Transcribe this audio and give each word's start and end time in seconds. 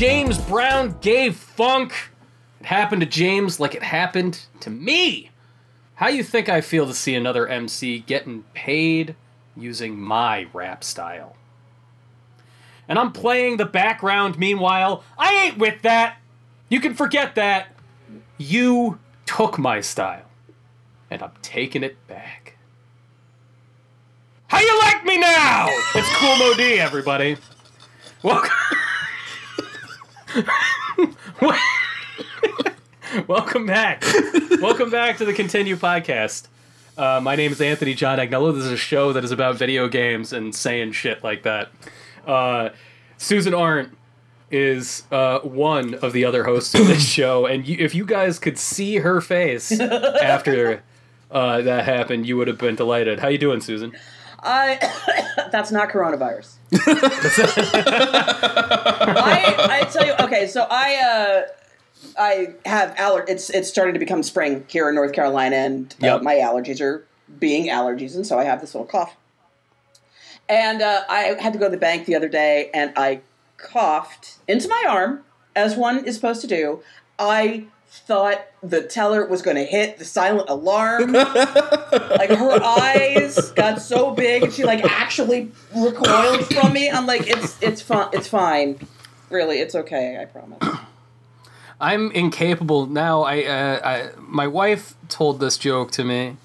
James 0.00 0.38
Brown 0.38 0.96
gave 1.02 1.36
funk. 1.36 1.92
It 2.58 2.64
happened 2.64 3.02
to 3.02 3.06
James 3.06 3.60
like 3.60 3.74
it 3.74 3.82
happened 3.82 4.46
to 4.60 4.70
me. 4.70 5.30
How 5.96 6.08
you 6.08 6.24
think 6.24 6.48
I 6.48 6.62
feel 6.62 6.86
to 6.86 6.94
see 6.94 7.14
another 7.14 7.46
MC 7.46 7.98
getting 7.98 8.44
paid 8.54 9.14
using 9.54 10.00
my 10.00 10.46
rap 10.54 10.84
style? 10.84 11.36
And 12.88 12.98
I'm 12.98 13.12
playing 13.12 13.58
the 13.58 13.66
background 13.66 14.38
meanwhile. 14.38 15.04
I 15.18 15.34
ain't 15.34 15.58
with 15.58 15.82
that. 15.82 16.16
You 16.70 16.80
can 16.80 16.94
forget 16.94 17.34
that. 17.34 17.76
You 18.38 18.98
took 19.26 19.58
my 19.58 19.82
style. 19.82 20.30
And 21.10 21.22
I'm 21.22 21.32
taking 21.42 21.82
it 21.82 21.98
back. 22.06 22.56
How 24.46 24.60
you 24.60 24.78
like 24.78 25.04
me 25.04 25.18
now? 25.18 25.66
It's 25.94 26.08
Kool 26.16 26.38
Moe 26.38 26.54
Dee, 26.54 26.80
everybody. 26.80 27.36
Welcome. 28.22 28.50
Welcome 33.26 33.66
back. 33.66 34.04
Welcome 34.60 34.90
back 34.90 35.18
to 35.18 35.24
the 35.24 35.32
Continue 35.32 35.76
podcast. 35.76 36.46
Uh, 36.96 37.20
my 37.20 37.34
name 37.34 37.50
is 37.50 37.60
Anthony 37.60 37.94
John 37.94 38.18
Agnello. 38.18 38.54
This 38.54 38.64
is 38.64 38.70
a 38.70 38.76
show 38.76 39.12
that 39.12 39.24
is 39.24 39.32
about 39.32 39.56
video 39.56 39.88
games 39.88 40.32
and 40.32 40.54
saying 40.54 40.92
shit 40.92 41.24
like 41.24 41.42
that. 41.42 41.70
Uh, 42.26 42.68
Susan 43.16 43.54
Arendt 43.54 43.96
is 44.50 45.04
uh, 45.10 45.40
one 45.40 45.94
of 45.94 46.12
the 46.12 46.24
other 46.24 46.44
hosts 46.44 46.74
of 46.74 46.86
this 46.86 47.08
show, 47.08 47.46
and 47.46 47.66
you, 47.66 47.76
if 47.80 47.94
you 47.94 48.04
guys 48.04 48.38
could 48.38 48.58
see 48.58 48.98
her 48.98 49.20
face 49.20 49.72
after 49.80 50.82
uh, 51.30 51.62
that 51.62 51.84
happened, 51.84 52.26
you 52.26 52.36
would 52.36 52.46
have 52.46 52.58
been 52.58 52.76
delighted. 52.76 53.18
How 53.18 53.28
you 53.28 53.38
doing, 53.38 53.60
Susan? 53.60 53.96
I 54.40 54.78
that's 55.50 55.72
not 55.72 55.88
coronavirus. 55.88 56.54
I, 59.12 59.56
I 59.70 59.88
tell 59.92 60.06
you, 60.06 60.14
okay, 60.20 60.46
so 60.46 60.66
I 60.70 60.96
uh, 60.96 61.42
I 62.18 62.54
have 62.66 62.94
aller. 62.98 63.24
It's 63.28 63.50
it's 63.50 63.68
starting 63.68 63.94
to 63.94 64.00
become 64.00 64.22
spring 64.22 64.64
here 64.68 64.88
in 64.88 64.94
North 64.94 65.12
Carolina, 65.12 65.56
and 65.56 65.92
uh, 66.02 66.06
Yep. 66.06 66.22
my 66.22 66.34
allergies 66.36 66.80
are 66.80 67.04
being 67.38 67.68
allergies, 67.68 68.14
and 68.14 68.26
so 68.26 68.38
I 68.38 68.44
have 68.44 68.60
this 68.60 68.74
little 68.74 68.86
cough. 68.86 69.16
And 70.48 70.82
uh, 70.82 71.04
I 71.08 71.36
had 71.40 71.52
to 71.52 71.58
go 71.58 71.66
to 71.66 71.70
the 71.70 71.76
bank 71.76 72.06
the 72.06 72.16
other 72.16 72.28
day, 72.28 72.70
and 72.74 72.92
I 72.96 73.20
coughed 73.56 74.38
into 74.48 74.68
my 74.68 74.84
arm, 74.88 75.22
as 75.54 75.76
one 75.76 76.04
is 76.04 76.14
supposed 76.16 76.40
to 76.40 76.46
do. 76.48 76.82
I 77.18 77.66
thought 77.90 78.46
the 78.62 78.82
teller 78.82 79.26
was 79.26 79.42
going 79.42 79.56
to 79.56 79.64
hit 79.64 79.98
the 79.98 80.04
silent 80.04 80.48
alarm. 80.48 81.12
like 81.12 82.30
her 82.30 82.62
eyes 82.62 83.50
got 83.52 83.82
so 83.82 84.12
big, 84.12 84.44
and 84.44 84.52
she 84.52 84.64
like 84.64 84.84
actually 84.84 85.50
recoiled 85.76 86.46
from 86.46 86.72
me. 86.72 86.88
I'm 86.88 87.06
like, 87.06 87.26
it's 87.26 87.60
it's 87.60 87.82
fine, 87.82 88.08
it's 88.12 88.28
fine. 88.28 88.78
Really, 89.28 89.58
it's 89.58 89.74
okay. 89.74 90.18
I 90.20 90.24
promise. 90.24 90.58
I'm 91.80 92.12
incapable 92.12 92.86
now. 92.86 93.22
I, 93.22 93.44
uh, 93.44 93.80
I 93.84 94.10
my 94.18 94.46
wife 94.46 94.94
told 95.08 95.40
this 95.40 95.58
joke 95.58 95.90
to 95.92 96.04
me. 96.04 96.36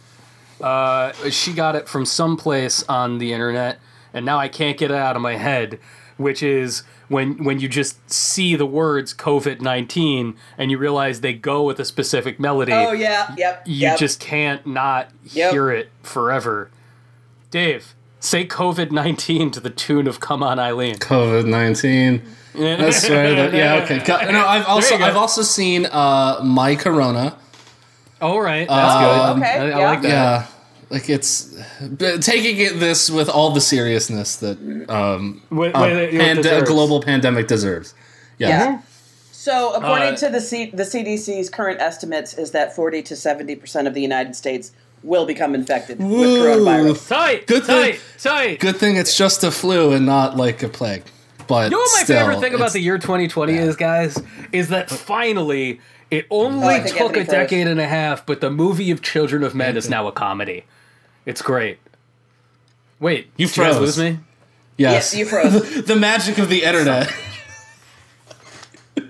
Uh, 0.62 1.12
she 1.30 1.54
got 1.54 1.76
it 1.76 1.88
from 1.88 2.06
someplace 2.06 2.84
on 2.84 3.18
the 3.20 3.34
internet, 3.34 3.80
and 4.14 4.26
now 4.26 4.40
I 4.40 4.48
can't 4.48 4.78
get 4.78 4.90
it 4.90 4.98
out 4.98 5.16
of 5.16 5.22
my 5.22 5.36
head. 5.36 5.80
Which 6.18 6.42
is 6.42 6.84
when 7.08 7.44
when 7.44 7.60
you 7.60 7.68
just 7.68 8.10
see 8.12 8.56
the 8.56 8.66
words 8.66 9.14
COVID 9.14 9.62
nineteen 9.62 10.36
and 10.58 10.72
you 10.72 10.78
realize 10.78 11.22
they 11.22 11.34
go 11.34 11.64
with 11.64 11.80
a 11.80 11.86
specific 11.86 12.40
melody. 12.40 12.72
Oh 12.74 12.92
yeah, 12.92 13.34
yep. 13.38 13.64
You 13.66 13.74
yep. 13.76 14.00
just 14.00 14.20
can't 14.20 14.66
not 14.66 15.10
Yep. 15.32 15.52
hear 15.52 15.70
it 15.72 15.90
forever. 16.04 16.70
Dave, 17.52 17.96
say 18.20 18.46
COVID 18.46 18.92
nineteen 18.92 19.52
to 19.52 19.60
the 19.60 19.70
tune 19.70 20.08
of 20.08 20.20
"Come 20.20 20.42
On, 20.44 20.60
Eileen." 20.60 20.96
COVID 20.96 21.46
nineteen. 21.46 22.22
I 22.58 22.90
swear 22.90 23.36
that 23.36 23.54
yeah 23.54 23.84
okay. 23.84 24.32
No, 24.32 24.46
I've 24.46 24.66
also. 24.66 24.96
I've 24.96 25.18
also 25.18 25.42
seen 25.42 25.86
uh 25.88 26.40
my 26.44 26.76
Corona. 26.76 27.38
All 28.22 28.40
right, 28.40 28.68
that's 28.68 28.96
good. 28.96 29.22
Um, 29.22 29.42
Okay, 29.44 29.60
I, 29.60 29.64
I 29.66 29.68
yeah. 29.68 29.90
like 29.90 30.02
that. 30.04 30.08
Yeah, 30.08 30.48
like 30.90 31.10
it's 31.10 31.56
taking 32.22 32.58
it 32.58 32.80
this 32.80 33.10
with 33.10 33.30
all 33.30 33.52
the 33.52 33.62
seriousness 33.62 34.36
that 34.38 34.58
um 34.90 35.42
With- 35.50 35.76
a 35.76 35.80
with 35.82 35.92
it- 35.98 36.14
it 36.14 36.20
pand- 36.20 36.46
a 36.46 36.62
global 36.64 37.02
pandemic 37.02 37.48
deserves. 37.48 37.94
Yeah. 38.38 38.50
Yeah. 38.50 38.78
So, 39.32 39.74
according 39.74 40.14
Uh, 40.14 40.18
to 40.18 40.30
the 40.30 40.42
C- 40.42 40.72
the 40.74 40.84
CDC's 40.86 41.50
current 41.50 41.80
estimates, 41.80 42.34
is 42.34 42.52
that 42.52 42.76
40 42.76 43.02
to 43.04 43.16
70 43.16 43.56
percent 43.56 43.88
of 43.88 43.94
the 43.94 44.02
United 44.02 44.36
States 44.36 44.72
will 45.04 45.26
become 45.28 45.54
infected 45.54 46.00
with 46.00 46.10
coronavirus. 46.10 47.08
Tight, 47.08 47.46
Good 47.48 47.64
thing- 47.64 47.94
tight, 47.94 48.00
tight. 48.22 48.60
Good 48.60 48.78
thing 48.78 48.96
it's 48.98 49.16
just 49.16 49.44
a 49.44 49.52
flu 49.52 49.92
and 49.92 50.04
not 50.06 50.36
like 50.36 50.64
a 50.64 50.68
plague. 50.68 51.04
But 51.48 51.66
You 51.66 51.70
know 51.72 51.78
what 51.78 51.92
my 52.00 52.04
still, 52.06 52.20
favorite 52.22 52.40
thing 52.42 52.56
about 52.56 52.74
the 52.74 52.80
year 52.80 52.98
2020 52.98 53.54
is, 53.56 53.76
guys, 53.76 54.18
is 54.52 54.70
that 54.70 54.90
finally 54.90 55.80
it 56.10 56.26
only 56.32 56.76
Oh, 56.82 56.84
took 56.88 57.12
a 57.12 57.24
froze. 57.24 57.28
decade 57.28 57.68
and 57.68 57.80
a 57.80 57.86
half, 57.86 58.26
but 58.26 58.42
the 58.42 58.50
movie 58.50 58.90
of 58.90 59.04
Children 59.04 59.44
of 59.44 59.54
Men 59.54 59.78
is 59.78 59.88
now 59.88 60.08
a 60.08 60.12
comedy. 60.12 60.64
It's 61.26 61.42
great. 61.42 61.80
Wait, 63.00 63.28
You 63.38 63.48
did 63.48 63.58
you 63.58 63.64
guys 63.64 63.76
froze. 63.78 63.98
lose 63.98 63.98
me? 64.14 64.20
yes, 64.78 65.14
Yeah, 65.14 65.20
you 65.20 65.26
froze. 65.26 65.84
the 65.86 65.96
magic 65.96 66.38
of 66.38 66.50
the 66.50 66.64
internet. 66.64 67.12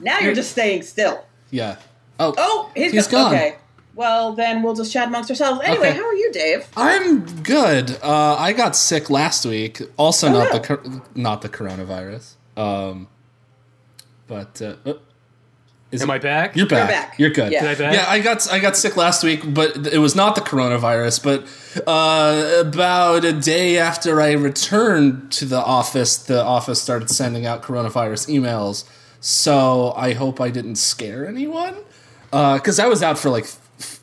now 0.00 0.18
you're 0.18 0.34
just 0.34 0.50
staying 0.52 0.82
still. 0.82 1.24
yeah. 1.50 1.76
Oh, 2.20 2.34
Oh, 2.36 2.70
he's, 2.76 2.92
He's 2.92 3.06
go- 3.08 3.16
gone. 3.18 3.34
Okay. 3.34 3.56
Well, 3.94 4.32
then 4.34 4.62
we'll 4.62 4.74
just 4.74 4.92
chat 4.92 5.08
amongst 5.08 5.28
ourselves. 5.30 5.60
Anyway, 5.64 5.88
Okay. 5.90 5.96
how 5.98 6.04
are 6.06 6.14
you, 6.14 6.30
Dave? 6.32 6.66
I'm 6.76 7.26
good. 7.42 7.98
Uh, 8.02 8.36
I 8.38 8.52
got 8.52 8.74
sick 8.76 9.10
last 9.10 9.44
week. 9.44 9.82
Also, 9.98 10.28
not 10.30 10.46
yeah. 10.52 10.58
the 10.58 10.66
cor- 10.76 11.02
not 11.14 11.42
the 11.42 11.48
coronavirus. 11.50 12.34
Um, 12.56 13.08
but 14.28 14.62
uh, 14.62 14.76
uh, 14.86 14.94
is 15.92 16.02
Am 16.02 16.10
it- 16.10 16.14
I 16.14 16.18
back? 16.18 16.56
You're 16.56 16.66
back. 16.66 16.88
back. 16.88 17.18
You're 17.18 17.30
good. 17.30 17.52
Yeah. 17.52 17.60
Did 17.62 17.70
I 17.70 17.74
back? 17.84 17.94
Yeah, 17.94 18.04
I 18.08 18.18
got 18.20 18.50
I 18.52 18.58
got 18.58 18.76
sick 18.76 18.96
last 18.96 19.22
week, 19.22 19.42
but 19.54 19.86
it 19.92 19.98
was 19.98 20.16
not 20.16 20.34
the 20.34 20.40
coronavirus. 20.40 21.22
But 21.22 21.82
uh, 21.86 22.60
about 22.66 23.24
a 23.24 23.32
day 23.32 23.78
after 23.78 24.20
I 24.20 24.32
returned 24.32 25.30
to 25.32 25.44
the 25.44 25.60
office, 25.62 26.16
the 26.16 26.42
office 26.42 26.82
started 26.82 27.10
sending 27.10 27.46
out 27.46 27.62
coronavirus 27.62 28.28
emails. 28.28 28.84
So 29.20 29.92
I 29.96 30.14
hope 30.14 30.40
I 30.40 30.50
didn't 30.50 30.76
scare 30.76 31.28
anyone, 31.28 31.76
because 32.30 32.80
I 32.80 32.86
was 32.88 33.02
out 33.04 33.18
for 33.18 33.30
like 33.30 33.44
th- 33.78 34.00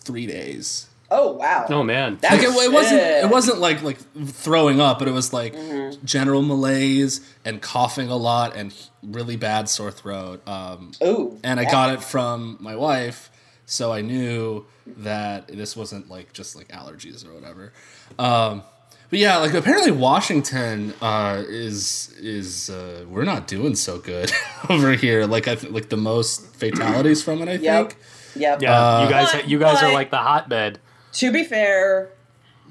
three 0.00 0.26
days. 0.26 0.86
Oh, 1.12 1.32
wow. 1.32 1.66
Oh 1.68 1.82
man. 1.82 2.18
That- 2.20 2.32
Like 2.32 2.42
it, 2.42 2.50
it 2.50 2.72
wasn't 2.72 3.00
it 3.00 3.28
wasn't 3.30 3.58
like 3.58 3.82
like 3.82 3.98
throwing 4.28 4.80
up, 4.80 4.98
but 4.98 5.08
it 5.08 5.12
was 5.12 5.32
like 5.32 5.54
Mm-hmm. 5.54 6.04
general 6.06 6.42
malaise 6.42 7.20
and 7.44 7.60
coughing 7.60 8.08
a 8.10 8.16
lot 8.16 8.54
and 8.56 8.72
really 9.02 9.36
bad 9.36 9.68
sore 9.68 9.90
throat. 9.90 10.46
Um, 10.48 10.92
Ooh. 11.02 11.38
and 11.42 11.58
I 11.58 11.64
that- 11.64 11.72
got 11.72 11.92
it 11.94 12.02
from 12.02 12.56
my 12.60 12.76
wife, 12.76 13.30
so 13.66 13.92
I 13.92 14.00
knew 14.02 14.66
that 14.98 15.48
this 15.48 15.76
wasn't 15.76 16.08
like 16.08 16.32
just 16.32 16.54
like 16.56 16.68
allergies 16.68 17.26
or 17.28 17.32
whatever. 17.34 17.72
Um, 18.18 18.62
but 19.08 19.18
yeah, 19.18 19.38
like 19.38 19.52
apparently 19.54 19.90
Washington 19.90 20.94
uh, 21.02 21.42
is 21.48 22.14
is 22.20 22.70
uh, 22.70 23.04
we're 23.08 23.24
not 23.24 23.48
doing 23.48 23.74
so 23.74 23.98
good 23.98 24.30
over 24.68 24.92
here. 24.92 25.26
Like 25.26 25.48
I 25.48 25.56
th- 25.56 25.72
like 25.72 25.88
the 25.88 25.96
most 25.96 26.46
fatalities 26.54 27.20
from 27.22 27.42
it. 27.42 27.48
I 27.48 27.54
Yep. 27.54 27.88
think. 27.90 28.00
Yep. 28.36 28.62
Yeah, 28.62 28.78
Uh, 28.80 29.02
you 29.04 29.10
guys, 29.10 29.46
you 29.48 29.58
guys 29.58 29.82
are 29.82 29.92
like 29.92 30.10
the 30.12 30.18
hotbed. 30.18 30.78
To 31.14 31.32
be 31.32 31.44
fair, 31.44 32.10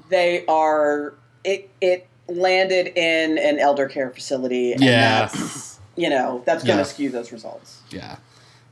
they 0.08 0.44
are. 0.46 1.14
It 1.44 1.70
it 1.80 2.06
landed 2.28 2.86
in 2.96 3.38
an 3.38 3.58
elder 3.58 3.86
care 3.88 4.10
facility. 4.10 4.72
And 4.72 4.82
Yeah. 4.82 5.26
That's, 5.26 5.78
you 5.96 6.08
know 6.08 6.42
that's 6.46 6.62
going 6.64 6.76
to 6.78 6.82
Yeah. 6.84 6.88
skew 6.88 7.10
those 7.10 7.32
results. 7.32 7.78
Yeah. 7.90 8.16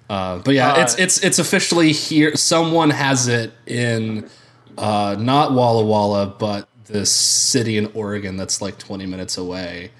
Uh, 0.08 0.38
but 0.38 0.54
yeah, 0.54 0.72
Uh, 0.74 0.82
it's 0.82 0.94
it's 0.98 1.18
it's 1.24 1.38
officially 1.38 1.92
here. 1.92 2.34
Someone 2.36 2.90
has 2.90 3.26
it 3.28 3.52
in 3.66 4.28
uh, 4.78 5.16
not 5.18 5.52
Walla 5.54 5.84
Walla, 5.84 6.26
but 6.26 6.68
the 6.86 7.04
city 7.04 7.76
in 7.76 7.90
Oregon 7.94 8.36
that's 8.36 8.62
like 8.62 8.78
20 8.78 9.04
minutes 9.06 9.36
away. 9.36 9.90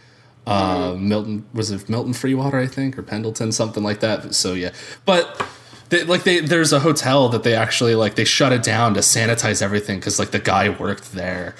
Uh, 0.47 0.94
Milton 0.99 1.44
was 1.53 1.71
it 1.71 1.88
Milton 1.91 2.14
Freewater, 2.14 2.55
I 2.62 2.67
think, 2.67 2.97
or 2.99 3.03
Pendleton, 3.03 3.53
something 3.53 3.82
like 3.82 4.00
that. 4.00 4.35
So 4.35 4.55
yeah, 4.55 4.71
but 5.05 5.44
they, 5.90 6.05
like 6.05 6.25
they 6.25 6.40
there's 6.40 6.73
a 6.73 6.81
hotel 6.81 7.29
that 7.31 7.43
they 7.43 7.55
actually 7.55 7.94
like 7.94 8.14
they 8.14 8.25
shut 8.25 8.52
it 8.52 8.62
down 8.62 8.94
to 8.94 9.00
sanitize 9.00 9.62
everything 9.62 9.99
because 9.99 10.19
like 10.19 10.31
the 10.31 10.38
guy 10.38 10.69
worked 10.69 11.12
there. 11.12 11.55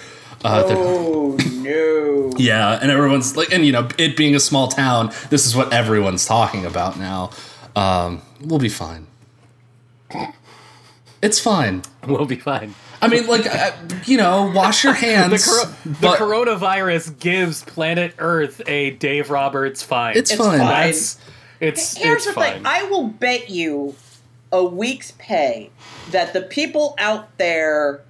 Uh, 0.45 0.65
Oh 0.69 1.37
no! 1.55 2.33
yeah, 2.39 2.79
and 2.81 2.91
everyone's 2.93 3.37
like, 3.37 3.53
and 3.53 3.67
you 3.67 3.73
know, 3.73 3.89
it 3.99 4.17
being 4.17 4.35
a 4.37 4.41
small 4.41 4.69
town, 4.69 5.11
this 5.31 5.47
is 5.47 5.57
what 5.57 5.73
everyone's 5.73 6.25
talking 6.27 6.65
about 6.65 6.97
now. 6.99 7.31
Um, 7.75 8.23
we'll 8.41 8.61
be 8.61 8.69
fine. 8.69 9.07
It's 11.21 11.41
fine. 11.41 11.83
We'll 12.07 12.27
be 12.27 12.37
fine. 12.37 12.75
I 13.03 13.09
mean, 13.09 13.27
like, 13.27 13.47
uh, 13.47 13.73
you 14.07 14.17
know, 14.17 14.53
wash 14.55 14.85
your 14.85 14.93
The, 14.95 14.99
hands. 15.01 15.45
cor- 15.47 15.67
the 15.85 16.09
coronavirus 16.17 17.19
gives 17.19 17.65
planet 17.65 18.15
Earth 18.19 18.61
a 18.67 18.91
Dave 18.93 19.31
Roberts 19.31 19.83
fine. 19.83 20.17
it's, 20.17 20.31
It's 20.31 20.39
fine. 20.41 20.59
fine. 20.61 20.69
That's 20.69 21.19
it's 21.61 21.97
Here's 21.97 22.19
it's 22.19 22.27
the 22.27 22.33
fine. 22.35 22.53
thing: 22.55 22.63
I 22.67 22.85
will 22.85 23.09
bet 23.09 23.51
you 23.51 23.95
a 24.53 24.65
week's 24.65 25.13
pay 25.19 25.71
that 26.11 26.33
the 26.33 26.43
people 26.43 26.95
out 26.99 27.37
there, 27.39 28.01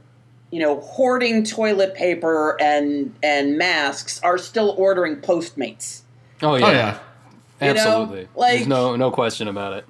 you 0.50 0.61
know, 0.61 0.81
hoarding 0.81 1.43
toilet 1.44 1.94
paper 1.94 2.56
and 2.61 3.14
and 3.23 3.58
masks 3.58 4.20
are 4.23 4.38
still 4.38 4.75
ordering 4.79 5.17
Postmates 5.17 6.02
Oh 6.43 6.55
yeah, 6.55 6.67
Oh 6.67 6.70
yeah. 6.70 6.99
You 7.61 7.75
know, 7.75 7.81
absolutely. 7.81 8.29
like- 8.37 8.55
There's 8.58 8.69
no 8.69 8.94
no 8.96 9.11
question 9.11 9.49
about 9.49 9.73
it. 9.75 9.85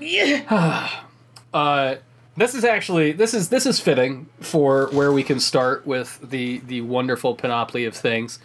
Yeah. 0.00 0.88
Uh, 1.54 1.96
this 2.36 2.54
is 2.54 2.62
actually 2.62 3.10
this 3.12 3.32
is 3.32 3.48
this 3.48 3.64
is 3.64 3.80
fitting 3.80 4.28
for 4.38 4.88
where 4.92 5.10
we 5.10 5.22
can 5.22 5.40
start 5.40 5.86
with 5.86 6.20
the 6.22 6.58
the 6.58 6.82
wonderful 6.82 7.34
panoply 7.34 7.86
of 7.86 7.96
things 7.96 8.38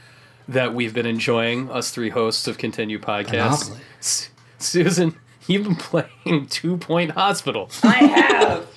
that 0.48 0.74
we've 0.74 0.94
been 0.94 1.06
enjoying. 1.06 1.70
Us 1.70 1.92
three 1.92 2.10
hosts 2.10 2.48
of 2.48 2.58
Continue 2.58 2.98
Podcast. 3.00 3.28
Panoply. 3.68 3.78
S- 4.00 4.30
Susan, 4.58 5.16
you've 5.48 5.64
been 5.64 5.76
playing 5.76 6.48
Two 6.50 6.78
Point 6.78 7.12
Hospital. 7.12 7.70
I 7.84 7.96
have. 7.96 8.68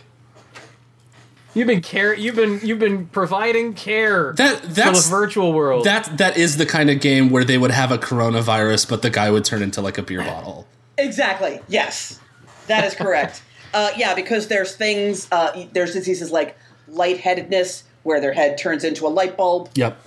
You've 1.54 1.66
been 1.66 1.80
care. 1.80 2.12
You've 2.14 2.36
been 2.36 2.60
you've 2.62 2.78
been 2.78 3.06
providing 3.06 3.72
care 3.72 4.34
That 4.34 4.60
for 4.60 4.66
that's 4.66 5.04
the 5.04 5.10
virtual 5.10 5.54
world. 5.54 5.84
that 5.86 6.18
that 6.18 6.36
is 6.36 6.58
the 6.58 6.66
kind 6.66 6.90
of 6.90 7.00
game 7.00 7.30
where 7.30 7.44
they 7.44 7.56
would 7.56 7.70
have 7.70 7.90
a 7.90 7.96
coronavirus, 7.98 8.88
but 8.90 9.00
the 9.00 9.08
guy 9.08 9.30
would 9.30 9.44
turn 9.46 9.62
into 9.62 9.80
like 9.80 9.96
a 9.96 10.02
beer 10.02 10.22
bottle. 10.22 10.66
Exactly. 10.98 11.60
Yes, 11.68 12.20
that 12.66 12.84
is 12.84 12.94
correct. 12.94 13.42
uh, 13.72 13.90
yeah, 13.96 14.14
because 14.14 14.48
there's 14.48 14.76
things. 14.76 15.28
Uh, 15.32 15.64
there's 15.72 15.94
diseases 15.94 16.30
like 16.30 16.58
lightheadedness, 16.88 17.84
where 18.02 18.20
their 18.20 18.32
head 18.34 18.58
turns 18.58 18.84
into 18.84 19.06
a 19.06 19.08
light 19.08 19.36
bulb. 19.38 19.70
Yep. 19.76 19.98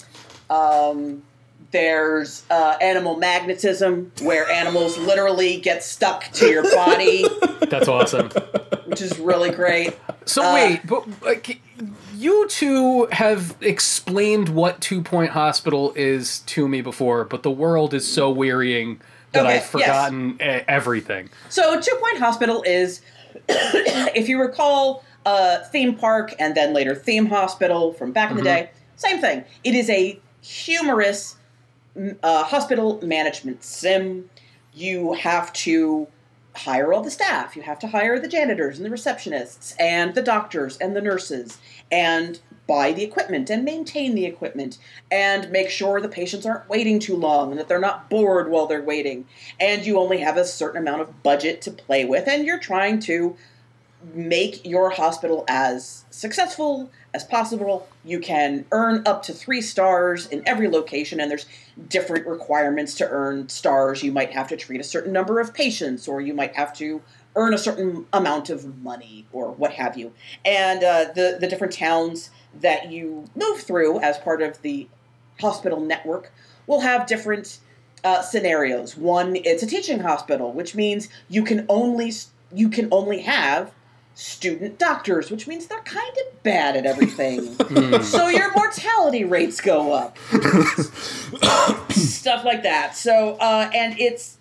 There's 1.71 2.44
uh, 2.50 2.77
animal 2.81 3.18
magnetism, 3.18 4.12
where 4.21 4.50
animals 4.50 4.98
literally 4.98 5.57
get 5.60 5.83
stuck 5.83 6.24
to 6.33 6.48
your 6.48 6.63
body, 6.75 7.25
That's 7.69 7.88
awesome. 7.88 8.30
which 8.86 9.01
is 9.01 9.19
really 9.19 9.51
great. 9.51 9.95
So 10.25 10.44
Uh, 10.44 10.54
wait, 10.54 10.81
but 10.88 11.06
like, 11.21 11.62
you 12.16 12.48
two 12.48 13.06
have 13.12 13.56
explained 13.62 14.50
what 14.50 14.81
Two 14.81 15.01
Point 15.04 15.31
Hospital 15.31 15.94
is 15.95 16.39
to 16.48 16.68
me 16.68 16.81
before, 16.81 17.24
but 17.24 17.44
the 17.44 17.51
world 17.51 17.94
is 17.94 18.12
so 18.12 18.30
wearying 18.31 19.00
that 19.33 19.45
Okay, 19.45 19.57
I've 19.57 19.66
forgotten 19.66 20.31
e- 20.42 20.63
everything. 20.68 21.30
So, 21.50 21.80
Two 21.80 21.95
Point 22.01 22.18
Hospital 22.18 22.63
is, 22.63 23.01
if 23.50 24.27
you 24.27 24.42
recall, 24.42 25.04
uh, 25.25 25.60
theme 25.66 25.95
park 25.95 26.33
and 26.39 26.56
then 26.56 26.74
later 26.74 26.95
theme 26.95 27.27
hospital 27.27 27.94
from 27.94 28.12
back 28.12 28.31
in 28.31 28.38
the 28.38 28.44
day. 28.44 28.71
Same 28.95 29.21
thing. 29.21 29.44
It 29.63 29.75
is 29.75 29.88
a 29.89 30.19
humorous 30.42 31.33
m- 31.33 31.38
uh, 32.24 32.44
hospital 32.44 33.00
management 33.03 33.63
sim. 33.63 34.30
You 34.74 35.13
have 35.13 35.51
to 35.53 36.07
hire 36.56 36.94
all 36.94 37.01
the 37.01 37.12
staff. 37.12 37.56
You 37.56 37.62
have 37.63 37.80
to 37.80 37.88
hire 37.88 38.19
the 38.19 38.27
janitors 38.27 38.80
and 38.80 38.86
the 38.86 38.95
receptionists 38.95 39.74
and 39.80 40.13
the 40.15 40.21
doctors 40.21 40.77
and 40.77 40.95
the 40.95 41.01
nurses 41.01 41.57
and 41.91 42.39
buy 42.68 42.91
the 42.91 43.03
equipment 43.03 43.50
and 43.50 43.65
maintain 43.65 44.13
the 44.13 44.25
equipment 44.25 44.77
and 45.09 45.50
make 45.51 45.69
sure 45.69 46.00
the 46.00 46.07
patients 46.07 46.45
aren't 46.45 46.69
waiting 46.69 47.00
too 47.00 47.15
long 47.15 47.50
and 47.50 47.59
that 47.59 47.68
they're 47.68 47.80
not 47.80 48.09
bored 48.09 48.50
while 48.50 48.68
they're 48.68 48.81
waiting. 48.81 49.25
And 49.59 49.85
you 49.85 49.97
only 49.97 50.19
have 50.19 50.38
a 50.38 50.45
certain 50.45 50.80
amount 50.80 51.01
of 51.01 51.24
budget 51.24 51.62
to 51.63 51.71
play 51.71 52.06
with 52.06 52.27
and 52.27 52.45
you're 52.45 52.59
trying 52.59 53.00
to 53.01 53.35
make 54.13 54.65
your 54.65 54.89
hospital 54.89 55.43
as 55.47 56.05
successful 56.09 56.89
as 57.13 57.23
possible. 57.23 57.87
You 58.05 58.19
can 58.19 58.65
earn 58.71 59.03
up 59.05 59.23
to 59.23 59.33
three 59.33 59.61
stars 59.61 60.27
in 60.27 60.41
every 60.45 60.69
location, 60.69 61.19
and 61.19 61.29
there's 61.29 61.45
different 61.87 62.25
requirements 62.25 62.93
to 62.95 63.09
earn 63.09 63.49
stars. 63.49 64.03
You 64.03 64.11
might 64.11 64.31
have 64.31 64.47
to 64.49 64.57
treat 64.57 64.79
a 64.79 64.85
certain 64.85 65.11
number 65.11 65.39
of 65.39 65.53
patients, 65.53 66.07
or 66.07 66.21
you 66.21 66.33
might 66.33 66.55
have 66.55 66.73
to 66.77 67.01
earn 67.35 67.53
a 67.53 67.57
certain 67.57 68.05
amount 68.13 68.49
of 68.49 68.81
money, 68.81 69.25
or 69.31 69.51
what 69.51 69.73
have 69.73 69.97
you. 69.97 70.13
And 70.45 70.83
uh, 70.83 71.05
the 71.13 71.37
the 71.39 71.47
different 71.47 71.73
towns 71.73 72.29
that 72.61 72.91
you 72.91 73.25
move 73.35 73.61
through 73.61 73.99
as 73.99 74.17
part 74.17 74.41
of 74.41 74.61
the 74.61 74.87
hospital 75.39 75.79
network 75.79 76.31
will 76.67 76.81
have 76.81 77.07
different 77.07 77.59
uh, 78.03 78.21
scenarios. 78.21 78.97
One, 78.97 79.35
it's 79.35 79.63
a 79.63 79.67
teaching 79.67 79.99
hospital, 79.99 80.51
which 80.53 80.75
means 80.75 81.09
you 81.27 81.43
can 81.43 81.65
only 81.69 82.13
you 82.53 82.69
can 82.69 82.87
only 82.91 83.21
have 83.21 83.71
student 84.19 84.77
doctors, 84.77 85.31
which 85.31 85.48
means 85.48 85.68
they're 85.68 85.80
kind 85.80 86.12
of 86.18 86.44
bad 86.44 86.75
at 86.75 86.86
everything. 86.86 87.56
so 88.01 88.27
your 88.27 88.54
mortality 88.54 89.24
rates 89.24 89.62
go 89.62 89.94
up. 89.94 90.18
Stuff 91.92 92.44
like 92.44 92.63
that. 92.63 92.98
So 92.98 93.38
uh, 93.39 93.71
and 93.74 93.98
it's 93.98 94.38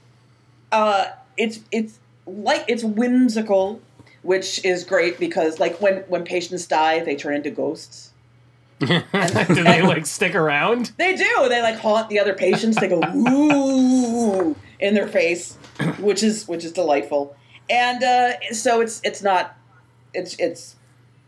uh, 0.72 1.06
it's 1.36 1.60
it's 1.70 2.00
like 2.26 2.64
it's 2.66 2.82
whimsical, 2.82 3.80
which 4.22 4.64
is 4.64 4.82
great 4.82 5.20
because 5.20 5.60
like 5.60 5.80
when 5.80 5.98
when 6.08 6.24
patients 6.24 6.66
die, 6.66 6.98
they 6.98 7.14
turn 7.14 7.36
into 7.36 7.50
ghosts. 7.50 8.12
Do 8.80 8.86
they 9.08 9.82
like 9.82 10.06
stick 10.06 10.34
around? 10.34 10.92
They 10.98 11.16
do. 11.16 11.46
They 11.48 11.62
like 11.62 11.78
haunt 11.78 12.08
the 12.08 12.20
other 12.20 12.34
patients. 12.34 12.78
They 12.78 12.88
go 12.88 13.00
ooh 13.00 14.54
in 14.78 14.94
their 14.94 15.08
face, 15.08 15.54
which 15.98 16.22
is 16.22 16.46
which 16.46 16.64
is 16.64 16.72
delightful. 16.72 17.36
And 17.70 18.02
uh, 18.02 18.52
so 18.52 18.80
it's 18.80 19.00
it's 19.04 19.20
not 19.22 19.57
it's 20.14 20.34
it's 20.38 20.76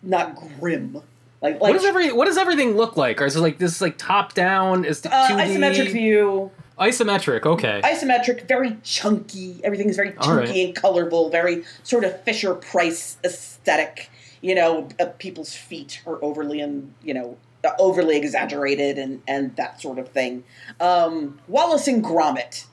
not 0.03 0.37
grim. 0.37 0.95
Like 1.43 1.55
like 1.55 1.61
What 1.61 1.73
does 1.73 1.85
every 1.85 2.13
What 2.13 2.27
does 2.27 2.39
everything 2.39 2.77
look 2.77 2.97
like? 2.97 3.21
Or 3.21 3.27
is 3.27 3.37
it 3.37 3.41
like 3.41 3.59
this 3.59 3.81
like 3.81 3.97
top 3.99 4.35
down? 4.35 4.85
Is 4.85 5.05
it 5.05 5.13
uh, 5.13 5.29
2D? 5.29 5.57
isometric 5.57 5.93
view, 5.93 6.51
Isometric. 6.81 7.45
Okay. 7.45 7.83
isometric, 7.85 8.49
very 8.49 8.79
chunky. 8.83 9.61
Everything 9.63 9.91
is 9.91 9.97
very 9.97 10.13
chunky 10.13 10.51
right. 10.51 10.67
and 10.67 10.75
colorful. 10.75 11.29
Very 11.29 11.65
sort 11.83 12.05
of 12.05 12.23
Fisher 12.23 12.55
Price 12.55 13.19
aesthetic. 13.23 14.11
You 14.41 14.55
know, 14.55 14.89
uh, 14.99 15.07
people's 15.19 15.55
feet 15.55 16.01
are 16.07 16.23
overly 16.25 16.61
and 16.61 16.95
you 17.03 17.13
know 17.13 17.37
overly 17.79 18.17
exaggerated 18.17 18.99
and 18.99 19.23
and 19.29 19.55
that 19.57 19.83
sort 19.83 19.99
of 19.99 20.09
thing. 20.09 20.45
Um, 20.81 21.39
Wallace 21.49 21.87
and 21.87 22.03
Gromit 22.03 22.65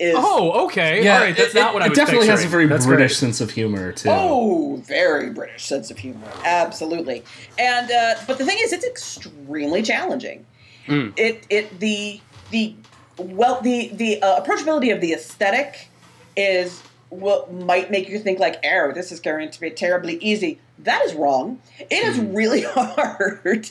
is 0.00 0.14
oh, 0.16 0.64
okay. 0.66 1.06
All 1.08 1.20
right. 1.20 1.36
That's 1.36 1.54
it, 1.54 1.58
not 1.58 1.74
what 1.74 1.82
it 1.82 1.86
I 1.86 1.88
was 1.90 1.98
it 1.98 2.00
definitely 2.00 2.28
has 2.28 2.44
a 2.44 2.48
very 2.48 2.66
That's 2.66 2.86
British 2.86 3.12
great. 3.12 3.16
sense 3.18 3.40
of 3.42 3.50
humor 3.50 3.92
too. 3.92 4.08
Oh, 4.10 4.82
very 4.86 5.30
British 5.30 5.66
sense 5.66 5.90
of 5.90 5.98
humor, 5.98 6.26
absolutely. 6.42 7.22
And 7.58 7.90
uh, 7.90 8.14
but 8.26 8.38
the 8.38 8.46
thing 8.46 8.56
is, 8.60 8.72
it's 8.72 8.86
extremely 8.86 9.82
challenging. 9.82 10.46
Mm. 10.86 11.12
It 11.18 11.46
it 11.50 11.80
the 11.80 12.20
the 12.50 12.74
well 13.18 13.60
the 13.60 13.90
the 13.92 14.22
uh, 14.22 14.42
approachability 14.42 14.92
of 14.92 15.02
the 15.02 15.12
aesthetic 15.12 15.88
is 16.34 16.82
what 17.10 17.52
might 17.52 17.90
make 17.90 18.08
you 18.08 18.18
think 18.18 18.38
like, 18.38 18.64
"Oh, 18.64 18.92
this 18.92 19.12
is 19.12 19.20
going 19.20 19.50
to 19.50 19.60
be 19.60 19.70
terribly 19.70 20.16
easy." 20.16 20.60
That 20.78 21.04
is 21.04 21.12
wrong. 21.12 21.60
It 21.78 21.92
is 21.92 22.18
really 22.18 22.62
hard 22.66 23.68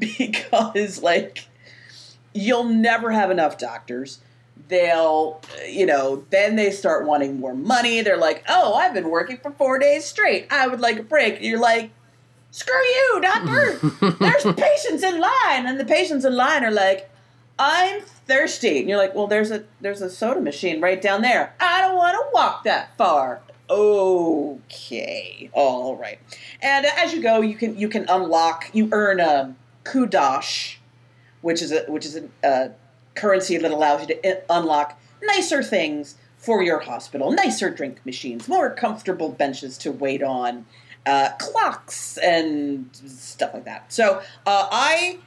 because 0.00 1.00
like 1.00 1.46
you'll 2.32 2.64
never 2.64 3.12
have 3.12 3.30
enough 3.30 3.56
doctors. 3.56 4.18
They'll, 4.68 5.40
you 5.68 5.84
know, 5.84 6.24
then 6.30 6.56
they 6.56 6.70
start 6.70 7.06
wanting 7.06 7.38
more 7.38 7.54
money. 7.54 8.00
They're 8.00 8.16
like, 8.16 8.44
oh, 8.48 8.74
I've 8.74 8.94
been 8.94 9.10
working 9.10 9.36
for 9.36 9.50
four 9.52 9.78
days 9.78 10.04
straight. 10.04 10.46
I 10.50 10.66
would 10.66 10.80
like 10.80 10.98
a 10.98 11.02
break. 11.02 11.42
You're 11.42 11.60
like, 11.60 11.90
screw 12.50 12.74
you, 12.74 13.20
doctor. 13.20 13.78
There's 14.20 14.44
patients 14.54 15.02
in 15.02 15.20
line. 15.20 15.66
And 15.66 15.78
the 15.78 15.84
patients 15.84 16.24
in 16.24 16.34
line 16.34 16.64
are 16.64 16.70
like, 16.70 17.10
I'm 17.58 18.00
thirsty. 18.00 18.80
And 18.80 18.88
you're 18.88 18.98
like, 18.98 19.14
well, 19.14 19.26
there's 19.26 19.50
a 19.50 19.64
there's 19.80 20.02
a 20.02 20.10
soda 20.10 20.40
machine 20.40 20.80
right 20.80 21.00
down 21.00 21.22
there. 21.22 21.54
I 21.60 21.82
don't 21.82 21.96
want 21.96 22.14
to 22.14 22.30
walk 22.32 22.64
that 22.64 22.96
far. 22.96 23.42
Okay, 23.70 25.50
all 25.52 25.96
right. 25.96 26.18
And 26.60 26.84
as 26.84 27.14
you 27.14 27.22
go, 27.22 27.40
you 27.40 27.54
can 27.54 27.78
you 27.78 27.88
can 27.88 28.06
unlock. 28.08 28.70
You 28.72 28.88
earn 28.92 29.20
a 29.20 29.54
kudosh, 29.84 30.76
which 31.40 31.62
is 31.62 31.72
a 31.72 31.84
which 31.84 32.04
is 32.04 32.16
a, 32.16 32.28
a 32.42 32.48
uh, 32.48 32.68
currency 33.14 33.56
that 33.56 33.70
allows 33.70 34.08
you 34.08 34.14
to 34.16 34.42
unlock 34.50 34.98
nicer 35.22 35.62
things 35.62 36.16
for 36.36 36.62
your 36.62 36.80
hospital, 36.80 37.30
nicer 37.30 37.70
drink 37.70 38.04
machines, 38.04 38.48
more 38.48 38.70
comfortable 38.70 39.30
benches 39.30 39.78
to 39.78 39.90
wait 39.90 40.22
on, 40.22 40.66
uh, 41.06 41.30
clocks 41.38 42.18
and 42.18 42.88
stuff 43.06 43.54
like 43.54 43.64
that. 43.64 43.90
So 43.92 44.18
uh, 44.46 44.68
I 44.70 45.18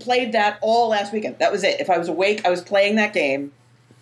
played 0.00 0.32
that 0.32 0.58
all 0.62 0.88
last 0.88 1.12
weekend. 1.12 1.38
That 1.38 1.52
was 1.52 1.62
it. 1.64 1.80
If 1.80 1.90
I 1.90 1.98
was 1.98 2.08
awake, 2.08 2.42
I 2.46 2.50
was 2.50 2.62
playing 2.62 2.96
that 2.96 3.12
game. 3.12 3.52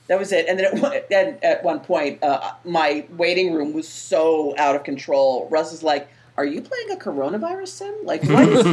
That 0.06 0.18
was 0.18 0.32
it. 0.32 0.46
And 0.48 0.58
then 0.58 0.66
at, 0.66 0.74
one- 0.82 0.92
at, 1.12 1.44
at 1.44 1.64
one 1.64 1.80
point, 1.80 2.22
uh, 2.22 2.52
my 2.64 3.04
waiting 3.16 3.54
room 3.54 3.72
was 3.72 3.88
so 3.88 4.54
out 4.58 4.74
of 4.76 4.84
control. 4.84 5.48
Russ 5.50 5.72
is 5.72 5.82
like, 5.84 6.08
"Are 6.36 6.44
you 6.44 6.60
playing 6.62 6.90
a 6.92 6.96
coronavirus 6.96 7.68
sim? 7.68 7.94
Like, 8.04 8.22
what 8.24 8.48
is 8.48 8.64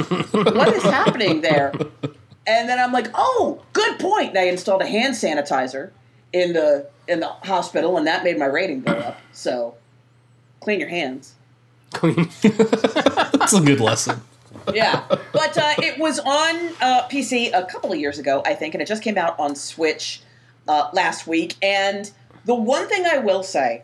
what 0.56 0.74
is 0.74 0.84
happening 0.84 1.42
there?" 1.42 1.74
And 2.48 2.68
then 2.68 2.80
I'm 2.80 2.92
like, 2.94 3.08
"Oh, 3.14 3.62
good 3.74 4.00
point." 4.00 4.30
And 4.30 4.40
I 4.40 4.44
installed 4.44 4.82
a 4.82 4.88
hand 4.88 5.14
sanitizer 5.14 5.92
in 6.34 6.54
the 6.54 6.90
in 7.08 7.20
the 7.20 7.28
hospital, 7.28 7.98
and 7.98 8.08
that 8.08 8.24
made 8.24 8.40
my 8.40 8.46
rating 8.46 8.82
go 8.82 8.94
up. 8.94 9.18
So, 9.32 9.76
clean 10.62 10.80
your 10.80 10.90
hands. 10.90 11.36
Clean. 11.94 12.30
That's 12.42 13.54
a 13.54 13.62
good 13.62 13.80
lesson. 13.80 14.22
yeah, 14.74 15.04
but 15.08 15.58
uh, 15.58 15.74
it 15.78 15.98
was 16.00 16.20
on 16.20 16.56
uh, 16.82 17.08
PC 17.10 17.52
a 17.54 17.66
couple 17.66 17.92
of 17.92 18.00
years 18.00 18.20
ago, 18.20 18.42
I 18.46 18.54
think, 18.54 18.74
and 18.74 18.82
it 18.82 18.88
just 18.88 19.04
came 19.04 19.18
out 19.18 19.40
on 19.40 19.56
Switch 19.56 20.22
uh, 20.68 20.90
last 20.94 21.28
week. 21.28 21.56
And 21.62 22.12
the 22.46 22.56
one 22.56 22.88
thing 22.88 23.06
I 23.06 23.18
will 23.20 23.44
say, 23.44 23.84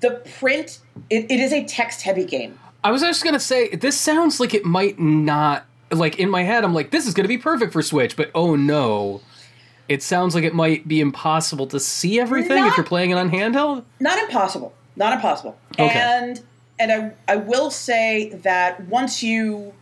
the 0.00 0.22
print, 0.38 0.80
it, 1.08 1.30
it 1.30 1.40
is 1.40 1.52
a 1.52 1.64
text-heavy 1.64 2.24
game. 2.24 2.58
I 2.84 2.90
was 2.90 3.02
just 3.02 3.22
gonna 3.24 3.40
say 3.40 3.68
this 3.68 3.98
sounds 3.98 4.40
like 4.40 4.54
it 4.54 4.64
might 4.64 4.98
not. 4.98 5.66
Like 5.92 6.18
in 6.18 6.30
my 6.30 6.42
head, 6.42 6.64
I'm 6.64 6.74
like, 6.74 6.90
this 6.90 7.06
is 7.06 7.14
gonna 7.14 7.28
be 7.28 7.38
perfect 7.38 7.72
for 7.72 7.82
Switch, 7.82 8.16
but 8.16 8.30
oh 8.34 8.56
no. 8.56 9.20
it 9.88 10.02
sounds 10.02 10.34
like 10.34 10.44
it 10.44 10.54
might 10.54 10.88
be 10.88 11.00
impossible 11.00 11.66
to 11.68 11.78
see 11.80 12.18
everything 12.18 12.64
if 12.66 12.76
you're 12.76 12.86
playing 12.86 13.10
it 13.10 13.18
on 13.18 13.30
handheld. 13.30 13.84
not 14.00 14.18
impossible 14.18 14.72
not 14.96 15.12
impossible 15.12 15.56
Okay. 15.78 15.88
and 15.98 16.40
and 16.78 16.92
I, 16.92 17.32
I 17.32 17.36
will 17.36 17.70
say 17.70 18.30
that 18.42 18.86
once 18.88 19.22
you 19.22 19.72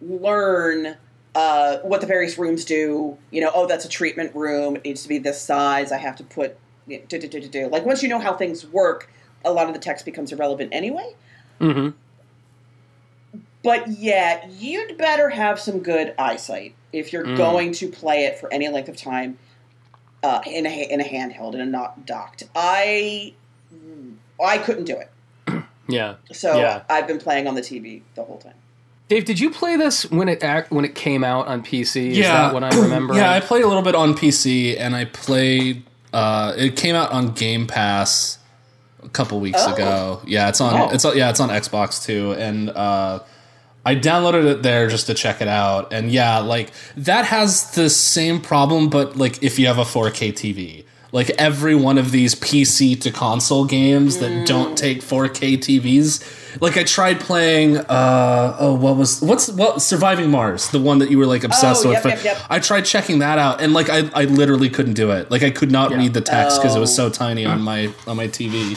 learn 0.00 0.96
uh, 1.34 1.78
what 1.78 2.00
the 2.00 2.06
various 2.06 2.38
rooms 2.38 2.64
do 2.64 3.16
you 3.30 3.40
know 3.40 3.50
oh 3.54 3.66
that's 3.66 3.84
a 3.84 3.88
treatment 3.88 4.34
room 4.34 4.76
it 4.76 4.84
needs 4.84 5.02
to 5.02 5.08
be 5.08 5.18
this 5.18 5.40
size 5.40 5.90
i 5.92 5.96
have 5.98 6.16
to 6.16 6.24
put 6.24 6.56
do, 6.88 6.98
do, 7.08 7.18
do, 7.18 7.28
do, 7.28 7.48
do. 7.48 7.66
like 7.68 7.84
once 7.84 8.02
you 8.02 8.08
know 8.08 8.18
how 8.18 8.32
things 8.34 8.64
work 8.66 9.10
a 9.44 9.52
lot 9.52 9.66
of 9.68 9.74
the 9.74 9.80
text 9.80 10.04
becomes 10.04 10.32
irrelevant 10.32 10.70
anyway 10.72 11.14
Mm-hmm. 11.60 11.90
But 13.64 13.88
yeah 13.88 14.46
you'd 14.58 14.96
better 14.96 15.30
have 15.30 15.58
some 15.58 15.80
good 15.80 16.14
eyesight 16.18 16.74
if 16.92 17.12
you're 17.12 17.24
Mm. 17.24 17.36
going 17.36 17.72
to 17.72 17.88
play 17.88 18.26
it 18.26 18.38
for 18.38 18.52
any 18.52 18.68
length 18.68 18.88
of 18.88 18.96
time 18.96 19.38
uh, 20.22 20.40
in 20.46 20.64
a 20.66 20.92
in 20.92 21.00
a 21.00 21.04
handheld 21.04 21.58
and 21.60 21.72
not 21.72 22.06
docked 22.06 22.44
i 22.54 23.32
i 24.44 24.58
couldn't 24.58 24.84
do 24.84 24.96
it 24.96 25.10
Yeah. 25.86 26.14
So 26.32 26.58
Yeah. 26.58 26.82
I've 26.88 27.06
been 27.06 27.18
playing 27.18 27.46
on 27.46 27.54
the 27.56 27.60
TV 27.60 28.00
the 28.14 28.24
whole 28.24 28.38
time. 28.38 28.54
Dave, 29.08 29.26
did 29.26 29.38
you 29.38 29.50
play 29.50 29.76
this 29.76 30.10
when 30.10 30.30
it 30.30 30.42
act, 30.42 30.70
when 30.72 30.86
it 30.86 30.94
came 30.94 31.22
out 31.22 31.46
on 31.46 31.62
PC? 31.62 32.12
Is 32.12 32.16
Yeah. 32.18 32.32
that 32.32 32.54
what 32.54 32.64
I 32.64 32.70
remember? 32.74 33.12
Yeah, 33.20 33.30
I 33.30 33.40
played 33.40 33.64
a 33.64 33.68
little 33.68 33.82
bit 33.82 33.94
on 33.94 34.14
PC, 34.14 34.80
and 34.80 34.96
I 34.96 35.04
played. 35.04 35.82
Uh, 36.14 36.54
it 36.56 36.76
came 36.76 36.94
out 36.94 37.12
on 37.12 37.32
Game 37.34 37.66
Pass 37.66 38.38
a 39.02 39.10
couple 39.10 39.40
weeks 39.40 39.60
Oh. 39.62 39.74
ago. 39.74 40.20
Yeah, 40.26 40.48
it's 40.48 40.62
on. 40.62 40.72
Oh. 40.72 40.88
It's 40.90 41.04
yeah, 41.14 41.28
it's 41.28 41.40
on 41.40 41.50
Xbox 41.50 42.02
too, 42.02 42.32
and 42.32 42.70
uh, 42.70 43.18
I 43.86 43.94
downloaded 43.96 44.46
it 44.50 44.62
there 44.62 44.88
just 44.88 45.06
to 45.08 45.14
check 45.14 45.40
it 45.40 45.48
out. 45.48 45.92
And 45.92 46.10
yeah, 46.10 46.38
like 46.38 46.70
that 46.96 47.24
has 47.26 47.70
the 47.72 47.90
same 47.90 48.40
problem, 48.40 48.88
but 48.88 49.16
like 49.16 49.42
if 49.42 49.58
you 49.58 49.66
have 49.66 49.78
a 49.78 49.84
4K 49.84 50.32
TV. 50.32 50.84
Like 51.12 51.30
every 51.38 51.76
one 51.76 51.96
of 51.96 52.10
these 52.10 52.34
PC 52.34 53.00
to 53.02 53.12
console 53.12 53.66
games 53.66 54.18
that 54.18 54.48
don't 54.48 54.76
take 54.76 55.00
4K 55.00 55.58
TVs. 55.58 56.60
Like 56.60 56.76
I 56.76 56.82
tried 56.82 57.20
playing 57.20 57.76
uh 57.76 58.56
oh 58.58 58.74
what 58.74 58.96
was 58.96 59.20
what's 59.22 59.48
what 59.48 59.80
Surviving 59.80 60.30
Mars, 60.32 60.70
the 60.70 60.80
one 60.80 60.98
that 60.98 61.12
you 61.12 61.18
were 61.18 61.26
like 61.26 61.44
obsessed 61.44 61.86
Oh, 61.86 61.90
with. 61.90 62.04
yep, 62.04 62.16
yep, 62.16 62.24
yep. 62.24 62.38
I 62.50 62.58
tried 62.58 62.82
checking 62.84 63.20
that 63.20 63.38
out, 63.38 63.60
and 63.60 63.72
like 63.72 63.90
I, 63.90 64.08
I 64.12 64.24
literally 64.24 64.68
couldn't 64.70 64.94
do 64.94 65.12
it. 65.12 65.30
Like 65.30 65.44
I 65.44 65.50
could 65.50 65.70
not 65.70 65.90
read 65.92 66.14
the 66.14 66.20
text 66.20 66.60
because 66.60 66.74
it 66.74 66.80
was 66.80 66.90
Oh. 66.98 67.08
so 67.08 67.10
tiny 67.10 67.44
on 67.44 67.60
my 67.62 67.92
on 68.08 68.16
my 68.16 68.26
TV. 68.26 68.76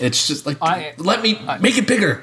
It's 0.00 0.26
just 0.26 0.46
like 0.46 0.58
I- 0.60 0.94
let 0.98 1.22
me 1.22 1.40
make 1.60 1.78
it 1.78 1.86
bigger, 1.86 2.22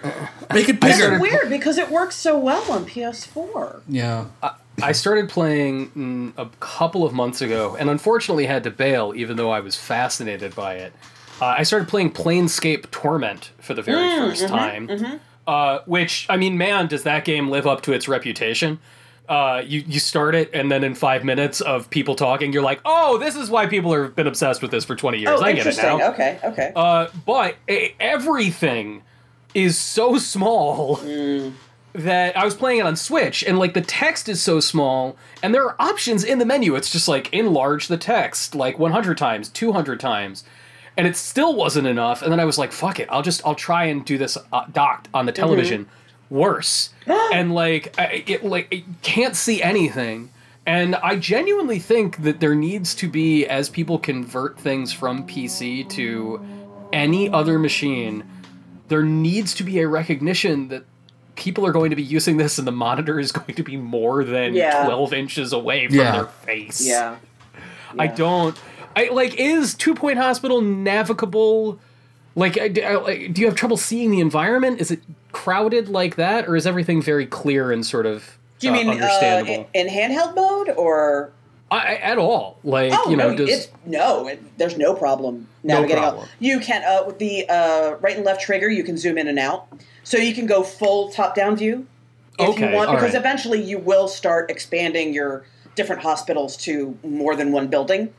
make 0.53 0.67
it 0.69 0.79
bigger. 0.79 0.93
started- 0.95 1.21
Weird 1.21 1.49
because 1.49 1.77
it 1.77 1.89
works 1.89 2.15
so 2.15 2.37
well 2.37 2.69
on 2.71 2.85
PS4. 2.85 3.81
yeah, 3.87 4.25
I 4.81 4.91
started 4.93 5.29
playing 5.29 5.91
mm, 5.91 6.33
a 6.37 6.47
couple 6.59 7.05
of 7.05 7.13
months 7.13 7.41
ago, 7.41 7.75
and 7.79 7.89
unfortunately 7.89 8.45
had 8.45 8.63
to 8.63 8.71
bail, 8.71 9.13
even 9.15 9.37
though 9.37 9.51
I 9.51 9.59
was 9.59 9.75
fascinated 9.75 10.55
by 10.55 10.75
it. 10.75 10.93
Uh, 11.41 11.55
I 11.57 11.63
started 11.63 11.87
playing 11.87 12.11
Planescape 12.11 12.91
Torment 12.91 13.51
for 13.59 13.73
the 13.73 13.81
very 13.81 13.97
Mm, 14.09 14.31
1st 14.31 14.43
mm-hmm, 14.47 14.55
time, 15.03 15.19
Uh, 15.47 15.79
which 15.85 16.25
I 16.29 16.37
mean, 16.37 16.57
man, 16.57 16.87
does 16.87 17.03
that 17.03 17.25
game 17.25 17.49
live 17.49 17.65
up 17.65 17.81
to 17.83 17.93
its 17.93 18.07
reputation? 18.07 18.79
Uh, 19.31 19.61
you 19.65 19.81
you 19.87 19.97
start 19.99 20.35
it, 20.35 20.49
and 20.53 20.69
then 20.69 20.83
in 20.83 20.93
five 20.93 21.23
minutes 21.23 21.61
of 21.61 21.89
people 21.89 22.15
talking, 22.15 22.51
you're 22.51 22.61
like, 22.61 22.81
"Oh, 22.83 23.17
this 23.17 23.37
is 23.37 23.49
why 23.49 23.65
people 23.65 23.93
have 23.93 24.13
been 24.13 24.27
obsessed 24.27 24.61
with 24.61 24.71
this 24.71 24.83
for 24.83 24.93
20 24.95 25.19
years." 25.19 25.39
Oh, 25.39 25.41
I 25.41 25.53
get 25.53 25.65
it 25.67 25.77
now. 25.99 26.11
Okay, 26.11 26.39
okay. 26.43 26.71
Uh, 26.75 27.07
but 27.25 27.55
a- 27.69 27.95
everything 27.99 29.03
is 29.53 29.77
so 29.77 30.17
small 30.17 30.99
that 31.93 32.37
I 32.37 32.43
was 32.45 32.55
playing 32.55 32.79
it 32.79 32.85
on 32.85 32.95
Switch, 32.97 33.41
and 33.43 33.57
like 33.57 33.73
the 33.73 33.81
text 33.81 34.27
is 34.27 34.41
so 34.41 34.59
small, 34.59 35.15
and 35.41 35.53
there 35.55 35.63
are 35.65 35.75
options 35.79 36.23
in 36.25 36.39
the 36.39 36.45
menu. 36.45 36.75
It's 36.75 36.89
just 36.89 37.07
like 37.07 37.33
enlarge 37.33 37.87
the 37.87 37.97
text 37.97 38.53
like 38.53 38.79
100 38.79 39.17
times, 39.17 39.47
200 39.49 39.99
times, 39.99 40.43
and 40.97 41.07
it 41.07 41.15
still 41.15 41.55
wasn't 41.55 41.87
enough. 41.87 42.21
And 42.21 42.31
then 42.33 42.39
I 42.41 42.45
was 42.45 42.57
like, 42.57 42.71
"Fuck 42.73 42.99
it, 42.99 43.07
I'll 43.09 43.21
just 43.21 43.41
I'll 43.45 43.55
try 43.55 43.85
and 43.85 44.03
do 44.03 44.17
this 44.17 44.37
uh, 44.51 44.65
docked 44.71 45.07
on 45.13 45.25
the 45.25 45.31
television." 45.31 45.87
Worse, 46.31 46.89
and 47.05 47.53
like 47.53 47.93
I, 47.99 48.23
it 48.25 48.43
like 48.43 48.67
it 48.71 48.83
can't 49.03 49.35
see 49.35 49.61
anything. 49.61 50.31
And 50.65 50.95
I 50.95 51.17
genuinely 51.17 51.77
think 51.79 52.23
that 52.23 52.39
there 52.39 52.55
needs 52.55 52.95
to 52.95 53.09
be, 53.09 53.45
as 53.47 53.67
people 53.67 53.97
convert 53.99 54.59
things 54.59 54.93
from 54.93 55.27
PC 55.27 55.89
to 55.89 56.39
any 56.93 57.29
other 57.29 57.57
machine, 57.59 58.23
there 58.87 59.01
needs 59.03 59.53
to 59.55 59.63
be 59.63 59.79
a 59.79 59.87
recognition 59.87 60.67
that 60.69 60.85
people 61.35 61.65
are 61.65 61.71
going 61.71 61.89
to 61.89 61.95
be 61.95 62.03
using 62.03 62.37
this 62.37 62.59
and 62.59 62.67
the 62.67 62.71
monitor 62.71 63.19
is 63.19 63.31
going 63.31 63.55
to 63.55 63.63
be 63.63 63.75
more 63.75 64.23
than 64.23 64.53
Yeah. 64.53 64.85
12 64.85 65.13
inches 65.13 65.51
away 65.51 65.87
from 65.87 65.95
Yeah. 65.97 66.11
their 66.11 66.25
face. 66.27 66.87
yeah. 66.87 67.15
I 67.97 68.07
don't. 68.07 68.55
I 68.95 69.09
like 69.11 69.33
is 69.35 69.73
Two 69.73 69.95
Point 69.95 70.17
Hospital 70.19 70.61
navigable? 70.61 71.79
Like, 72.35 72.53
do, 72.73 72.81
I- 72.81 72.95
like, 72.95 73.33
do 73.33 73.41
you 73.41 73.47
have 73.47 73.55
trouble 73.55 73.77
seeing 73.77 74.11
the 74.11 74.19
environment? 74.19 74.79
Is 74.79 74.91
it 74.91 75.01
crowded 75.31 75.89
like 75.89 76.15
that, 76.15 76.47
or 76.47 76.55
is 76.55 76.65
everything 76.65 77.01
very 77.01 77.25
clear 77.25 77.71
and 77.71 77.85
sort 77.85 78.05
of 78.05 78.37
Do 78.59 78.67
you 78.67 78.73
uh, 78.73 78.77
mean 78.77 78.87
uh, 78.89 78.91
understandable? 78.93 79.69
in, 79.73 79.87
in 79.87 79.93
handheld 79.93 80.35
mode 80.35 80.69
or? 80.69 81.31
I, 81.69 81.95
at 81.95 82.17
all? 82.17 82.57
Like, 82.65 82.91
Oh 82.93 83.09
you 83.09 83.15
know, 83.15 83.29
no, 83.29 83.35
does 83.37 83.49
it's 83.49 83.67
no. 83.85 84.27
It, 84.27 84.57
there's 84.57 84.77
no 84.77 84.93
problem 84.93 85.47
navigating. 85.63 86.03
problem. 86.03 86.23
Out. 86.23 86.29
You 86.39 86.59
can 86.59 86.83
uh, 86.83 87.05
with 87.07 87.17
the 87.19 87.47
uh, 87.47 87.95
right 88.01 88.17
and 88.17 88.25
left 88.25 88.41
trigger. 88.41 88.69
You 88.69 88.83
can 88.83 88.97
zoom 88.97 89.17
in 89.17 89.29
and 89.29 89.39
out, 89.39 89.67
so 90.03 90.17
you 90.17 90.33
can 90.33 90.47
go 90.47 90.63
full 90.63 91.11
top 91.11 91.33
down 91.33 91.55
view 91.55 91.87
if 92.37 92.49
Okay, 92.49 92.71
you 92.71 92.75
want. 92.75 92.91
Because 92.91 93.13
right. 93.13 93.19
eventually 93.19 93.61
you 93.61 93.77
will 93.77 94.09
start 94.09 94.51
expanding 94.51 95.13
your 95.13 95.45
different 95.75 96.01
hospitals 96.01 96.57
to 96.57 96.97
more 97.05 97.37
than 97.37 97.53
one 97.53 97.69
building 97.69 98.13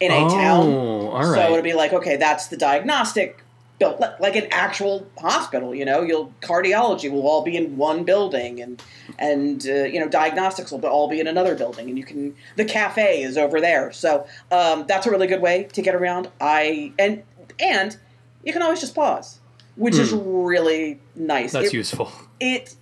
in 0.00 0.10
a 0.10 0.24
oh, 0.24 0.28
town. 0.28 1.24
So 1.32 1.40
it'll 1.52 1.62
be 1.62 1.74
like, 1.74 1.92
okay, 1.92 2.16
that's 2.16 2.48
the 2.48 2.56
diagnostic 2.56 3.40
built 3.78 4.00
li- 4.00 4.08
like 4.20 4.36
an 4.36 4.46
actual 4.50 5.06
hospital. 5.18 5.74
You 5.74 5.84
know, 5.84 6.02
you'll 6.02 6.32
cardiology 6.40 7.10
will 7.10 7.26
all 7.26 7.42
be 7.42 7.56
in 7.56 7.76
one 7.76 8.04
building, 8.04 8.60
and 8.60 8.82
and 9.18 9.66
uh, 9.66 9.84
you 9.84 10.00
know 10.00 10.08
diagnostics 10.08 10.70
will 10.72 10.84
all 10.86 11.08
be 11.08 11.20
in 11.20 11.26
another 11.26 11.54
building, 11.54 11.88
and 11.88 11.98
you 11.98 12.04
can 12.04 12.34
the 12.56 12.64
cafe 12.64 13.22
is 13.22 13.36
over 13.36 13.60
there. 13.60 13.92
So 13.92 14.26
um, 14.50 14.84
that's 14.88 15.06
a 15.06 15.10
really 15.10 15.26
good 15.26 15.42
way 15.42 15.64
to 15.72 15.82
get 15.82 15.94
around. 15.94 16.28
I 16.40 16.92
and 16.98 17.22
and 17.58 17.96
you 18.44 18.52
can 18.52 18.62
always 18.62 18.80
just 18.80 18.94
pause, 18.94 19.40
which 19.76 19.96
is 19.96 20.12
really 20.12 21.00
nice. 21.14 21.52
That's 21.52 21.68
It- 21.68 21.74
useful. 21.74 22.12
it 22.40 22.74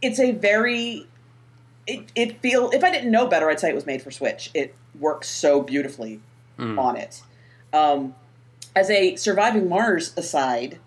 it's 0.00 0.18
a 0.18 0.32
very 0.32 1.06
it, 1.86 2.10
it 2.14 2.40
feel 2.40 2.70
if 2.70 2.82
I 2.84 2.90
didn't 2.90 3.10
know 3.10 3.26
better, 3.26 3.48
I'd 3.50 3.60
say 3.60 3.68
it 3.70 3.74
was 3.74 3.86
made 3.86 4.02
for 4.02 4.10
Switch. 4.10 4.50
It 4.54 4.74
works 5.00 5.28
so 5.28 5.62
beautifully 5.62 6.20
on 6.58 6.96
it. 6.96 7.22
Um, 7.72 8.14
as 8.74 8.90
a 8.90 9.16
surviving 9.16 9.68
Mars 9.68 10.16
aside, 10.16 10.78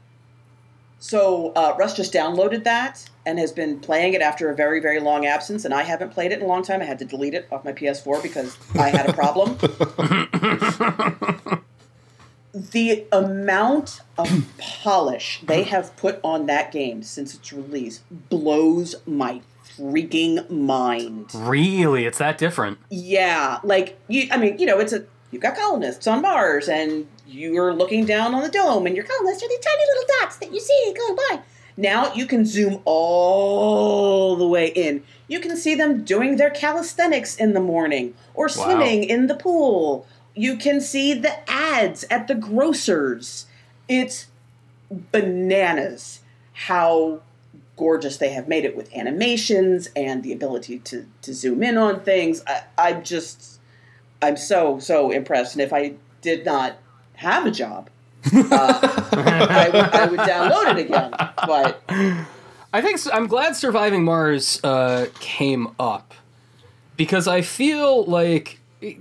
so 1.00 1.52
uh, 1.56 1.76
Russ 1.78 1.96
just 1.96 2.14
downloaded 2.14 2.64
that 2.64 3.10
and 3.26 3.38
has 3.38 3.52
been 3.52 3.80
playing 3.80 4.14
it 4.14 4.22
after 4.22 4.50
a 4.50 4.56
very 4.56 4.80
very 4.80 5.00
long 5.00 5.26
absence, 5.26 5.66
and 5.66 5.74
I 5.74 5.84
haven't 5.84 6.12
played 6.12 6.32
it 6.32 6.40
in 6.40 6.46
a 6.46 6.48
long 6.48 6.64
time. 6.64 6.82
I 6.82 6.86
had 6.86 7.00
to 7.00 7.06
delete 7.06 7.34
it 7.34 7.48
off 7.52 7.66
my 7.66 7.74
PS4 7.74 8.24
because 8.24 8.58
I 8.76 8.90
had 8.90 9.10
a 9.10 9.14
problem. 9.14 9.58
the 12.54 13.06
amount 13.12 14.00
of 14.18 14.46
polish 14.58 15.42
they 15.46 15.64
have 15.64 15.96
put 15.98 16.20
on 16.24 16.46
that 16.46 16.72
game 16.72 17.04
since 17.04 17.36
its 17.36 17.52
release 17.52 18.02
blows 18.30 18.96
my 19.06 19.42
freaking 19.78 20.50
mind. 20.50 21.32
Really, 21.34 22.06
it's 22.06 22.20
that 22.20 22.38
different. 22.38 22.78
Yeah, 22.90 23.60
like 23.64 24.00
you. 24.08 24.28
I 24.32 24.38
mean, 24.38 24.58
you 24.58 24.66
know, 24.66 24.80
it's 24.80 24.94
a 24.94 25.06
you've 25.32 25.42
got 25.42 25.56
colonists 25.56 26.08
on 26.08 26.22
Mars, 26.22 26.68
and 26.68 27.08
you're 27.28 27.74
looking 27.74 28.06
down 28.06 28.34
on 28.34 28.44
the 28.44 28.50
dome, 28.50 28.86
and 28.86 28.96
your 28.96 29.06
colonists 29.06 29.44
are 29.44 29.48
the 29.48 29.64
tiny 29.64 29.84
little 29.88 30.16
dots 30.20 30.38
that 30.38 30.54
you 30.54 30.60
see 30.60 30.94
going 30.98 31.16
by. 31.16 31.40
Now 31.78 32.14
you 32.14 32.26
can 32.26 32.46
zoom 32.46 32.82
all 32.86 34.36
the 34.36 34.48
way 34.48 34.68
in. 34.68 35.04
You 35.28 35.40
can 35.40 35.58
see 35.58 35.76
them 35.76 36.04
doing 36.04 36.38
their 36.38 36.50
calisthenics 36.50 37.36
in 37.36 37.54
the 37.54 37.60
morning 37.60 38.14
or 38.34 38.48
swimming 38.48 39.04
in 39.04 39.28
the 39.28 39.36
pool. 39.36 40.08
You 40.36 40.58
can 40.58 40.80
see 40.80 41.14
the 41.14 41.50
ads 41.50 42.06
at 42.10 42.28
the 42.28 42.36
grocers. 42.36 43.48
It's 43.90 44.28
bananas 44.90 46.22
how 46.54 47.22
gorgeous 47.76 48.18
they 48.18 48.30
have 48.30 48.48
made 48.48 48.64
it 48.64 48.78
with 48.78 48.94
animations 48.96 49.90
and 49.96 50.24
the 50.24 50.32
ability 50.32 50.80
to, 50.80 51.06
to 51.24 51.34
zoom 51.34 51.62
in 51.62 51.78
on 51.78 52.00
things. 52.02 52.42
I, 52.48 52.64
I'm 52.78 53.04
just, 53.04 53.55
I'm 54.22 54.38
so, 54.38 54.80
so 54.80 55.12
impressed. 55.12 55.56
And 55.56 55.62
if 55.62 55.74
I 55.74 55.94
did 56.22 56.46
not 56.46 56.78
have 57.16 57.46
a 57.46 57.52
job, 57.52 57.90
uh, 58.34 58.80
I, 59.14 60.08
would, 60.10 60.20
download 60.20 60.72
it 60.72 60.86
again. 60.86 61.12
But 61.46 61.82
I 62.74 62.82
think 62.82 63.00
I'm 63.14 63.28
glad 63.28 63.56
Surviving 63.56 64.04
Mars 64.04 64.60
uh, 64.64 65.08
came 65.20 65.70
up 65.80 66.14
because 66.98 67.28
I 67.28 67.42
feel 67.42 68.06
like 68.06 68.60
it- 68.82 68.98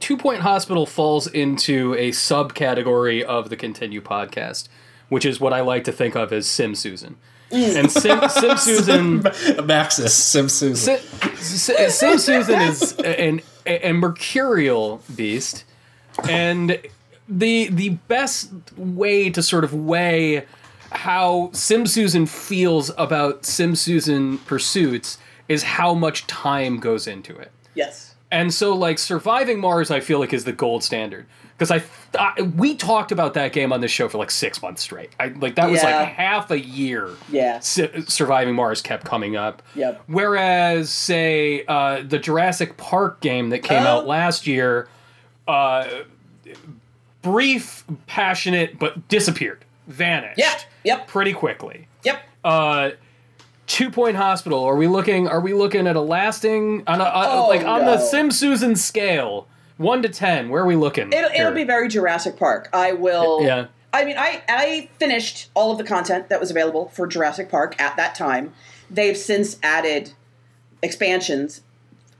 Two 0.00 0.16
Point 0.16 0.40
Hospital 0.40 0.86
falls 0.86 1.28
into 1.28 1.94
a 1.94 2.10
subcategory 2.10 3.22
of 3.22 3.48
the 3.48 3.56
Continue 3.56 4.00
podcast, 4.00 4.68
which 5.08 5.24
is 5.24 5.38
what 5.38 5.52
I 5.52 5.60
like 5.60 5.84
to 5.84 5.92
think 5.92 6.16
of 6.16 6.32
as 6.32 6.48
Sim 6.48 6.74
Susan. 6.74 7.16
And 7.50 7.90
Sim, 7.90 8.28
Sim 8.28 8.56
Susan, 8.58 9.22
Maxis 9.22 10.10
Sim 10.10 10.48
Susan. 10.48 10.98
Sim, 11.36 11.90
Sim 11.90 12.18
Susan 12.18 12.60
is 12.60 12.92
an 12.98 13.40
a, 13.68 13.90
a 13.90 13.92
mercurial 13.92 15.02
beast, 15.14 15.64
and 16.28 16.80
the 17.28 17.68
the 17.68 17.90
best 18.08 18.50
way 18.76 19.30
to 19.30 19.42
sort 19.42 19.64
of 19.64 19.74
weigh 19.74 20.46
how 20.90 21.50
Sim 21.52 21.86
Susan 21.86 22.26
feels 22.26 22.90
about 22.96 23.44
Sim 23.44 23.76
Susan 23.76 24.38
pursuits 24.38 25.18
is 25.48 25.62
how 25.62 25.94
much 25.94 26.26
time 26.26 26.80
goes 26.80 27.06
into 27.06 27.36
it. 27.36 27.52
Yes. 27.74 28.14
And 28.30 28.52
so, 28.52 28.74
like, 28.74 28.98
surviving 28.98 29.60
Mars, 29.60 29.90
I 29.90 30.00
feel 30.00 30.18
like 30.18 30.32
is 30.32 30.44
the 30.44 30.52
gold 30.52 30.82
standard 30.84 31.26
because 31.58 31.70
I, 31.72 31.82
I 32.18 32.42
we 32.42 32.76
talked 32.76 33.10
about 33.10 33.34
that 33.34 33.52
game 33.52 33.72
on 33.72 33.80
this 33.80 33.90
show 33.90 34.08
for 34.08 34.16
like 34.18 34.30
six 34.30 34.62
months 34.62 34.80
straight. 34.82 35.10
I 35.18 35.26
like 35.28 35.56
that 35.56 35.68
was 35.68 35.82
Yeah. 35.82 35.98
like 36.00 36.08
half 36.10 36.50
a 36.52 36.58
year. 36.60 37.10
Yeah. 37.30 37.58
Su- 37.58 38.04
surviving 38.06 38.54
Mars 38.54 38.80
kept 38.80 39.04
coming 39.04 39.34
up. 39.36 39.60
Yep. 39.74 40.02
Whereas, 40.06 40.90
say, 40.90 41.64
uh, 41.66 42.02
the 42.06 42.18
Jurassic 42.20 42.76
Park 42.76 43.20
game 43.20 43.50
that 43.50 43.60
came 43.64 43.82
Oh. 43.82 43.86
out 43.98 44.06
last 44.06 44.46
year, 44.46 44.88
uh, 45.48 45.86
brief, 47.22 47.84
passionate, 48.06 48.78
but 48.78 49.08
disappeared, 49.08 49.64
vanished. 49.86 50.38
Yeah. 50.38 50.54
Yep. 50.84 51.08
Pretty 51.08 51.32
quickly. 51.32 51.88
Yep. 52.04 52.22
Uh, 52.44 52.90
Two 53.66 53.90
Point 53.90 54.16
Hospital. 54.16 54.64
Are 54.64 54.76
we 54.76 54.86
looking? 54.86 55.28
Are 55.28 55.40
we 55.40 55.52
looking 55.52 55.86
at 55.86 55.94
a 55.96 56.00
lasting 56.00 56.84
on 56.86 57.00
a, 57.02 57.04
a- 57.04 57.28
Oh, 57.32 57.48
like 57.48 57.66
on 57.66 57.84
the 57.84 57.96
no. 57.96 58.00
Sim 58.02 58.30
Susan 58.30 58.74
scale, 58.76 59.46
one 59.78 60.02
to 60.02 60.08
ten? 60.08 60.48
Where 60.50 60.62
are 60.62 60.66
we 60.66 60.76
looking? 60.76 61.12
It'll, 61.12 61.30
it'll 61.30 61.52
be 61.52 61.64
very 61.64 61.88
Jurassic 61.88 62.36
Park. 62.36 62.68
I 62.72 62.92
will. 62.92 63.42
Yeah. 63.42 63.66
I 63.92 64.04
mean, 64.04 64.16
I 64.18 64.42
I 64.48 64.90
finished 64.98 65.48
all 65.54 65.72
of 65.72 65.78
the 65.78 65.84
content 65.84 66.28
that 66.28 66.38
was 66.40 66.50
available 66.50 66.88
for 66.90 67.06
Jurassic 67.06 67.48
Park 67.50 67.80
at 67.80 67.96
that 67.96 68.14
time. 68.14 68.52
They've 68.90 69.16
since 69.16 69.58
added 69.62 70.12
expansions 70.82 71.62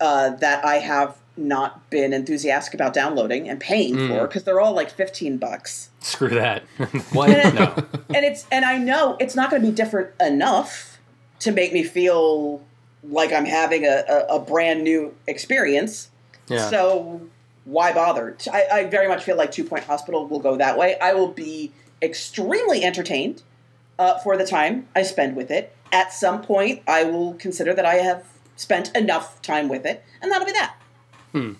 uh, 0.00 0.30
that 0.36 0.64
I 0.64 0.76
have 0.76 1.16
not 1.36 1.88
been 1.90 2.12
enthusiastic 2.12 2.74
about 2.74 2.92
downloading 2.92 3.48
and 3.48 3.60
paying 3.60 3.94
Hmm. 3.94 4.08
for 4.08 4.26
because 4.26 4.44
they're 4.44 4.60
all 4.60 4.72
like 4.72 4.90
fifteen 4.90 5.36
bucks. 5.36 5.90
Screw 6.00 6.30
that. 6.30 6.62
what? 7.12 7.28
no. 7.54 7.74
and 8.08 8.24
it's 8.24 8.46
and 8.50 8.64
I 8.64 8.78
know 8.78 9.16
it's 9.20 9.34
not 9.36 9.50
going 9.50 9.62
to 9.62 9.68
be 9.68 9.74
different 9.74 10.10
enough 10.20 10.98
to 11.40 11.52
make 11.52 11.72
me 11.72 11.84
feel 11.84 12.62
like 13.04 13.32
I'm 13.32 13.44
having 13.44 13.84
a, 13.84 14.04
a, 14.08 14.36
a 14.36 14.40
brand 14.40 14.82
new 14.82 15.14
experience. 15.28 16.10
Yeah. 16.48 16.68
So 16.68 17.20
why 17.68 17.92
bother? 17.92 18.36
I, 18.52 18.66
I 18.72 18.84
very 18.84 19.08
much 19.08 19.22
feel 19.24 19.36
like 19.36 19.52
Two 19.52 19.64
Point 19.64 19.84
Hospital 19.84 20.26
will 20.26 20.40
go 20.40 20.56
that 20.56 20.78
way. 20.78 20.98
I 21.00 21.12
will 21.14 21.28
be 21.28 21.72
extremely 22.00 22.82
entertained 22.84 23.42
uh, 23.98 24.18
for 24.20 24.36
the 24.36 24.46
time 24.46 24.88
I 24.96 25.02
spend 25.02 25.36
with 25.36 25.50
it. 25.50 25.74
At 25.92 26.12
some 26.12 26.42
point, 26.42 26.82
I 26.86 27.04
will 27.04 27.34
consider 27.34 27.74
that 27.74 27.84
I 27.84 27.94
have 27.96 28.24
spent 28.56 28.94
enough 28.96 29.40
time 29.42 29.68
with 29.68 29.84
it, 29.86 30.04
and 30.22 30.30
that'll 30.32 30.46
be 30.46 30.52
that. 30.52 30.74
Hmm. 31.32 31.52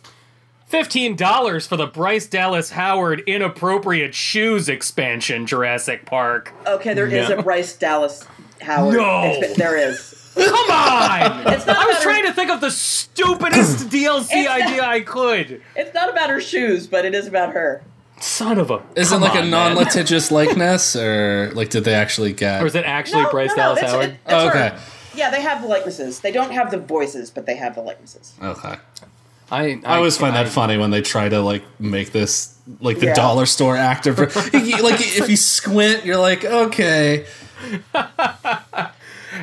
Fifteen 0.66 1.16
dollars 1.16 1.66
for 1.66 1.76
the 1.76 1.86
Bryce 1.86 2.26
Dallas 2.26 2.70
Howard 2.72 3.20
inappropriate 3.26 4.14
shoes 4.14 4.68
expansion, 4.68 5.46
Jurassic 5.46 6.04
Park. 6.04 6.52
Okay, 6.66 6.92
there 6.92 7.06
is 7.06 7.28
No. 7.30 7.38
a 7.38 7.42
Bryce 7.42 7.74
Dallas 7.74 8.26
Howard. 8.60 8.94
No. 8.94 9.02
exp- 9.40 9.54
there 9.56 9.76
is. 9.78 10.17
Come 10.38 10.70
on! 10.70 11.46
It's 11.52 11.66
not 11.66 11.76
I 11.76 11.86
was 11.86 11.96
about 11.96 12.02
trying 12.02 12.24
to 12.26 12.32
think 12.32 12.50
of 12.50 12.60
the 12.60 12.70
stupidest 12.70 13.88
DLC 13.88 14.44
not- 14.44 14.60
idea 14.62 14.84
I 14.84 15.00
could. 15.00 15.62
It's 15.76 15.94
not 15.94 16.08
about 16.10 16.30
her 16.30 16.40
shoes, 16.40 16.86
but 16.86 17.04
it 17.04 17.14
is 17.14 17.26
about 17.26 17.52
her. 17.54 17.82
Son 18.20 18.58
of 18.58 18.70
a. 18.70 18.82
Is 18.96 19.12
it 19.12 19.18
like 19.18 19.32
on, 19.36 19.46
a 19.46 19.50
non-litigious 19.50 20.30
likeness, 20.30 20.96
or 20.96 21.50
like 21.54 21.70
did 21.70 21.84
they 21.84 21.94
actually 21.94 22.32
get? 22.32 22.62
Or 22.62 22.66
is 22.66 22.74
it 22.74 22.84
actually 22.84 23.22
No, 23.22 23.30
Bryce 23.30 23.50
no, 23.50 23.54
no, 23.56 23.62
Dallas 23.62 23.78
it's- 23.78 23.92
Howard? 23.92 24.04
it- 24.06 24.12
it's 24.24 24.32
Oh, 24.34 24.48
her. 24.48 24.50
okay. 24.50 24.76
Yeah, 25.14 25.30
they 25.30 25.40
have 25.42 25.62
the 25.62 25.68
likenesses. 25.68 26.20
They 26.20 26.30
don't 26.32 26.52
have 26.52 26.70
the 26.70 26.78
voices, 26.78 27.30
but 27.30 27.44
they 27.46 27.56
have 27.56 27.74
the 27.74 27.80
likenesses. 27.82 28.34
Okay. 28.42 28.76
I, 29.50 29.80
I 29.84 29.96
always 29.96 30.16
find 30.18 30.36
that 30.36 30.46
funny 30.48 30.76
when 30.76 30.90
they 30.90 31.00
try 31.00 31.28
to 31.28 31.40
like 31.40 31.64
make 31.80 32.12
this 32.12 32.56
like 32.80 32.98
the 33.00 33.06
Yeah. 33.06 33.14
dollar 33.14 33.46
store 33.46 33.76
actor. 33.76 34.12
Like 34.52 35.00
if 35.00 35.28
you 35.28 35.36
squint, 35.36 36.04
you're 36.04 36.18
like, 36.18 36.44
okay, 36.44 37.24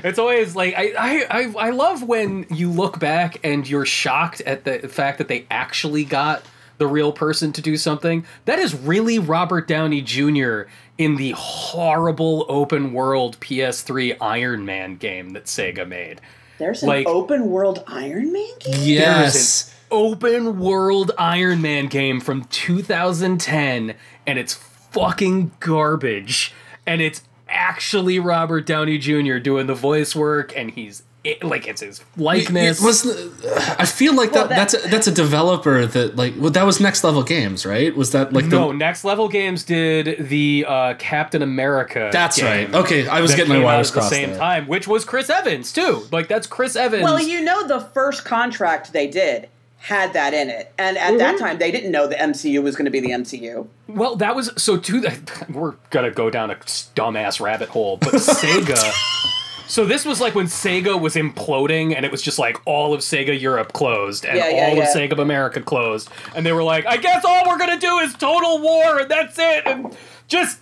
It's 0.05 0.19
always 0.19 0.55
like 0.55 0.75
I, 0.77 0.93
I 0.97 1.25
I 1.29 1.53
I 1.67 1.69
love 1.71 2.03
when 2.03 2.45
you 2.49 2.69
look 2.71 2.99
back 2.99 3.39
and 3.43 3.67
you're 3.67 3.85
shocked 3.85 4.39
at 4.41 4.63
the 4.63 4.87
fact 4.87 5.17
that 5.17 5.27
they 5.27 5.47
actually 5.49 6.05
got 6.05 6.43
the 6.77 6.85
real 6.87 7.11
person 7.11 7.51
to 7.53 7.61
do 7.61 7.75
something. 7.77 8.25
That 8.45 8.59
is 8.59 8.75
really 8.75 9.17
Robert 9.17 9.67
Downey 9.67 10.01
Jr. 10.01 10.63
in 10.97 11.15
the 11.15 11.31
horrible 11.37 12.45
open 12.49 12.93
world 12.93 13.39
PS3 13.39 14.17
Iron 14.21 14.65
Man 14.65 14.97
game 14.97 15.29
that 15.31 15.45
Sega 15.45 15.87
made. 15.87 16.21
There's 16.59 16.83
an 16.83 16.89
Like- 16.89 17.07
open 17.07 17.49
world 17.49 17.83
Iron 17.87 18.31
Man 18.31 18.47
game. 18.59 18.75
yes. 18.81 19.73
Open 19.91 20.59
world 20.59 21.11
Iron 21.17 21.61
Man 21.61 21.87
game 21.87 22.19
from 22.19 22.43
2010 22.45 23.95
and 24.27 24.39
it's 24.39 24.53
fucking 24.53 25.51
garbage 25.59 26.53
and 26.85 27.01
it's 27.01 27.21
actually 27.47 28.19
Robert 28.19 28.65
Downey 28.65 28.97
Jr. 28.97 29.37
doing 29.37 29.67
the 29.67 29.75
voice 29.75 30.15
work 30.15 30.55
and 30.55 30.71
he's 30.71 31.03
it, 31.25 31.43
like 31.43 31.67
it's 31.67 31.81
his 31.81 32.03
likeness. 32.17 32.79
Was 32.79 33.01
the, 33.01 33.75
I 33.79 33.85
feel 33.85 34.13
like 34.13 34.31
Well, 34.31 34.47
that, 34.47 34.55
that's 34.55 34.85
a, 34.85 34.89
that's 34.89 35.07
a 35.07 35.11
developer 35.11 35.87
that 35.87 36.15
like 36.15 36.35
well, 36.37 36.51
that 36.51 36.65
was 36.65 36.79
next 36.79 37.03
level 37.03 37.23
games, 37.23 37.65
right? 37.65 37.95
Was 37.95 38.11
that 38.11 38.31
like 38.31 38.45
no, 38.45 38.67
the 38.67 38.75
Next 38.75 39.03
Level 39.03 39.27
Games 39.27 39.63
did 39.63 40.29
the 40.29 40.65
uh, 40.67 40.93
Captain 40.99 41.41
America. 41.41 42.11
That's 42.13 42.39
game 42.39 42.71
right. 42.71 42.75
Okay, 42.75 43.07
I 43.07 43.21
was 43.21 43.33
getting 43.33 43.49
my 43.49 43.55
came 43.55 43.63
out 43.63 43.65
wires 43.65 43.89
at 43.89 43.95
the 43.95 44.01
same 44.01 44.29
there. 44.29 44.37
time, 44.37 44.67
which 44.67 44.87
was 44.87 45.03
Chris 45.03 45.31
Evans 45.31 45.73
too. 45.73 46.05
Like 46.11 46.27
that's 46.27 46.45
Chris 46.45 46.75
Evans. 46.75 47.03
Well, 47.03 47.19
you 47.19 47.41
know, 47.41 47.67
the 47.67 47.79
first 47.79 48.23
contract 48.23 48.93
they 48.93 49.07
did 49.07 49.49
had 49.85 50.13
that 50.13 50.33
in 50.33 50.49
it, 50.49 50.73
and 50.79 50.97
at 50.97 51.09
Mm-hmm. 51.09 51.17
that 51.19 51.37
time 51.37 51.57
they 51.59 51.69
didn't 51.71 51.91
know 51.91 52.07
the 52.07 52.15
MCU 52.15 52.61
was 52.63 52.75
going 52.75 52.85
to 52.85 52.91
be 52.91 52.99
the 52.99 53.11
MCU. 53.11 53.67
Well, 53.87 54.15
that 54.15 54.35
was 54.35 54.51
so 54.57 54.77
too. 54.77 55.03
We're 55.49 55.75
gonna 55.91 56.09
go 56.11 56.29
down 56.31 56.49
a 56.51 56.55
dumbass 56.55 57.39
rabbit 57.39 57.69
hole, 57.69 57.97
but 57.97 58.13
Sega. 58.15 58.81
So 59.67 59.83
this 59.83 60.05
was 60.05 60.21
like 60.21 60.35
when 60.35 60.45
Sega 60.45 60.99
was 61.01 61.15
imploding, 61.15 61.95
and 61.95 62.05
it 62.05 62.11
was 62.11 62.21
just 62.21 62.37
like 62.37 62.57
all 62.67 62.93
of 62.93 63.01
Sega 63.01 63.37
Europe 63.39 63.73
closed, 63.73 64.23
and 64.23 64.37
Yeah, 64.37 64.47
yeah, 64.49 64.67
all 64.67 64.75
yeah. 64.75 64.83
of 64.83 64.89
Sega 64.95 65.19
America 65.19 65.59
closed, 65.59 66.07
and 66.35 66.45
they 66.45 66.53
were 66.53 66.61
like, 66.61 66.85
"I 66.85 66.97
guess 66.97 67.25
all 67.25 67.41
we're 67.47 67.57
gonna 67.57 67.79
do 67.79 67.97
is 67.97 68.13
total 68.13 68.59
war, 68.61 68.99
and 68.99 69.09
that's 69.09 69.39
it, 69.39 69.63
and 69.65 69.97
just 70.27 70.61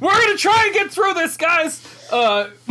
we're 0.00 0.12
gonna 0.20 0.36
try 0.36 0.64
and 0.66 0.74
get 0.74 0.90
through 0.90 1.14
this, 1.14 1.38
guys." 1.38 1.80
Uh, 2.12 2.50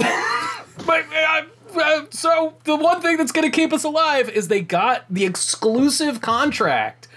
but 0.86 1.04
uh, 1.16 1.42
uh, 1.78 2.06
so 2.10 2.56
the 2.64 2.76
one 2.76 3.02
thing 3.02 3.18
that's 3.18 3.32
gonna 3.32 3.50
keep 3.50 3.74
us 3.74 3.84
alive 3.84 4.30
is 4.30 4.48
they 4.48 4.62
got 4.62 5.06
the 5.10 5.26
exclusive 5.26 6.22
contract 6.22 7.08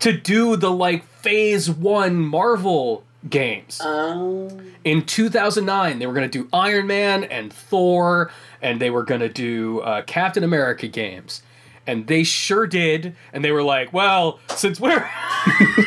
to 0.00 0.12
do 0.12 0.56
the 0.56 0.70
like 0.70 1.04
phase 1.04 1.70
one 1.70 2.16
Marvel 2.16 3.04
games. 3.28 3.80
Um, 3.80 4.72
In 4.84 5.04
2009, 5.04 5.98
they 5.98 6.06
were 6.06 6.12
going 6.12 6.28
to 6.28 6.42
do 6.42 6.48
Iron 6.52 6.86
Man 6.88 7.24
and 7.24 7.52
Thor, 7.52 8.30
and 8.60 8.80
they 8.80 8.90
were 8.90 9.04
going 9.04 9.20
to 9.20 9.28
do 9.28 9.80
uh, 9.80 10.02
Captain 10.02 10.42
America 10.42 10.88
games. 10.88 11.42
And 11.86 12.06
they 12.06 12.22
sure 12.22 12.66
did. 12.66 13.14
And 13.32 13.44
they 13.44 13.50
were 13.52 13.62
like, 13.62 13.92
well, 13.92 14.38
since 14.48 14.78
we're. 14.80 15.08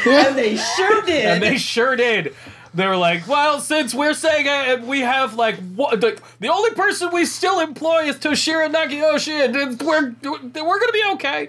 and 0.05 0.37
they 0.37 0.57
sure 0.57 1.01
did. 1.03 1.25
and 1.25 1.43
they 1.43 1.57
sure 1.57 1.95
did. 1.95 2.33
They 2.75 2.85
were 2.87 2.97
like, 2.97 3.25
well, 3.25 3.61
since 3.61 3.93
we're 3.93 4.11
Sega 4.11 4.75
and 4.75 4.85
we 4.85 4.99
have 4.99 5.35
like 5.35 5.55
what 5.75 6.01
the, 6.01 6.21
the 6.41 6.49
only 6.49 6.71
person 6.71 7.09
we 7.13 7.25
still 7.25 7.61
employ 7.61 8.03
is 8.09 8.17
Toshihiro 8.17 8.69
Nagoshi, 8.69 9.45
and 9.45 9.81
we're 9.81 10.13
we're 10.21 10.79
gonna 10.79 10.91
be 10.91 11.03
okay. 11.13 11.47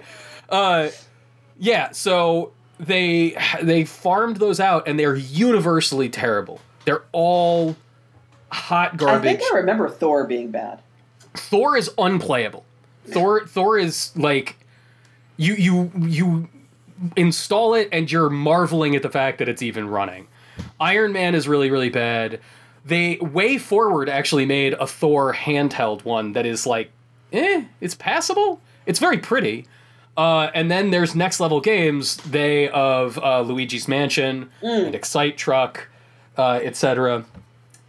Uh, 0.49 0.89
yeah, 1.59 1.91
so 1.91 2.53
they 2.79 3.35
they 3.61 3.83
farmed 3.83 4.37
those 4.37 4.61
out, 4.61 4.87
and 4.87 4.97
they're 4.97 5.15
universally 5.15 6.07
terrible. 6.07 6.61
They're 6.85 7.03
all 7.11 7.75
hot 8.49 8.95
garbage. 8.95 9.35
I 9.35 9.37
think 9.37 9.53
I 9.53 9.57
remember 9.57 9.89
Thor 9.89 10.23
being 10.23 10.51
bad. 10.51 10.79
Thor 11.33 11.75
is 11.75 11.91
unplayable. 11.97 12.63
Thor 13.05 13.45
Thor 13.45 13.77
is 13.77 14.15
like 14.15 14.55
you 15.35 15.55
you 15.55 15.91
you 15.97 16.47
install 17.17 17.73
it 17.73 17.89
and 17.91 18.09
you're 18.09 18.29
marveling 18.29 18.95
at 18.95 19.01
the 19.01 19.09
fact 19.09 19.39
that 19.39 19.49
it's 19.49 19.61
even 19.61 19.89
running. 19.89 20.27
Iron 20.79 21.11
Man 21.13 21.35
is 21.35 21.47
really 21.47 21.69
really 21.71 21.89
bad. 21.89 22.39
They 22.85 23.17
WayForward 23.17 24.07
actually 24.07 24.45
made 24.45 24.73
a 24.73 24.87
Thor 24.87 25.33
handheld 25.33 26.05
one 26.05 26.33
that 26.33 26.45
is 26.45 26.65
like 26.65 26.91
eh, 27.33 27.65
it's 27.81 27.95
passable. 27.95 28.61
It's 28.85 28.99
very 28.99 29.17
pretty. 29.17 29.65
Uh, 30.15 30.49
and 30.55 30.71
then 30.71 30.89
there's 30.89 31.13
next 31.13 31.39
level 31.39 31.59
games. 31.61 32.17
They 32.17 32.69
of 32.69 33.19
uh, 33.19 33.41
Luigi's 33.41 33.87
Mansion 33.87 34.49
and 34.63 34.95
Excite 34.95 35.37
Truck, 35.37 35.89
uh, 36.37 36.59
etc. 36.63 37.25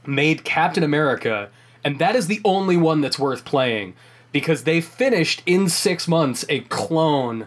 Made 0.04 0.44
Captain 0.44 0.82
America, 0.82 1.48
and 1.84 1.98
that 2.00 2.16
is 2.16 2.26
the 2.26 2.40
only 2.44 2.76
one 2.76 3.00
that's 3.00 3.18
worth 3.18 3.44
playing 3.44 3.94
because 4.32 4.64
they 4.64 4.80
finished 4.82 5.42
in 5.46 5.68
six 5.70 6.06
months 6.08 6.44
a 6.50 6.60
clone 6.62 7.46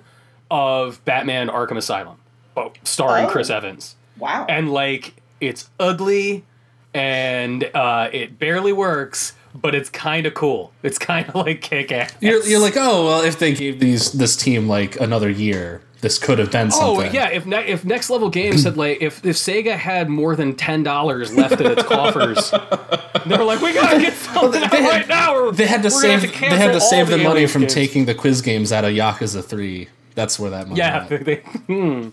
of 0.50 1.04
Batman 1.06 1.48
Arkham 1.48 1.78
Asylum, 1.78 2.18
oh, 2.58 2.72
starring 2.84 3.26
Oh. 3.26 3.30
Chris 3.30 3.50
Evans, 3.52 3.96
Wow. 4.18 4.46
and 4.50 4.72
like 4.72 5.14
it's 5.42 5.70
ugly 5.80 6.46
and 6.94 7.70
uh, 7.74 8.10
it 8.12 8.38
barely 8.40 8.74
works, 8.74 9.34
but 9.56 9.74
it's 9.76 9.90
kind 9.90 10.26
of 10.26 10.34
cool. 10.34 10.72
It's 10.84 10.98
kind 10.98 11.28
of 11.30 11.36
like 11.46 11.62
kick 11.62 11.92
ass. 11.92 12.14
You're, 12.20 12.44
you're 12.46 12.60
like, 12.60 12.76
oh 12.78 13.06
well, 13.06 13.22
if 13.22 13.40
they 13.40 13.54
gave 13.54 13.80
these 13.80 14.12
this 14.14 14.36
team 14.36 14.68
like 14.68 15.00
another 15.00 15.30
year, 15.30 15.82
this 16.02 16.18
could 16.18 16.40
have 16.40 16.52
been 16.52 16.68
Oh 16.74 16.96
something. 16.96 17.14
yeah, 17.14 17.30
if 17.30 17.46
ne- 17.46 17.68
if 17.68 17.86
Next 17.86 18.10
Level 18.10 18.30
Games 18.30 18.64
had 18.64 18.76
like 18.76 19.02
if 19.02 19.24
if 19.26 19.36
Sega 19.36 19.78
had 19.78 20.10
more 20.10 20.36
than 20.36 20.56
ten 20.56 20.84
dollars 20.84 21.34
left 21.36 21.62
in 21.62 21.68
its 21.72 21.84
coffers, 21.84 22.52
they 23.26 23.38
were 23.38 23.44
like, 23.44 23.62
we 23.62 23.74
gotta 23.74 24.00
get 24.00 24.14
something 24.14 24.64
out 24.64 24.72
they 24.72 24.82
had- 24.82 24.90
right 24.90 25.08
now. 25.08 25.36
or 25.36 25.52
They 25.52 25.68
had 25.68 25.84
to 25.84 25.92
save. 25.92 26.22
have 26.24 26.32
they 26.40 26.58
had 26.58 26.74
to 26.74 26.82
save 26.82 27.10
all 27.12 27.18
the 27.18 27.24
money 27.24 27.46
from 27.48 27.62
games." 27.62 27.74
taking 27.74 28.06
the 28.06 28.16
quiz 28.16 28.42
games 28.42 28.72
out 28.72 28.84
of 28.84 28.92
Yakuza 28.92 29.44
Three. 29.44 29.88
That's 30.16 30.38
where 30.40 30.50
that 30.52 30.68
money. 30.68 30.78
Yeah, 30.80 31.08
went. 31.08 31.24
they, 31.26 31.36
they 31.68 32.12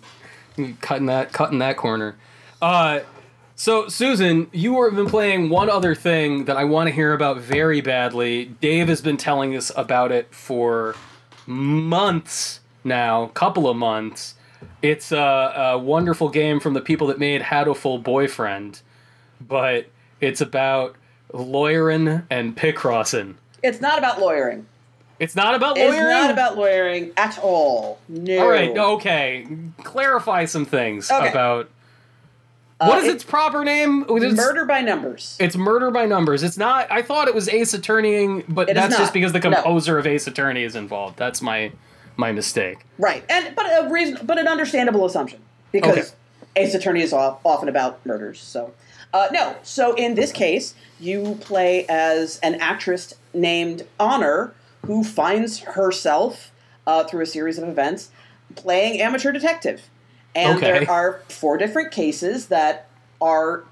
hmm, 0.62 0.72
cutting 0.80 1.06
that 1.06 1.32
cutting 1.32 1.58
that 1.60 1.76
corner. 1.76 2.14
Uh, 2.60 3.00
so 3.60 3.88
Susan, 3.88 4.48
you 4.52 4.80
have 4.84 4.94
been 4.94 5.08
playing 5.08 5.48
one 5.50 5.68
other 5.68 5.92
thing 5.96 6.44
that 6.44 6.56
I 6.56 6.62
want 6.62 6.86
to 6.88 6.94
hear 6.94 7.12
about 7.12 7.38
very 7.38 7.80
badly. 7.80 8.44
Dave 8.60 8.86
has 8.86 9.00
been 9.02 9.16
telling 9.16 9.56
us 9.56 9.72
about 9.76 10.12
it 10.12 10.32
for 10.32 10.94
months 11.44 12.60
now, 12.84 13.26
couple 13.34 13.68
of 13.68 13.76
months. 13.76 14.34
It's 14.80 15.10
a, 15.10 15.18
a 15.72 15.78
wonderful 15.78 16.28
game 16.28 16.60
from 16.60 16.74
the 16.74 16.80
people 16.80 17.08
that 17.08 17.18
made 17.18 17.42
Hatoful 17.42 18.00
Boyfriend, 18.00 18.80
but 19.40 19.86
it's 20.20 20.40
about 20.40 20.94
lawyering 21.32 22.22
and 22.30 22.56
picrossing. 22.56 23.34
It's 23.64 23.80
not 23.80 23.98
about 23.98 24.20
lawyering. 24.20 24.66
It's 25.18 25.34
not 25.34 25.56
about 25.56 25.76
lawyering. 25.76 25.94
It's 25.94 26.00
not 26.10 26.30
about 26.30 26.56
lawyering 26.56 27.12
at 27.16 27.40
all. 27.40 27.98
No. 28.08 28.38
All 28.38 28.48
right, 28.48 28.70
okay. 28.78 29.48
Clarify 29.82 30.44
some 30.44 30.64
things 30.64 31.10
Okay. 31.10 31.28
about 31.28 31.68
what 32.78 32.98
is 32.98 33.04
Uh, 33.04 33.08
it- 33.08 33.14
its 33.16 33.24
proper 33.24 33.64
name? 33.64 34.04
It's, 34.08 34.36
Murder 34.36 34.64
by 34.64 34.80
numbers. 34.80 35.36
It's 35.40 35.56
murder 35.56 35.90
by 35.90 36.06
numbers. 36.06 36.42
It's 36.42 36.56
not. 36.58 36.86
I 36.90 37.02
thought 37.02 37.28
it 37.28 37.34
was 37.34 37.48
Ace 37.48 37.74
Attorneying, 37.74 38.44
but 38.48 38.68
It 38.68 38.76
is 38.76 38.82
that's 38.82 38.96
just 38.98 39.12
because 39.12 39.32
the 39.32 39.40
No. 39.40 39.50
composer 39.50 39.98
of 39.98 40.06
Ace 40.06 40.26
Attorney 40.26 40.62
is 40.64 40.76
involved. 40.76 41.16
That's 41.18 41.42
my 41.42 41.72
my 42.16 42.32
mistake. 42.32 42.78
Right, 42.98 43.22
and 43.28 43.54
but 43.54 43.66
a 43.66 43.88
reason, 43.88 44.18
but 44.24 44.38
an 44.38 44.48
understandable 44.48 45.06
assumption 45.06 45.38
because 45.70 45.96
Okay. 45.98 46.06
Ace 46.56 46.74
Attorney 46.74 47.00
is 47.02 47.12
off, 47.12 47.38
often 47.44 47.68
about 47.68 48.04
murders. 48.04 48.40
So, 48.40 48.72
uh, 49.14 49.28
no. 49.30 49.54
So 49.62 49.94
in 49.94 50.16
this 50.16 50.32
case, 50.32 50.74
you 50.98 51.38
play 51.40 51.86
as 51.88 52.40
an 52.42 52.56
actress 52.56 53.14
named 53.32 53.84
Honor 54.00 54.52
who 54.86 55.04
finds 55.04 55.60
herself 55.60 56.50
uh, 56.88 57.04
through 57.04 57.22
a 57.22 57.26
series 57.26 57.56
of 57.58 57.68
events 57.68 58.08
playing 58.56 59.00
amateur 59.00 59.30
detective, 59.30 59.82
and 60.38 60.56
Okay. 60.58 60.80
there 60.84 60.90
are 60.90 61.20
four 61.28 61.58
different 61.58 61.90
cases 61.90 62.46
that 62.46 62.86
are 63.20 63.64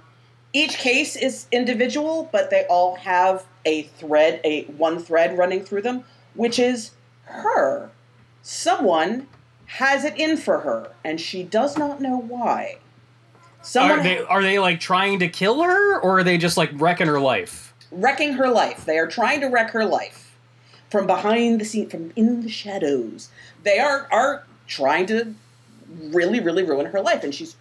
each 0.53 0.79
case 0.79 1.17
is 1.17 1.47
individual, 1.53 2.29
but 2.33 2.51
they 2.51 2.65
all 2.67 2.97
have 2.97 3.45
a 3.65 3.83
thread, 3.99 4.41
a 4.43 4.65
one 4.65 4.99
thread 4.99 5.37
running 5.37 5.63
through 5.65 5.83
them, 5.83 6.05
which 6.35 6.59
is 6.59 6.93
her. 7.25 7.91
Someone 8.43 9.27
has 9.67 10.05
it 10.05 10.17
in 10.17 10.37
for 10.37 10.61
her, 10.61 10.93
and 11.05 11.21
she 11.21 11.43
does 11.43 11.77
not 11.77 12.01
know 12.01 12.17
why. 12.17 12.79
Someone 13.63 14.01
Are 14.01 14.03
they 14.03 14.19
are 14.21 14.43
they 14.43 14.59
like 14.59 14.81
trying 14.81 15.19
to 15.19 15.29
kill 15.29 15.63
her, 15.63 15.99
or 16.01 16.21
are 16.21 16.25
they 16.25 16.39
just 16.39 16.57
like 16.57 16.71
wrecking 16.75 17.07
her 17.07 17.21
life? 17.21 17.63
wrecking 17.93 18.33
her 18.33 18.49
life. 18.49 18.85
They 18.85 18.99
are 18.99 19.07
trying 19.07 19.41
to 19.41 19.47
wreck 19.47 19.71
her 19.71 19.85
life 19.85 20.37
from 20.91 21.07
behind 21.07 21.61
the 21.61 21.65
scene, 21.65 21.89
from 21.89 22.13
in 22.17 22.43
the 22.43 22.49
shadows. 22.49 23.29
They 23.63 23.79
are 23.79 24.09
are 24.11 24.45
trying 24.67 25.07
to 25.07 25.35
really, 26.01 26.41
really 26.41 26.63
ruin 26.63 26.87
her 26.87 27.01
life, 27.01 27.25
and 27.25 27.35
she's 27.35 27.57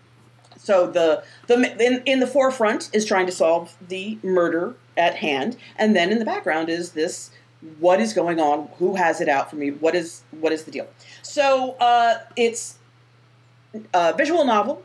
so 0.58 0.88
the 0.88 1.24
the 1.48 1.56
in, 1.80 2.02
in 2.06 2.19
the 2.19 2.28
forefront 2.28 2.89
is 2.93 3.06
trying 3.06 3.26
to 3.26 3.32
solve 3.32 3.76
the 3.88 4.17
murder 4.24 4.76
at 4.98 5.15
hand, 5.15 5.58
and 5.78 5.95
then 5.95 6.12
in 6.12 6.19
the 6.19 6.26
background 6.26 6.69
is 6.69 6.91
this 6.91 7.32
what 7.80 8.00
is 8.00 8.13
going 8.13 8.39
on? 8.39 8.69
Who 8.78 8.95
has 8.95 9.21
it 9.21 9.30
out 9.30 9.50
for 9.50 9.56
me? 9.56 9.71
What 9.71 9.95
is 9.95 10.24
what 10.32 10.52
is 10.52 10.63
the 10.63 10.71
deal? 10.71 10.88
So 11.21 11.71
uh, 11.80 12.19
it's 12.36 12.78
a 13.93 14.13
visual 14.13 14.45
novel 14.45 14.84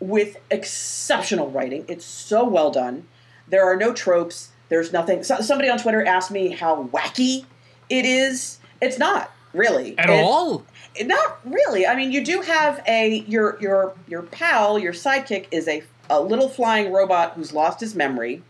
with 0.00 0.38
exceptional 0.50 1.50
writing. 1.50 1.84
It's 1.88 2.04
so 2.04 2.44
well 2.44 2.70
done. 2.70 3.06
There 3.48 3.64
are 3.64 3.76
no 3.76 3.92
tropes. 3.92 4.50
There's 4.68 4.92
nothing. 4.92 5.24
So, 5.24 5.40
somebody 5.40 5.68
on 5.68 5.78
Twitter 5.78 6.04
asked 6.04 6.30
me 6.30 6.50
how 6.50 6.88
wacky 6.92 7.44
it 7.88 8.04
is. 8.04 8.58
It's 8.80 8.98
not 8.98 9.30
really 9.52 9.98
At 9.98 10.10
all? 10.10 10.64
Not 11.02 11.40
really. 11.44 11.86
I 11.86 11.94
mean, 11.94 12.12
you 12.12 12.24
do 12.24 12.40
have 12.40 12.82
a 12.86 13.24
your 13.26 13.58
your 13.60 13.94
your 14.08 14.22
pal, 14.22 14.78
your 14.78 14.92
sidekick 14.92 15.46
is 15.50 15.68
a 15.68 15.82
a 16.08 16.20
little 16.20 16.48
flying 16.48 16.92
robot 16.92 17.34
who's 17.34 17.52
lost 17.52 17.80
his 17.80 17.94
memory, 17.94 18.42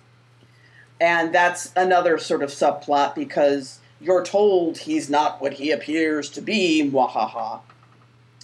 and 1.01 1.35
that's 1.35 1.73
another 1.77 2.19
sort 2.19 2.43
of 2.43 2.51
subplot 2.51 3.15
because 3.15 3.81
you're 4.01 4.25
told 4.25 4.79
he's 4.79 5.11
not 5.11 5.41
what 5.41 5.55
he 5.55 5.71
appears 5.71 6.31
to 6.31 6.41
be. 6.41 6.91
Wahaha. 6.91 7.61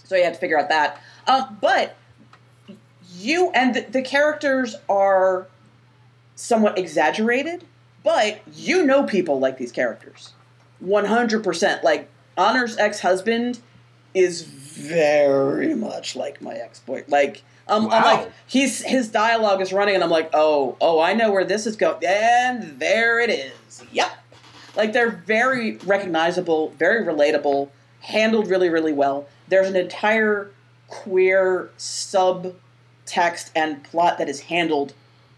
So 0.05 0.15
you 0.15 0.25
have 0.25 0.35
to 0.35 0.39
figure 0.39 0.59
out 0.59 0.69
that. 0.69 1.01
Um, 1.27 1.59
but 1.61 1.97
you 3.17 3.51
and 3.51 3.75
the, 3.75 3.81
the 3.81 4.03
characters 4.03 4.77
are 4.89 5.49
somewhat 6.35 6.79
exaggerated, 6.79 7.65
but 8.05 8.41
you 8.55 8.85
know 8.85 9.05
people 9.05 9.41
like 9.41 9.59
these 9.59 9.73
characters. 9.73 10.33
100%. 10.85 11.83
Like, 11.83 12.09
Honor's 12.37 12.77
ex 12.77 13.01
husband 13.01 13.61
is 14.15 14.43
very 14.43 15.75
much 15.75 16.17
like 16.17 16.41
my 16.41 16.55
ex 16.55 16.81
boy. 16.81 17.05
Like, 17.09 17.43
um, 17.69 17.91
I'm 17.91 18.03
like, 18.05 18.33
he's 18.47 18.83
his 18.83 19.09
dialogue 19.09 19.61
is 19.61 19.73
running, 19.73 19.95
and 19.95 20.05
I'm 20.05 20.11
like, 20.11 20.31
oh, 20.33 20.77
oh, 20.81 21.01
I 21.01 21.15
know 21.15 21.33
where 21.33 21.45
this 21.45 21.67
is 21.67 21.77
going. 21.77 22.05
And 22.07 22.79
there 22.79 23.19
it 23.19 23.31
is. 23.31 23.83
Yep. 23.93 24.11
Like, 24.77 24.93
they're 24.93 25.11
very 25.11 25.77
recognizable, 25.79 26.71
very 26.71 27.05
relatable, 27.05 27.71
handled 28.01 28.49
really, 28.49 28.69
really 28.69 28.93
well. 28.93 29.27
There's 29.49 29.69
an 29.69 29.77
entire 29.77 30.51
queer 30.89 31.71
subtext 31.79 33.51
and 33.55 33.83
plot 33.85 34.19
that 34.19 34.29
is 34.29 34.41
handled 34.41 34.93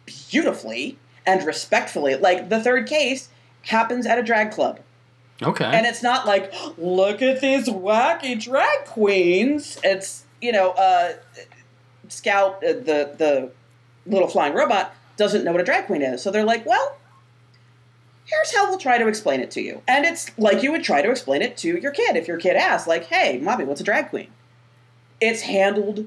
beautifully 0.07 0.99
and 1.27 1.45
respectfully. 1.45 2.17
Like 2.17 2.49
the 2.49 2.61
third 2.61 2.87
case 2.87 3.29
happens 3.63 4.07
at 4.07 4.19
a 4.19 4.23
drag 4.23 4.51
club. 4.51 4.81
Okay. 5.43 5.65
And 5.65 5.87
it's 5.87 6.03
not 6.03 6.27
like, 6.27 6.53
look 6.77 7.23
at 7.23 7.41
these 7.41 7.69
wacky 7.69 8.41
drag 8.41 8.87
queens. 8.87 9.79
It's, 9.85 10.25
you 10.41 10.53
know, 10.53 10.71
uh, 10.73 11.15
Scout, 12.09 12.57
uh, 12.65 12.73
the, 12.73 13.15
the 13.17 13.51
little 14.07 14.29
flying 14.29 14.55
robot, 14.55 14.93
doesn't 15.17 15.45
know 15.45 15.53
what 15.53 15.61
a 15.61 15.65
drag 15.65 15.87
queen 15.87 16.03
is. 16.03 16.23
So 16.23 16.31
they're 16.31 16.45
like, 16.45 16.67
well, 16.67 16.97
here's 18.25 18.55
how 18.55 18.69
we'll 18.69 18.79
try 18.79 18.99
to 18.99 19.07
explain 19.07 19.41
it 19.41 19.51
to 19.53 19.61
you. 19.61 19.83
And 19.87 20.05
it's 20.05 20.37
like 20.39 20.63
you 20.63 20.73
would 20.73 20.85
try 20.85 21.03
to 21.03 21.11
explain 21.11 21.43
it 21.43 21.57
to 21.59 21.79
your 21.79 21.93
kid 21.93 22.17
if 22.17 22.27
your 22.27 22.39
kid 22.39 22.57
asked, 22.57 22.87
like, 22.87 23.05
hey, 23.05 23.39
mommy, 23.39 23.65
what's 23.65 23.81
a 23.81 23.85
drag 23.85 24.11
queen? 24.11 24.29
It's 25.21 25.43
handled 25.43 26.07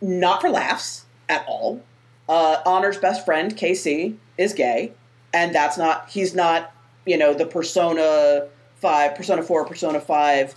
not 0.00 0.40
for 0.40 0.50
laughs 0.50 1.06
at 1.28 1.44
all. 1.46 1.82
Uh, 2.28 2.60
Honor's 2.66 2.98
best 2.98 3.24
friend, 3.24 3.56
KC, 3.56 4.16
is 4.36 4.52
gay, 4.52 4.92
and 5.32 5.54
that's 5.54 5.78
not, 5.78 6.08
he's 6.10 6.34
not, 6.34 6.72
you 7.06 7.16
know, 7.16 7.32
the 7.32 7.46
Persona 7.46 8.48
5, 8.76 9.14
Persona 9.14 9.42
4, 9.42 9.64
Persona 9.64 10.00
5, 10.00 10.54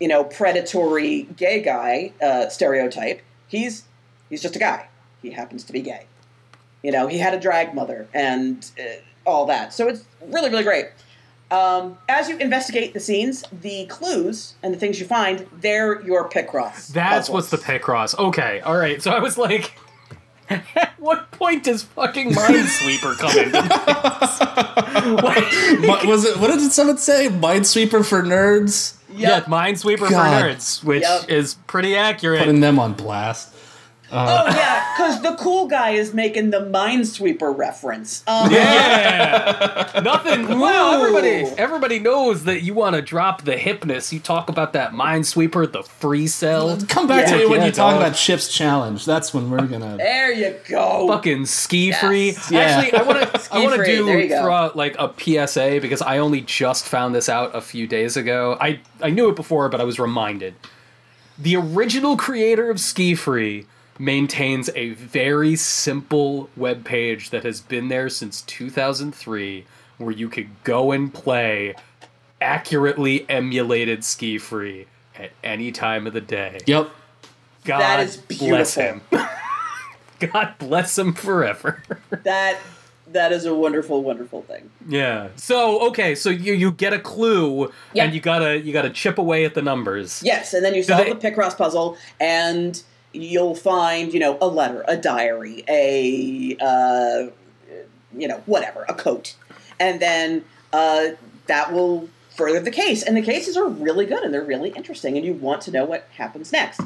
you 0.00 0.08
know, 0.08 0.24
predatory 0.24 1.24
gay 1.36 1.60
guy 1.60 2.12
uh, 2.22 2.48
stereotype. 2.48 3.20
He's, 3.48 3.84
he's 4.30 4.40
just 4.40 4.56
a 4.56 4.58
guy. 4.58 4.88
He 5.20 5.30
happens 5.30 5.64
to 5.64 5.72
be 5.72 5.82
gay. 5.82 6.06
You 6.82 6.90
know, 6.90 7.06
he 7.06 7.18
had 7.18 7.34
a 7.34 7.40
drag 7.40 7.74
mother 7.74 8.08
and 8.14 8.68
uh, 8.80 8.84
all 9.24 9.46
that. 9.46 9.72
So 9.72 9.88
it's 9.88 10.04
really, 10.26 10.50
really 10.50 10.64
great. 10.64 10.86
Um, 11.50 11.98
as 12.08 12.28
you 12.30 12.38
investigate 12.38 12.94
the 12.94 13.00
scenes, 13.00 13.44
the 13.52 13.84
clues 13.86 14.54
and 14.62 14.72
the 14.72 14.78
things 14.78 14.98
you 14.98 15.04
find, 15.06 15.46
they're 15.60 16.00
your 16.02 16.28
Picross. 16.30 16.88
That's 16.88 17.28
puzzles. 17.28 17.30
what's 17.30 17.50
the 17.50 17.58
Picross. 17.58 18.18
Okay, 18.18 18.60
all 18.60 18.76
right. 18.76 19.02
So 19.02 19.10
I 19.10 19.18
was 19.20 19.36
like, 19.36 19.78
at 20.50 20.92
what 20.98 21.30
point 21.32 21.64
does 21.64 21.82
fucking 21.82 22.30
Minesweeper 22.32 23.16
come 23.18 23.36
in? 23.38 23.52
like, 25.16 25.52
Mi- 25.80 26.08
was 26.10 26.24
it? 26.24 26.36
What 26.38 26.48
did 26.58 26.70
someone 26.72 26.98
say? 26.98 27.28
Minesweeper 27.28 28.04
for 28.04 28.22
nerds. 28.22 28.94
yeah, 29.10 29.36
Yep. 29.36 29.44
Minesweeper 29.46 30.10
God. 30.10 30.10
for 30.10 30.48
nerds, 30.48 30.82
which 30.84 31.02
Yep. 31.02 31.28
is 31.30 31.54
pretty 31.66 31.96
accurate. 31.96 32.40
Putting 32.40 32.60
them 32.60 32.78
on 32.78 32.94
blast. 32.94 33.51
Oh 34.14 34.44
yeah, 34.46 34.92
because 34.94 35.22
the 35.22 35.34
cool 35.36 35.66
guy 35.68 35.90
is 35.90 36.12
making 36.12 36.50
the 36.50 36.60
Minesweeper 36.60 37.56
reference. 37.56 38.22
Um, 38.26 38.50
Yeah, 38.52 40.00
nothing. 40.04 40.46
Well, 40.58 40.92
Ooh. 40.92 40.98
everybody, 40.98 41.30
everybody 41.58 41.98
knows 41.98 42.44
that 42.44 42.62
you 42.62 42.74
want 42.74 42.94
to 42.96 43.02
drop 43.02 43.42
the 43.44 43.54
hipness. 43.56 44.12
You 44.12 44.20
talk 44.20 44.48
about 44.50 44.74
that 44.74 44.92
Minesweeper, 44.92 45.70
the 45.70 45.82
free 45.82 46.26
cell, 46.26 46.78
Come 46.88 47.06
back 47.06 47.26
Yeah. 47.26 47.32
to 47.32 47.38
me 47.38 47.46
when 47.46 47.60
Yeah, 47.60 47.66
you 47.66 47.72
talk 47.72 47.92
dog. 47.94 48.02
about 48.02 48.14
Chips 48.16 48.48
Challenge. 48.48 49.04
That's 49.06 49.32
when 49.32 49.50
we're 49.50 49.66
gonna. 49.66 49.96
There 49.96 50.30
you 50.32 50.56
go. 50.68 51.08
fucking 51.08 51.46
ski 51.46 51.92
free. 51.92 52.36
Yeah. 52.50 52.60
Actually, 52.60 52.98
I 52.98 53.02
want 53.02 53.18
to. 53.32 53.40
I 53.54 53.58
want 53.60 53.70
to 53.72 53.76
free, 53.78 53.96
there 54.02 54.20
you 54.20 54.28
do 54.28 54.36
throw 54.36 54.54
out 54.54 54.76
like 54.76 54.94
a 54.98 55.10
PSA 55.18 55.78
because 55.80 56.02
I 56.02 56.18
only 56.18 56.42
just 56.42 56.86
found 56.86 57.14
this 57.14 57.28
out 57.30 57.54
a 57.54 57.60
few 57.60 57.86
days 57.86 58.16
ago. 58.16 58.58
I 58.60 58.80
I 59.00 59.10
knew 59.10 59.28
it 59.30 59.36
before, 59.36 59.68
but 59.70 59.80
I 59.80 59.84
was 59.84 59.98
reminded. 59.98 60.54
The 61.38 61.56
original 61.56 62.16
creator 62.16 62.70
of 62.70 62.78
Ski 62.78 63.14
Free 63.14 63.66
maintains 64.02 64.68
a 64.74 64.90
very 64.90 65.54
simple 65.54 66.50
web 66.56 66.84
page 66.84 67.30
that 67.30 67.44
has 67.44 67.60
been 67.60 67.86
there 67.88 68.08
since 68.08 68.42
2003 68.42 69.64
where 69.98 70.10
you 70.10 70.28
could 70.28 70.48
go 70.64 70.90
and 70.90 71.14
play 71.14 71.74
accurately 72.40 73.24
emulated 73.30 74.02
Ski 74.02 74.38
Free 74.38 74.86
at 75.16 75.30
any 75.44 75.70
time 75.70 76.06
of 76.08 76.12
the 76.12 76.20
day. 76.20 76.58
Yep. 76.66 76.90
God 77.64 77.78
That 77.80 78.00
is 78.00 78.16
bless 78.16 78.74
him. 78.74 79.02
God 80.18 80.54
bless 80.58 80.98
him 80.98 81.12
forever. 81.14 81.82
That 82.24 82.58
that 83.12 83.30
is 83.32 83.44
a 83.44 83.54
wonderful, 83.54 84.02
wonderful 84.02 84.42
thing. 84.42 84.70
yeah. 84.88 85.28
So 85.36 85.86
okay, 85.88 86.14
so 86.14 86.30
you 86.30 86.54
you 86.54 86.72
get 86.72 86.92
a 86.92 86.98
clue 86.98 87.70
Yeah. 87.94 88.04
and 88.04 88.14
you 88.14 88.20
gotta 88.20 88.58
you 88.58 88.72
gotta 88.72 88.90
chip 88.90 89.18
away 89.18 89.44
at 89.44 89.54
the 89.54 89.62
numbers. 89.62 90.22
Yes, 90.24 90.54
and 90.54 90.64
then 90.64 90.74
you 90.74 90.82
solve 90.82 91.04
they- 91.04 91.12
the 91.12 91.30
Picross 91.30 91.56
puzzle, 91.56 91.96
and 92.20 92.82
you'll 93.12 93.54
find, 93.54 94.12
you 94.12 94.20
know, 94.20 94.38
a 94.40 94.46
letter, 94.46 94.84
a 94.88 94.96
diary, 94.96 95.64
a, 95.68 96.56
uh, 96.60 97.30
you 98.16 98.28
know, 98.28 98.42
whatever, 98.46 98.84
a 98.88 98.94
coat, 98.94 99.36
and 99.78 100.00
then 100.00 100.44
uh, 100.72 101.08
that 101.46 101.72
will 101.72 102.08
further 102.30 102.60
the 102.60 102.70
case. 102.70 103.02
And 103.02 103.16
the 103.16 103.22
cases 103.22 103.56
are 103.56 103.66
really 103.66 104.06
good 104.06 104.22
and 104.22 104.32
they're 104.32 104.44
really 104.44 104.70
interesting, 104.70 105.16
and 105.16 105.24
you 105.24 105.34
want 105.34 105.62
to 105.62 105.70
know 105.70 105.84
what 105.84 106.08
happens 106.16 106.52
next. 106.52 106.80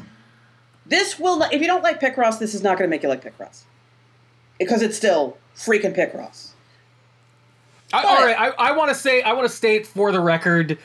This 0.85 1.19
will, 1.19 1.39
not, 1.39 1.53
if 1.53 1.61
you 1.61 1.67
don't 1.67 1.83
like 1.83 1.99
Picross, 1.99 2.39
this 2.39 2.55
is 2.55 2.63
not 2.63 2.77
going 2.77 2.87
to 2.87 2.89
make 2.89 3.03
you 3.03 3.09
like 3.09 3.23
Picross 3.23 3.63
because 4.57 4.81
it's 4.81 4.97
still 4.97 5.37
freaking 5.55 5.95
Picross. 5.95 6.51
I, 7.93 8.03
all 8.03 8.25
right, 8.25 8.35
I, 8.37 8.69
I 8.69 8.71
want 8.73 8.89
to 8.89 8.95
say 8.95 9.21
I 9.21 9.31
want 9.31 9.47
to 9.47 9.53
state 9.55 9.87
for 9.87 10.11
the 10.11 10.19
record. 10.19 10.77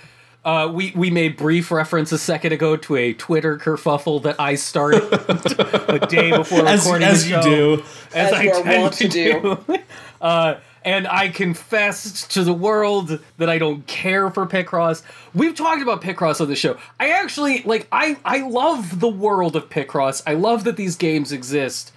Uh, 0.45 0.69
we 0.73 0.93
we 0.97 1.09
made 1.09 1.37
brief 1.37 1.71
reference 1.71 2.11
a 2.11 2.19
second 2.19 2.53
ago 2.53 2.77
to 2.77 2.97
a 2.97 3.13
Twitter 3.13 3.57
kerfuffle 3.59 4.23
that 4.25 4.41
I 4.41 4.57
started 4.57 5.03
a 5.89 6.05
day 6.07 6.37
before 6.37 6.67
As, 6.67 6.81
recording 6.85 7.07
as 7.07 7.23
the 7.23 7.31
you 7.31 7.35
show. 7.37 7.77
do. 7.77 7.85
As 8.13 8.33
I 8.33 8.43
you 8.43 8.51
are 8.51 8.63
tend 8.63 8.83
wont 8.83 8.95
to 8.95 9.09
do. 9.09 9.59
uh, 10.21 10.55
and 10.85 11.07
I 11.07 11.29
confessed 11.29 12.33
to 12.33 12.43
the 12.43 12.53
world 12.53 13.21
that 13.39 13.49
I 13.49 13.59
don't 13.59 13.87
care 13.87 14.31
for 14.31 14.45
Picross. 14.47 15.03
We've 15.33 15.55
talked 15.55 15.81
about 15.81 16.03
Picross 16.03 16.41
on 16.41 16.49
the 16.49 16.57
show. 16.57 16.77
I 16.99 17.11
actually 17.11 17.63
like. 17.63 17.87
I 17.93 18.17
I 18.25 18.39
love 18.41 18.99
the 18.99 19.09
world 19.09 19.55
of 19.55 19.69
Picross. 19.69 20.23
I 20.27 20.35
love 20.35 20.65
that 20.65 20.77
these 20.77 20.97
games 20.97 21.31
exist. 21.31 21.93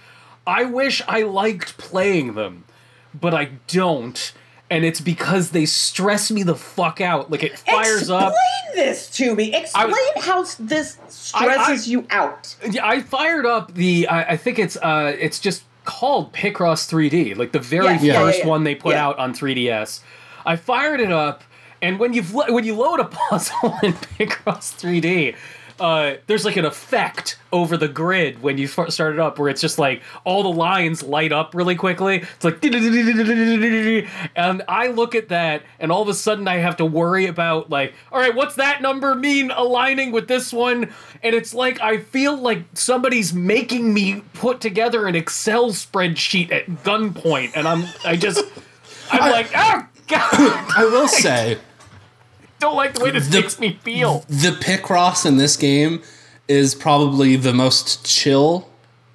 I 0.46 0.64
wish 0.64 1.02
I 1.08 1.22
liked 1.22 1.78
playing 1.78 2.34
them, 2.34 2.62
but 3.12 3.34
I 3.34 3.50
don't. 3.66 4.32
And 4.68 4.84
it's 4.84 5.00
because 5.00 5.50
they 5.50 5.64
stress 5.64 6.30
me 6.30 6.42
the 6.42 6.56
fuck 6.56 7.00
out. 7.00 7.30
Like 7.30 7.44
it 7.44 7.56
fires 7.58 8.02
Explain 8.02 8.22
up. 8.22 8.32
Explain 8.32 8.86
this 8.86 9.10
to 9.10 9.34
me. 9.36 9.54
Explain 9.54 9.94
how 10.16 10.44
this 10.58 10.98
stresses 11.08 11.88
you 11.88 12.06
out. 12.10 12.56
Yeah, 12.68 12.86
I 12.86 13.00
fired 13.00 13.46
up 13.46 13.74
the. 13.74 14.08
I, 14.08 14.32
I 14.32 14.36
think 14.36 14.58
it's 14.58 14.76
uh, 14.76 15.14
it's 15.18 15.38
just 15.38 15.62
called 15.84 16.32
Picross 16.32 16.90
3D, 16.90 17.36
like 17.36 17.52
the 17.52 17.60
very 17.60 17.86
Yeah, 17.86 18.00
yeah, 18.00 18.20
first 18.20 18.40
yeah, 18.40 18.46
one 18.46 18.64
they 18.64 18.74
put 18.74 18.96
out 18.96 19.18
on 19.18 19.32
3DS. 19.32 20.00
I 20.44 20.56
fired 20.56 21.00
it 21.00 21.12
up, 21.12 21.44
and 21.80 21.98
when 21.98 22.12
you 22.12 22.22
when 22.22 22.64
you 22.64 22.74
load 22.74 23.00
a 23.00 23.04
puzzle 23.30 23.78
in 23.82 23.92
Picross 23.92 24.74
3D. 24.76 25.36
Uh, 25.78 26.14
there's 26.26 26.44
like 26.44 26.56
an 26.56 26.64
effect 26.64 27.38
over 27.52 27.76
the 27.76 27.88
grid 27.88 28.42
when 28.42 28.58
you 28.58 28.66
start 28.66 29.14
it 29.14 29.18
up 29.18 29.38
where 29.38 29.48
it's 29.48 29.60
just 29.60 29.78
like 29.78 30.02
all 30.24 30.42
the 30.42 30.48
lines 30.50 31.02
light 31.02 31.32
up 31.32 31.54
really 31.54 31.74
quickly. 31.74 32.16
It's 32.16 32.44
like, 32.44 32.64
and 34.36 34.62
I 34.68 34.88
look 34.88 35.14
at 35.14 35.28
that, 35.28 35.62
and 35.78 35.92
all 35.92 36.02
of 36.02 36.08
a 36.08 36.14
sudden 36.14 36.48
I 36.48 36.56
have 36.56 36.76
to 36.78 36.84
worry 36.84 37.26
about 37.26 37.70
like, 37.70 37.94
all 38.10 38.20
right, 38.20 38.34
what's 38.34 38.56
that 38.56 38.82
number 38.82 39.14
mean 39.14 39.50
aligning 39.50 40.12
with 40.12 40.28
this 40.28 40.52
one? 40.52 40.92
And 41.22 41.34
it's 41.34 41.54
like 41.54 41.80
I 41.80 41.98
feel 41.98 42.36
like 42.36 42.64
somebody's 42.74 43.32
making 43.32 43.92
me 43.92 44.22
put 44.34 44.60
together 44.60 45.06
an 45.06 45.14
Excel 45.14 45.70
spreadsheet 45.70 46.50
at 46.52 46.66
gunpoint, 46.84 47.52
and 47.54 47.68
I'm 47.68 47.84
I 48.04 48.16
just 48.16 48.44
I'm 49.10 49.30
like, 49.30 49.50
oh 49.54 49.86
god, 50.06 50.30
I 50.76 50.88
will 50.90 51.08
say, 51.08 51.58
don't 52.66 52.76
like 52.76 52.94
the 52.94 53.02
way 53.04 53.10
this 53.10 53.28
The- 53.28 53.40
makes 53.40 53.58
me 53.58 53.78
feel. 53.82 54.24
the 54.28 54.50
Picross 54.50 55.24
in 55.24 55.36
this 55.36 55.56
game 55.56 56.02
is 56.48 56.74
probably 56.74 57.36
the 57.36 57.52
most 57.52 58.04
chill 58.04 58.68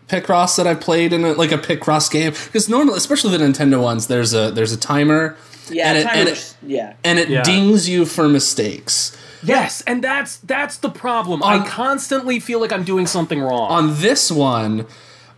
Picross 0.09 0.57
that 0.57 0.67
I've 0.67 0.81
played 0.81 1.13
in 1.13 1.23
a, 1.23 1.31
like 1.33 1.51
a 1.53 1.57
Picross 1.57 2.11
game. 2.11 2.33
Because 2.45 2.67
normally, 2.67 2.97
especially 2.97 3.37
the 3.37 3.43
Nintendo 3.43 3.81
ones, 3.81 4.07
there's 4.07 4.33
a 4.33 4.51
there's 4.51 4.73
a 4.73 4.77
timer. 4.77 5.37
Yeah, 5.69 5.89
and 5.89 5.97
it, 5.99 6.07
and 6.07 6.29
it, 6.29 6.55
yeah. 6.65 6.93
and 7.03 7.17
it 7.19 7.29
Yeah. 7.29 7.43
dings 7.43 7.87
you 7.87 8.05
for 8.05 8.27
mistakes. 8.27 9.15
Yes, 9.43 9.81
and 9.87 10.03
that's 10.03 10.37
that's 10.37 10.77
the 10.77 10.89
problem. 10.89 11.41
I 11.43 11.65
constantly 11.65 12.39
feel 12.41 12.59
like 12.59 12.73
I'm 12.73 12.83
doing 12.83 13.07
something 13.07 13.39
wrong. 13.41 13.69
On 13.71 14.01
this 14.01 14.29
one, 14.31 14.85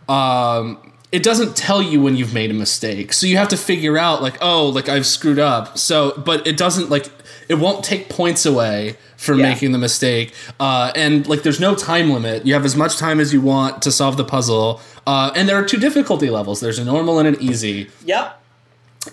um, 0.08 0.78
it 1.16 1.22
doesn't 1.22 1.54
tell 1.56 1.80
you 1.80 2.00
when 2.00 2.16
you've 2.16 2.34
made 2.34 2.50
a 2.50 2.54
mistake, 2.54 3.12
so 3.12 3.26
you 3.26 3.36
have 3.36 3.48
to 3.48 3.56
figure 3.56 3.96
out 3.96 4.20
like, 4.20 4.36
oh, 4.40 4.68
like 4.68 4.88
I've 4.88 5.06
screwed 5.06 5.38
up. 5.38 5.78
So, 5.78 5.96
but 6.28 6.46
it 6.46 6.56
doesn't 6.56 6.90
like 6.90 7.06
it 7.48 7.54
won't 7.54 7.84
take 7.84 8.08
points 8.08 8.44
away 8.46 8.96
for 9.16 9.34
Yeah. 9.34 9.48
making 9.50 9.70
the 9.72 9.78
mistake, 9.78 10.32
uh, 10.58 10.90
and 10.96 11.26
like 11.28 11.42
there's 11.44 11.60
no 11.60 11.74
time 11.74 12.10
limit. 12.10 12.44
You 12.46 12.54
have 12.54 12.64
as 12.64 12.76
much 12.76 12.96
time 12.96 13.20
as 13.20 13.32
you 13.32 13.40
want 13.40 13.80
to 13.82 13.92
solve 13.92 14.16
the 14.16 14.24
puzzle, 14.24 14.80
uh, 15.06 15.30
and 15.36 15.48
there 15.48 15.56
are 15.56 15.64
two 15.64 15.78
difficulty 15.78 16.30
levels. 16.30 16.60
There's 16.60 16.78
a 16.80 16.84
normal 16.84 17.18
and 17.20 17.28
an 17.28 17.36
easy 17.40 17.88
Yep. 18.04 18.40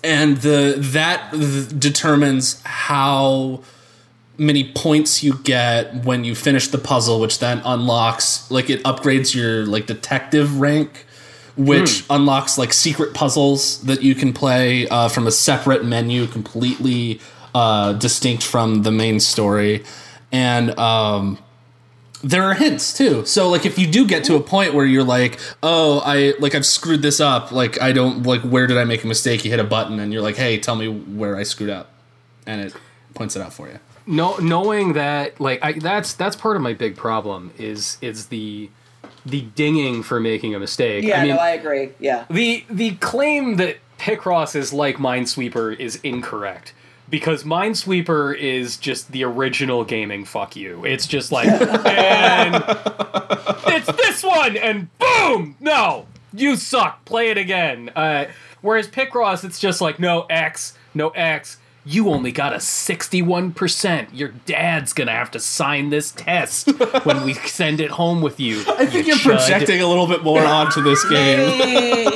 and 0.04 0.38
the 0.38 0.76
that 0.78 1.32
th- 1.34 1.68
determines 1.78 2.62
how 2.64 3.60
many 4.38 4.64
points 4.74 5.22
you 5.24 5.34
get 5.44 6.04
when 6.04 6.24
you 6.24 6.34
finish 6.34 6.68
the 6.70 6.78
puzzle 6.80 7.20
which 7.20 7.38
then 7.40 7.62
unlocks 7.64 8.50
like 8.50 8.70
it 8.72 8.82
upgrades 8.84 9.36
your 9.36 9.66
like 9.68 9.86
detective 9.86 10.60
rank 10.60 11.06
which 11.58 12.06
unlocks 12.10 12.58
like 12.58 12.74
secret 12.74 13.14
puzzles 13.14 13.82
that 13.84 14.02
you 14.02 14.16
can 14.16 14.34
play 14.34 14.88
uh, 14.88 15.08
from 15.10 15.28
a 15.28 15.32
separate 15.32 15.84
menu 15.84 16.28
completely 16.28 17.20
uh, 17.54 17.94
distinct 17.94 18.44
from 18.44 18.84
the 18.84 18.92
main 18.92 19.20
story 19.20 19.84
and 20.32 20.78
um, 20.80 21.38
there 22.24 22.44
are 22.44 22.54
hints 22.54 22.94
too. 22.94 23.26
So 23.26 23.50
like 23.50 23.66
if 23.66 23.78
you 23.78 23.88
do 23.88 24.08
get 24.08 24.24
to 24.26 24.36
a 24.36 24.40
point 24.40 24.74
where 24.74 24.86
you're 24.86 25.04
like, 25.04 25.40
"Oh, 25.62 26.02
I 26.06 26.34
like 26.40 26.56
I've 26.56 26.66
screwed 26.66 27.02
this 27.02 27.20
up. 27.20 27.52
Like 27.52 27.82
I 27.82 27.92
don't 27.92 28.24
like 28.24 28.42
where 28.42 28.68
did 28.68 28.78
I 28.78 28.86
make 28.86 29.04
a 29.04 29.08
mistake?" 29.08 29.44
You 29.44 29.52
hit 29.52 29.60
a 29.60 29.66
button 29.66 30.00
and 30.00 30.14
you're 30.14 30.22
like, 30.22 30.36
"Hey, 30.36 30.58
tell 30.58 30.76
me 30.76 30.88
where 30.88 31.36
I 31.36 31.44
screwed 31.44 31.70
up." 31.70 31.92
And 32.46 32.62
it 32.62 32.76
points 33.14 33.36
it 33.36 33.42
out 33.42 33.54
for 33.54 33.68
you. 33.68 33.80
no, 34.08 34.36
knowing 34.38 34.94
that, 34.94 35.40
like, 35.40 35.64
I, 35.64 35.74
that's 35.74 36.14
that's 36.14 36.36
part 36.36 36.56
of 36.56 36.62
my 36.62 36.74
big 36.74 36.96
problem 36.96 37.52
is 37.58 37.98
is 38.02 38.28
the 38.28 38.70
the 39.26 39.42
dinging 39.42 40.04
for 40.04 40.20
making 40.20 40.56
a 40.56 40.60
mistake. 40.60 41.04
Yeah, 41.04 41.20
I 41.20 41.24
mean, 41.26 41.36
no, 41.36 41.42
I 41.42 41.50
agree. 41.52 41.92
Yeah. 42.00 42.26
the 42.30 42.66
the 42.70 42.96
claim 42.96 43.58
that 43.58 43.78
Picross 44.00 44.56
is 44.56 44.74
like 44.74 44.98
Minesweeper 44.98 45.78
is 45.78 45.98
incorrect 46.04 46.74
because 47.10 47.44
Minesweeper 47.44 48.36
is 48.36 48.78
just 48.78 49.12
the 49.12 49.24
original 49.24 49.84
gaming 49.84 50.26
fuck 50.26 50.56
you. 50.56 50.84
It's 50.86 51.06
just 51.06 51.32
like 51.32 51.48
and 51.86 52.56
it's 53.68 53.92
this 53.92 54.24
one 54.24 54.58
and 54.58 54.88
boom, 54.98 55.56
no, 55.60 56.08
you 56.34 56.56
suck. 56.56 57.06
Play 57.06 57.30
it 57.30 57.38
again. 57.38 57.90
Uh, 57.96 58.26
whereas 58.62 58.88
Picross, 58.88 59.44
it's 59.44 59.60
just 59.60 59.82
like 59.82 60.00
no 60.00 60.22
X, 60.30 60.78
no 60.94 61.10
X. 61.10 61.58
You 61.84 62.10
only 62.10 62.32
got 62.32 62.54
a 62.54 62.58
61%. 62.58 64.08
Your 64.14 64.30
dad's 64.46 64.94
gonna 64.94 65.12
have 65.12 65.32
to 65.32 65.40
sign 65.40 65.90
this 65.90 66.12
test 66.12 66.70
when 67.06 67.24
we 67.24 67.34
send 67.46 67.80
it 67.82 67.90
home 67.92 68.22
with 68.22 68.40
you. 68.40 68.62
I 68.68 68.86
think 68.86 69.08
you 69.08 69.14
you're 69.14 69.16
chud. 69.18 69.38
projecting 69.38 69.82
a 69.82 69.88
little 69.88 70.08
bit 70.08 70.24
more 70.24 70.44
onto 70.44 70.82
this 70.84 71.04
game. 71.10 71.40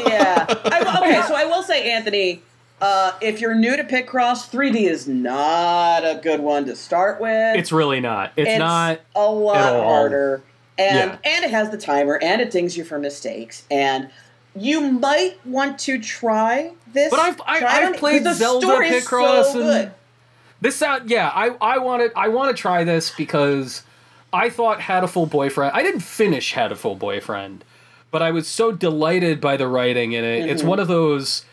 yeah. 0.08 0.46
I, 0.66 1.00
okay, 1.02 1.22
so 1.28 1.36
I 1.36 1.46
will 1.46 1.64
say, 1.64 1.92
Anthony, 1.92 2.42
uh, 2.82 3.14
if 3.22 3.42
you're 3.42 3.56
new 3.56 3.76
to 3.76 3.84
Picross, 3.84 4.50
3D 4.52 4.88
is 4.90 5.08
not 5.08 6.04
a 6.04 6.20
good 6.22 6.42
one 6.42 6.66
to 6.66 6.76
start 6.76 7.20
with. 7.20 7.56
It's 7.58 7.72
really 7.72 8.00
not. 8.00 8.34
It's, 8.36 8.60
not. 8.60 9.00
a 9.16 9.32
lot 9.32 9.58
at 9.58 9.74
all. 9.76 9.84
harder, 9.84 10.44
and 10.78 11.12
Yeah. 11.12 11.18
and 11.24 11.46
it 11.46 11.52
has 11.52 11.72
the 11.72 11.78
timer, 11.78 12.20
and 12.22 12.42
it 12.42 12.52
dings 12.52 12.78
you 12.78 12.84
for 12.84 13.00
mistakes, 13.00 13.64
and 13.72 14.10
you 14.56 14.82
might 14.82 15.38
want 15.46 15.80
to 15.80 16.00
try 16.00 16.72
this. 16.94 17.12
But 17.12 17.20
I've- 17.20 17.42
I- 17.46 17.66
I've 17.66 17.84
it 17.84 17.88
on- 17.88 17.94
played 17.96 18.24
Zelda 18.24 18.68
Picross 18.68 19.52
so 19.52 19.60
and- 19.60 19.64
good. 19.70 19.92
This 20.62 20.78
sound. 20.78 21.10
Yeah, 21.10 21.30
I 21.34 21.52
I 21.62 21.78
wanted. 21.80 22.12
I 22.16 22.30
want 22.30 22.56
to 22.56 22.60
try 22.60 22.84
this 22.84 23.12
because 23.16 23.84
I 24.34 24.50
thought 24.50 24.80
Hatoful 24.80 25.30
Boyfriend. 25.30 25.74
I 25.76 25.84
didn't 25.84 26.00
finish 26.02 26.54
Hatoful 26.54 26.98
Boyfriend, 26.98 27.64
but 28.10 28.22
I 28.24 28.32
was 28.32 28.48
so 28.48 28.72
delighted 28.72 29.42
by 29.42 29.58
the 29.58 29.68
writing 29.68 30.14
in 30.14 30.24
it. 30.24 30.50
It's 30.50 30.62
Mm-hmm. 30.62 30.70
one 30.70 30.80
of 30.80 30.88
those, 30.88 31.44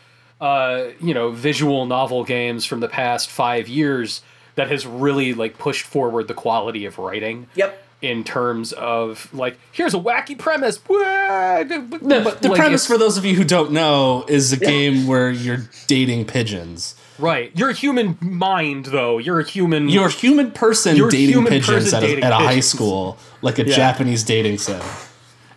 uh, 0.41 0.83
you 1.01 1.13
know, 1.13 1.31
visual 1.31 1.85
novel 1.85 2.23
games 2.23 2.65
from 2.65 2.79
the 2.79 2.87
past 2.87 3.29
five 3.29 3.67
years 3.67 4.21
that 4.55 4.69
has 4.71 4.85
really 4.87 5.33
like 5.33 5.57
pushed 5.57 5.85
forward 5.85 6.27
the 6.27 6.33
quality 6.33 6.85
of 6.85 6.97
writing. 6.97 7.47
Yep. 7.55 7.79
In 8.03 8.25
terms 8.25 8.73
of 8.73 9.33
like, 9.33 9.57
here's 9.71 9.93
a 9.93 9.97
wacky 9.97 10.37
premise. 10.37 10.77
The, 10.77 11.63
The, 12.01 12.37
the 12.41 12.53
premise 12.53 12.85
for 12.85 12.97
those 12.97 13.17
of 13.17 13.23
you 13.23 13.35
who 13.35 13.45
don't 13.45 13.71
know 13.71 14.25
is 14.27 14.51
a 14.51 14.57
game 14.57 15.07
where 15.07 15.31
you're 15.31 15.69
dating 15.87 16.25
pigeons. 16.25 16.95
right, 17.17 17.51
you're 17.55 17.69
a 17.69 17.73
human 17.73 18.17
mind 18.19 18.87
though. 18.87 19.19
You're 19.19 19.39
a 19.39 19.45
human. 19.47 19.87
You're 19.87 20.07
a 20.07 20.11
human 20.11 20.51
person 20.51 20.97
dating 21.09 21.29
human 21.29 21.49
pigeons 21.53 21.91
person 21.91 22.03
at 22.03 22.09
a, 22.19 22.21
at 22.25 22.31
a 22.33 22.35
high 22.35 22.59
school, 22.59 23.17
like 23.41 23.57
a 23.57 23.65
Yeah. 23.65 23.75
Japanese 23.75 24.23
dating 24.23 24.57
sim. 24.57 24.81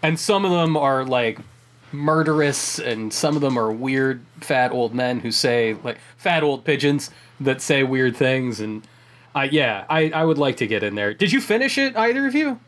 and 0.02 0.18
some 0.20 0.44
of 0.44 0.52
them 0.52 0.76
are 0.76 1.04
like 1.04 1.40
murderous 1.92 2.78
and 2.78 3.12
some 3.12 3.34
of 3.36 3.42
them 3.42 3.58
are 3.58 3.72
weird 3.72 4.24
fat 4.40 4.70
old 4.70 4.94
men 4.94 5.20
who 5.20 5.30
say 5.32 5.76
like 5.82 5.98
fat 6.16 6.42
old 6.42 6.64
pigeons 6.64 7.10
that 7.40 7.60
say 7.60 7.82
weird 7.82 8.14
things 8.16 8.60
and 8.60 8.86
I 9.36 9.44
yeah, 9.44 9.84
I, 9.88 10.10
I 10.10 10.24
would 10.24 10.38
like 10.38 10.56
to 10.56 10.66
get 10.66 10.82
in 10.82 10.94
there. 10.94 11.12
Did 11.14 11.30
you 11.30 11.40
finish 11.40 11.76
it, 11.78 11.94
either 11.96 12.26
of 12.26 12.34
you? 12.34 12.58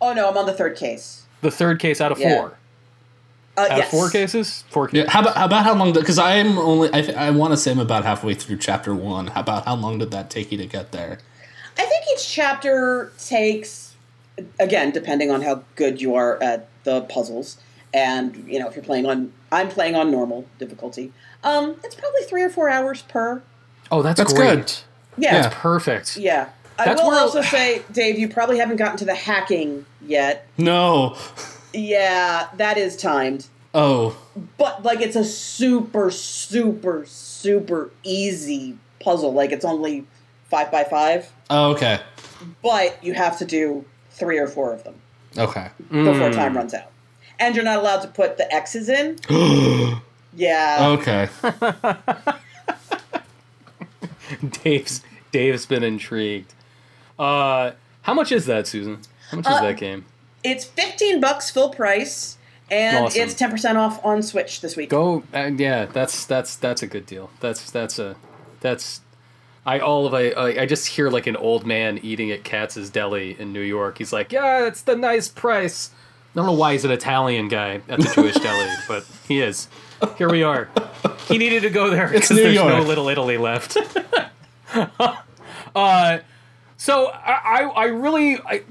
Oh 0.00 0.12
no, 0.14 0.28
I'm 0.30 0.36
on 0.38 0.46
the 0.46 0.52
third 0.54 0.76
case. 0.76 1.26
The 1.42 1.50
third 1.50 1.78
case 1.78 2.00
out 2.00 2.10
of 2.10 2.18
Yeah. 2.18 2.36
four. 2.38 2.58
Uh, 3.56 3.62
Out 3.62 3.76
yes. 3.78 3.86
of 3.86 3.90
four 3.90 4.08
cases? 4.10 4.64
Four 4.70 4.86
cases. 4.86 5.04
Yeah, 5.06 5.10
how 5.10 5.20
about 5.20 5.36
how 5.36 5.44
about 5.46 5.64
how 5.64 5.74
long? 5.74 5.92
Because 5.92 6.18
I 6.18 6.36
am 6.36 6.58
only 6.58 6.88
I, 6.92 7.02
th- 7.02 7.16
I 7.16 7.30
want 7.30 7.52
to 7.52 7.56
say 7.56 7.72
I'm 7.72 7.78
about 7.80 8.04
halfway 8.04 8.34
through 8.34 8.58
chapter 8.58 8.94
one. 8.94 9.26
How 9.28 9.40
about 9.40 9.64
how 9.66 9.74
long 9.74 9.98
did 9.98 10.10
that 10.12 10.30
take 10.30 10.50
you 10.52 10.58
to 10.58 10.66
get 10.66 10.92
there? 10.92 11.18
I 11.76 11.84
think 11.84 12.04
each 12.12 12.28
chapter 12.28 13.12
takes, 13.18 13.94
again, 14.60 14.92
depending 14.92 15.30
on 15.30 15.42
how 15.42 15.62
good 15.76 16.00
you 16.00 16.14
are 16.14 16.40
at 16.42 16.68
the 16.84 17.02
puzzles, 17.02 17.58
and 17.92 18.44
you 18.48 18.58
know 18.60 18.68
if 18.68 18.76
you're 18.76 18.84
playing 18.84 19.06
on, 19.06 19.32
I'm 19.50 19.68
playing 19.68 19.96
on 19.96 20.10
normal 20.10 20.46
difficulty. 20.60 21.12
Um, 21.44 21.76
it's 21.84 21.94
probably 21.96 22.22
three 22.22 22.42
or 22.44 22.50
four 22.50 22.68
hours 22.70 23.02
per. 23.02 23.42
Oh, 23.90 24.02
that's, 24.02 24.18
That's 24.18 24.32
great. 24.32 24.56
good. 24.56 24.72
Yeah, 25.18 25.48
perfect. 25.52 26.16
yeah. 26.16 26.44
Perfect. 26.44 26.54
I 26.80 26.84
That's 26.84 27.02
will 27.02 27.08
where- 27.10 27.18
also 27.20 27.42
say, 27.42 27.82
Dave, 27.92 28.18
you 28.18 28.28
probably 28.28 28.58
haven't 28.58 28.76
gotten 28.76 28.96
to 28.98 29.04
the 29.04 29.14
hacking 29.14 29.84
yet. 30.00 30.46
No. 30.58 31.16
Yeah, 31.74 32.46
that 32.56 32.78
is 32.78 32.96
timed, 32.96 33.46
Oh. 33.74 34.16
but 34.56 34.84
like 34.84 35.00
it's 35.00 35.16
a 35.16 35.24
super, 35.24 36.10
super, 36.12 37.04
super 37.06 37.90
easy 38.04 38.78
puzzle. 39.00 39.32
Like 39.32 39.50
it's 39.52 39.64
only 39.64 40.06
five 40.50 40.70
by 40.70 40.84
five, 40.84 41.30
Oh, 41.50 41.72
okay. 41.72 41.98
but 42.62 43.02
you 43.02 43.12
have 43.14 43.36
to 43.38 43.44
do 43.44 43.84
three 44.12 44.38
or 44.38 44.46
four 44.46 44.72
of 44.72 44.84
them. 44.84 44.94
Okay. 45.36 45.68
before 45.90 46.30
Mm. 46.30 46.34
time 46.34 46.56
runs 46.56 46.74
out. 46.74 46.90
And 47.40 47.54
you're 47.54 47.64
not 47.64 47.78
allowed 47.78 48.00
to 48.02 48.08
put 48.08 48.36
the 48.38 48.52
X's 48.54 48.88
in. 48.88 49.18
Yeah. 50.36 50.96
okay. 51.00 51.28
Dave's 54.62 55.02
Dave's 55.32 55.66
been 55.66 55.82
intrigued. 55.82 56.54
Uh, 57.18 57.72
how 58.02 58.14
much 58.14 58.32
is 58.32 58.46
that, 58.46 58.66
Susan? 58.66 59.00
How 59.30 59.36
much 59.38 59.46
is 59.46 59.52
Uh, 59.52 59.62
that 59.62 59.76
game? 59.76 60.04
It's 60.44 60.64
15 60.64 61.20
bucks 61.20 61.50
full 61.50 61.70
price 61.70 62.36
and 62.70 63.06
Awesome. 63.06 63.22
it's 63.22 63.34
10% 63.34 63.76
off 63.76 64.04
on 64.04 64.22
Switch 64.22 64.60
this 64.60 64.76
week. 64.76 64.90
Go. 64.90 65.22
Uh, 65.34 65.50
yeah, 65.56 65.86
that's 65.86 66.24
that's 66.26 66.54
that's 66.56 66.82
a 66.82 66.86
good 66.86 67.06
deal. 67.06 67.30
That's 67.40 67.70
that's 67.70 67.98
a 67.98 68.16
that's. 68.60 69.00
I 69.66 69.80
all 69.80 70.06
of 70.06 70.14
I 70.14 70.30
I 70.30 70.62
I 70.62 70.66
just 70.66 70.86
hear 70.88 71.10
like 71.10 71.26
an 71.26 71.36
old 71.36 71.66
man 71.66 71.98
eating 72.02 72.30
at 72.30 72.44
Katz's 72.44 72.88
Deli 72.88 73.36
in 73.38 73.52
New 73.52 73.60
York. 73.60 73.98
He's 73.98 74.12
like, 74.12 74.32
yeah, 74.32 74.66
it's 74.66 74.80
the 74.82 74.96
nice 74.96 75.28
price. 75.28 75.90
I 76.34 76.36
don't 76.36 76.46
know 76.46 76.52
why 76.52 76.72
he's 76.72 76.84
an 76.84 76.90
Italian 76.92 77.48
guy 77.48 77.80
at 77.88 77.98
the 78.00 78.12
Jewish 78.14 78.34
deli, 78.42 78.68
but 78.86 79.04
he 79.26 79.40
is. 79.40 79.68
Here 80.16 80.30
we 80.30 80.42
are. 80.42 80.68
He 81.26 81.36
needed 81.36 81.62
to 81.62 81.70
go 81.70 81.90
there 81.90 82.06
because 82.08 82.30
New 82.30 82.36
there's 82.36 82.54
no 82.54 82.80
Little 82.82 83.08
Italy 83.08 83.36
left. 83.38 83.76
uh, 85.74 86.18
so 86.76 87.06
I, 87.08 87.32
I, 87.32 87.62
I 87.64 87.84
really, 87.86 88.36
I, 88.38 88.62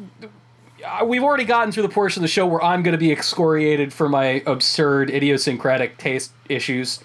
I- 0.86 1.04
we've 1.04 1.24
already 1.24 1.46
gotten 1.46 1.72
through 1.72 1.84
the 1.84 1.90
portion 1.90 2.22
of 2.22 2.24
the 2.24 2.28
show 2.28 2.46
where 2.46 2.64
I'm 2.64 2.84
going 2.84 2.94
to 2.94 2.98
be 3.00 3.12
excoriated 3.12 3.92
for 3.94 4.08
my 4.10 4.42
absurd, 4.46 5.10
idiosyncratic 5.10 5.98
taste 5.98 6.32
issues. 6.50 7.00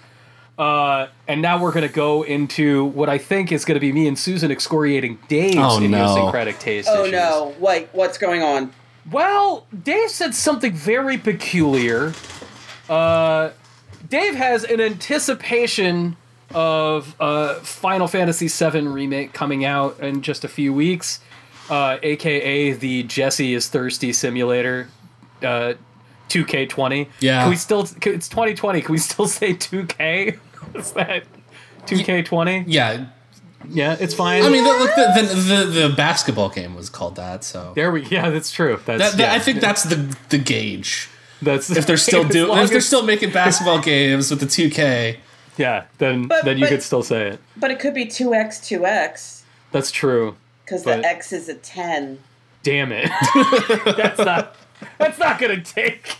Uh, 0.57 1.07
and 1.27 1.41
now 1.41 1.59
we're 1.59 1.71
going 1.71 1.87
to 1.87 1.93
go 1.93 2.21
into 2.21 2.85
what 2.85 3.09
I 3.09 3.17
think 3.17 3.51
is 3.51 3.65
going 3.65 3.73
to 3.75 3.79
be 3.79 3.91
me 3.91 4.07
and 4.07 4.17
Susan 4.17 4.51
excoriating 4.51 5.17
Dave's 5.27 5.57
Oh, 5.57 5.79
no. 5.79 5.85
idiosyncratic 5.85 6.59
taste 6.59 6.87
issues. 6.87 6.99
oh 6.99 7.01
issues. 7.05 7.11
no. 7.13 7.55
Wait, 7.59 7.89
what's 7.91 8.19
going 8.19 8.43
on? 8.43 8.71
Well, 9.11 9.65
Dave 9.83 10.11
said 10.11 10.35
something 10.35 10.71
very 10.71 11.17
peculiar. 11.17 12.13
Uh, 12.87 13.49
Dave 14.07 14.35
has 14.35 14.63
an 14.63 14.79
anticipation 14.79 16.17
of 16.53 17.15
uh, 17.19 17.55
Final 17.55 18.07
Fantasy 18.07 18.47
VII 18.47 18.87
remake 18.87 19.33
coming 19.33 19.65
out 19.65 19.99
in 19.99 20.21
just 20.21 20.43
a 20.43 20.47
few 20.47 20.73
weeks, 20.73 21.19
uh, 21.69 21.97
aka 22.03 22.73
the 22.73 23.03
Jesse 23.03 23.53
is 23.53 23.67
thirsty 23.69 24.13
simulator, 24.13 24.87
uh, 25.41 25.73
2K20. 26.29 27.07
Yeah. 27.19 27.41
Can 27.41 27.49
we 27.49 27.55
still? 27.55 27.85
can- 27.85 28.13
It's 28.15 28.27
2020. 28.29 28.81
Can 28.81 28.91
we 28.91 28.97
still 28.97 29.27
say 29.27 29.53
2K? 29.53 30.39
Is 30.75 30.91
that 30.93 31.23
2K20? 31.85 32.63
Yeah. 32.67 33.05
Yeah, 33.69 33.95
it's 33.99 34.13
fine. 34.13 34.43
I 34.43 34.49
mean, 34.49 34.63
the, 34.65 34.69
look, 34.71 34.93
the, 34.95 35.21
the, 35.21 35.55
the, 35.63 35.87
the 35.87 35.95
basketball 35.95 36.49
game 36.49 36.75
was 36.75 36.89
called 36.89 37.15
that, 37.15 37.45
so. 37.45 37.71
there 37.75 37.91
we. 37.91 38.03
Yeah, 38.07 38.29
that's 38.29 38.51
true. 38.51 38.77
That's. 38.85 39.01
That, 39.01 39.17
that- 39.17 39.19
yeah, 39.19 39.33
I 39.33 39.39
think 39.39 39.61
that's 39.61 39.83
the 39.83 40.17
the 40.29 40.37
gauge. 40.37 41.07
that's 41.41 41.69
If 41.69 41.85
they're 41.87 41.95
still 41.95 42.25
doing, 42.25 42.57
if 42.59 42.69
they're 42.71 42.81
still 42.81 43.03
making 43.03 43.31
basketball 43.31 43.79
games 43.79 44.29
with 44.31 44.41
the 44.41 44.45
2K, 44.47 45.17
Yeah, 45.57 45.83
then 45.99 46.27
But- 46.27 46.45
then 46.45 46.57
you 46.57 46.63
but- 46.65 46.69
could 46.69 46.83
still 46.83 47.03
say 47.03 47.27
it. 47.29 47.39
But 47.57 47.71
it 47.71 47.79
could 47.79 47.93
be 47.93 48.05
2x, 48.05 48.59
2x, 48.59 49.41
That's 49.71 49.91
true. 49.91 50.35
because 50.65 50.83
the 50.83 51.03
X 51.05 51.31
is 51.33 51.49
a 51.49 51.55
10. 51.55 52.19
Damn 52.63 52.91
it. 52.91 53.09
that's 53.97 54.17
not 54.19 54.55
that's 54.97 55.19
not 55.19 55.39
gonna 55.39 55.61
take. 55.61 56.15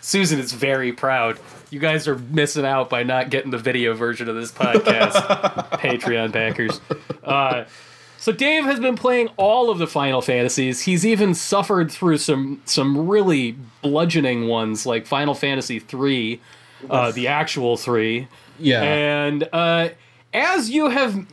Susan 0.00 0.38
is 0.38 0.52
very 0.52 0.92
proud. 0.92 1.38
You 1.70 1.80
guys 1.80 2.06
are 2.08 2.16
missing 2.16 2.64
out 2.64 2.88
by 2.88 3.02
not 3.02 3.30
getting 3.30 3.50
the 3.50 3.58
video 3.58 3.94
version 3.94 4.28
of 4.28 4.36
this 4.36 4.50
podcast. 4.52 5.12
Patreon 5.80 6.32
backers. 6.32 6.80
Uh, 7.22 7.64
so 8.16 8.32
Dave 8.32 8.64
has 8.64 8.80
been 8.80 8.96
playing 8.96 9.28
all 9.36 9.70
of 9.70 9.78
the 9.78 9.86
Final 9.86 10.22
Fantasies. 10.22 10.82
He's 10.82 11.04
even 11.04 11.34
suffered 11.34 11.90
through 11.90 12.18
some 12.18 12.62
some 12.64 13.08
really 13.08 13.56
bludgeoning 13.82 14.46
ones 14.48 14.86
like 14.86 15.04
Final 15.04 15.34
Fantasy 15.34 15.78
three, 15.80 16.40
uh, 16.88 17.10
the 17.12 17.26
actual 17.28 17.76
three. 17.76 18.28
Yeah. 18.58 18.82
And 18.82 19.48
uh, 19.52 19.88
as 20.34 20.70
you 20.70 20.88
have 20.90 21.26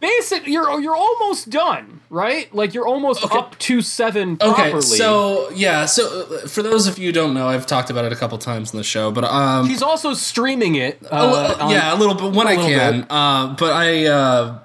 basic, 0.00 0.46
you're 0.46 0.80
you're 0.80 0.94
almost 0.96 1.50
done, 1.50 2.00
right? 2.10 2.52
Like 2.54 2.72
you're 2.74 2.86
almost 2.86 3.24
Okay. 3.24 3.36
up 3.38 3.58
to 3.58 3.82
seven 3.82 4.38
Okay, 4.40 4.80
so 4.80 5.50
yeah, 5.50 5.86
so 5.86 6.22
uh, 6.22 6.46
for 6.46 6.62
those 6.62 6.86
of 6.86 6.98
you 6.98 7.06
who 7.06 7.12
don't 7.12 7.34
know, 7.34 7.48
I've 7.48 7.66
talked 7.66 7.90
about 7.90 8.04
it 8.04 8.12
a 8.12 8.16
couple 8.16 8.38
times 8.38 8.72
in 8.72 8.76
the 8.78 8.84
show, 8.84 9.10
but 9.10 9.24
um, 9.24 9.66
he's 9.68 9.82
also 9.82 10.14
streaming 10.14 10.76
it. 10.76 10.98
a 11.10 11.26
li- 11.26 11.32
Uh, 11.34 11.64
on- 11.64 11.70
yeah, 11.70 11.92
a 11.94 11.96
little 11.96 12.14
bit 12.14 12.32
when 12.32 12.46
I 12.46 12.56
can. 12.56 13.06
Uh, 13.10 13.56
but 13.58 13.72
I, 13.72 14.06
uh, 14.06 14.58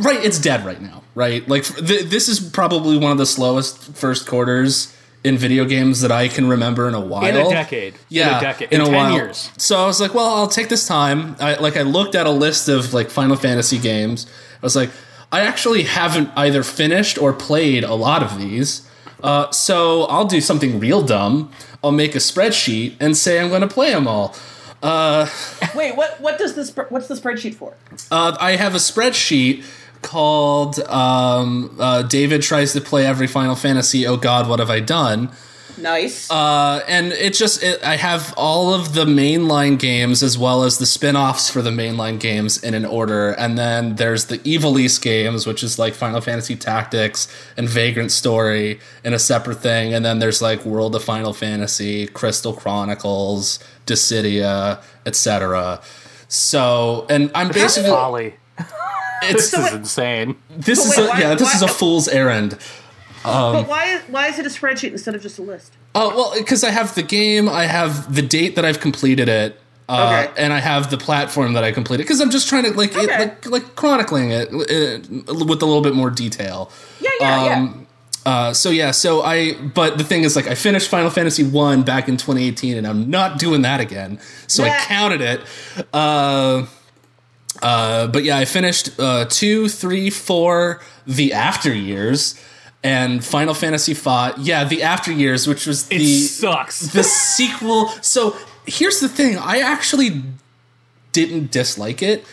right, 0.00 0.24
it's 0.24 0.38
dead 0.38 0.64
right 0.64 0.80
now, 0.80 1.02
right? 1.14 1.46
Like 1.48 1.64
th- 1.64 2.04
this 2.06 2.28
is 2.28 2.40
probably 2.40 2.96
one 2.98 3.12
of 3.12 3.18
the 3.18 3.26
slowest 3.26 3.94
first 3.96 4.26
quarters 4.26 4.92
in 5.26 5.36
video 5.36 5.64
games 5.64 6.02
that 6.02 6.12
I 6.12 6.28
can 6.28 6.48
remember 6.48 6.86
in 6.86 6.94
a 6.94 7.00
while. 7.00 7.24
in 7.24 7.34
a 7.34 7.50
decade. 7.50 7.94
Yeah, 8.08 8.28
in 8.28 8.36
a 8.36 8.40
decade. 8.40 8.72
In, 8.72 8.80
a 8.80 8.84
ten 8.84 8.94
while. 8.94 9.12
years. 9.12 9.50
So 9.58 9.76
I 9.76 9.86
was 9.86 10.00
like, 10.00 10.14
well, 10.14 10.28
I'll 10.36 10.46
take 10.46 10.68
this 10.68 10.86
time. 10.86 11.34
I 11.40 11.56
like 11.56 11.76
I 11.76 11.82
looked 11.82 12.14
at 12.14 12.26
a 12.26 12.30
list 12.30 12.68
of 12.68 12.94
like 12.94 13.10
Final 13.10 13.34
Fantasy 13.34 13.78
games. 13.78 14.26
I 14.54 14.64
was 14.64 14.76
like, 14.76 14.90
I 15.32 15.40
actually 15.40 15.82
haven't 15.82 16.30
either 16.36 16.62
finished 16.62 17.18
or 17.18 17.32
played 17.32 17.82
a 17.82 17.94
lot 17.94 18.22
of 18.22 18.38
these. 18.38 18.88
Uh, 19.20 19.50
so 19.50 20.04
I'll 20.04 20.26
do 20.26 20.40
something 20.40 20.78
real 20.78 21.02
dumb. 21.02 21.50
I'll 21.82 21.90
make 21.90 22.14
a 22.14 22.18
spreadsheet 22.18 22.94
and 23.00 23.16
say 23.16 23.40
I'm 23.40 23.48
going 23.48 23.62
to 23.62 23.68
play 23.68 23.90
them 23.90 24.06
all. 24.06 24.36
Wait, 25.74 25.96
what? 25.96 26.20
What 26.20 26.38
does 26.38 26.54
this? 26.54 26.72
What's 26.88 27.08
the 27.08 27.14
spreadsheet 27.16 27.54
for? 27.54 27.74
Uh, 28.12 28.36
I 28.38 28.52
have 28.52 28.76
a 28.76 28.78
spreadsheet 28.78 29.64
called 30.02 30.78
um, 30.80 31.74
uh, 31.78 32.02
David 32.02 32.42
tries 32.42 32.72
to 32.72 32.80
play 32.80 33.06
every 33.06 33.26
Final 33.26 33.54
Fantasy. 33.54 34.06
Oh 34.06 34.16
God, 34.16 34.48
what 34.48 34.58
have 34.58 34.70
I 34.70 34.80
done? 34.80 35.30
Nice. 35.78 36.30
Uh, 36.30 36.82
and 36.88 37.12
it 37.12 37.34
just 37.34 37.62
it, 37.62 37.82
I 37.82 37.96
have 37.96 38.32
all 38.36 38.72
of 38.72 38.94
the 38.94 39.04
mainline 39.04 39.78
games 39.78 40.22
as 40.22 40.38
well 40.38 40.62
as 40.62 40.78
the 40.78 40.86
spin-offs 40.86 41.50
for 41.50 41.60
the 41.60 41.70
mainline 41.70 42.18
games 42.18 42.62
in 42.62 42.74
an 42.74 42.84
order, 42.84 43.32
and 43.32 43.58
then 43.58 43.96
there's 43.96 44.26
the 44.26 44.38
Ivalice 44.38 45.00
games, 45.00 45.46
which 45.46 45.62
is 45.62 45.78
like 45.78 45.94
Final 45.94 46.20
Fantasy 46.20 46.56
Tactics 46.56 47.28
and 47.56 47.68
Vagrant 47.68 48.10
Story 48.10 48.80
in 49.04 49.12
a 49.12 49.18
separate 49.18 49.60
thing, 49.60 49.92
and 49.92 50.04
then 50.04 50.18
there's 50.18 50.40
like 50.40 50.64
World 50.64 50.96
of 50.96 51.04
Final 51.04 51.32
Fantasy, 51.32 52.06
Crystal 52.06 52.54
Chronicles, 52.54 53.58
Dissidia, 53.86 54.82
etc. 55.04 55.80
So, 56.28 57.06
and 57.10 57.30
I'm 57.34 57.48
basically 57.48 57.90
Folly. 57.90 58.34
it's 59.30 59.50
This 59.50 59.66
is 59.66 59.72
insane. 59.74 60.36
this 60.50 60.84
is 60.84 60.96
wait, 60.96 61.04
a, 61.04 61.08
why- 61.08 61.20
yeah 61.20 61.34
this 61.34 61.54
is 61.54 61.62
a 61.62 61.68
fool's 61.68 62.08
errand. 62.08 62.58
but 63.24 63.66
why? 63.68 64.00
Why 64.08 64.28
is 64.28 64.38
it 64.38 64.46
a 64.46 64.48
spreadsheet 64.48 64.92
instead 64.92 65.14
of 65.14 65.22
just 65.22 65.38
a 65.38 65.42
list? 65.42 65.72
Oh 65.94 66.14
well, 66.16 66.32
because 66.38 66.62
I 66.62 66.70
have 66.70 66.94
the 66.94 67.02
game, 67.02 67.48
I 67.48 67.64
have 67.64 68.14
the 68.14 68.22
date 68.22 68.54
that 68.56 68.64
I've 68.64 68.80
completed 68.80 69.28
it, 69.28 69.58
uh, 69.88 70.26
Okay. 70.28 70.42
and 70.44 70.52
I 70.52 70.60
have 70.60 70.90
the 70.90 70.98
platform 70.98 71.54
that 71.54 71.64
I 71.64 71.72
completed. 71.72 72.04
Because 72.04 72.20
I'm 72.20 72.30
just 72.30 72.48
trying 72.48 72.64
to 72.64 72.72
like 72.72 72.92
it, 72.94 73.08
like 73.08 73.46
like 73.46 73.74
chronicling 73.76 74.30
it 74.30 74.48
uh, 74.48 75.34
with 75.44 75.62
a 75.62 75.66
little 75.66 75.80
bit 75.82 75.94
more 75.94 76.10
detail. 76.10 76.70
Yeah, 77.00 77.10
yeah, 77.20 77.44
yeah. 77.46 77.56
Um, 77.56 77.82
Uh, 78.26 78.52
so 78.52 78.70
yeah, 78.70 78.90
so 78.90 79.22
I 79.22 79.54
but 79.54 79.98
the 79.98 80.04
thing 80.04 80.24
is 80.24 80.34
like 80.36 80.48
I 80.48 80.54
finished 80.56 80.88
Final 80.88 81.10
Fantasy 81.10 81.44
one 81.44 81.82
back 81.82 82.08
in 82.08 82.16
2018, 82.16 82.76
and 82.76 82.84
I'm 82.86 83.08
not 83.08 83.38
doing 83.38 83.62
that 83.62 83.78
again. 83.80 84.18
So 84.48 84.64
I 84.64 84.70
counted 84.86 85.20
it. 85.20 85.40
Uh, 85.92 86.66
uh, 87.62 88.06
but 88.08 88.24
yeah, 88.24 88.38
I 88.38 88.44
finished 88.44 88.90
uh, 88.98 89.26
two, 89.28 89.68
three, 89.68 90.10
four, 90.10 90.80
the 91.06 91.32
after 91.32 91.72
years, 91.72 92.34
and 92.82 93.24
Final 93.24 93.54
Fantasy 93.54 93.94
fought. 93.94 94.38
Yeah, 94.38 94.64
the 94.64 94.82
after 94.82 95.12
years, 95.12 95.46
which 95.46 95.66
was 95.66 95.86
It 95.90 95.98
the 95.98 96.16
sucks. 96.18 96.80
the 96.92 97.02
sequel. 97.02 97.88
So 98.02 98.36
here's 98.66 99.00
the 99.00 99.08
thing: 99.08 99.38
I 99.38 99.58
actually 99.58 100.22
didn't 101.12 101.50
dislike 101.50 102.02
it, 102.02 102.24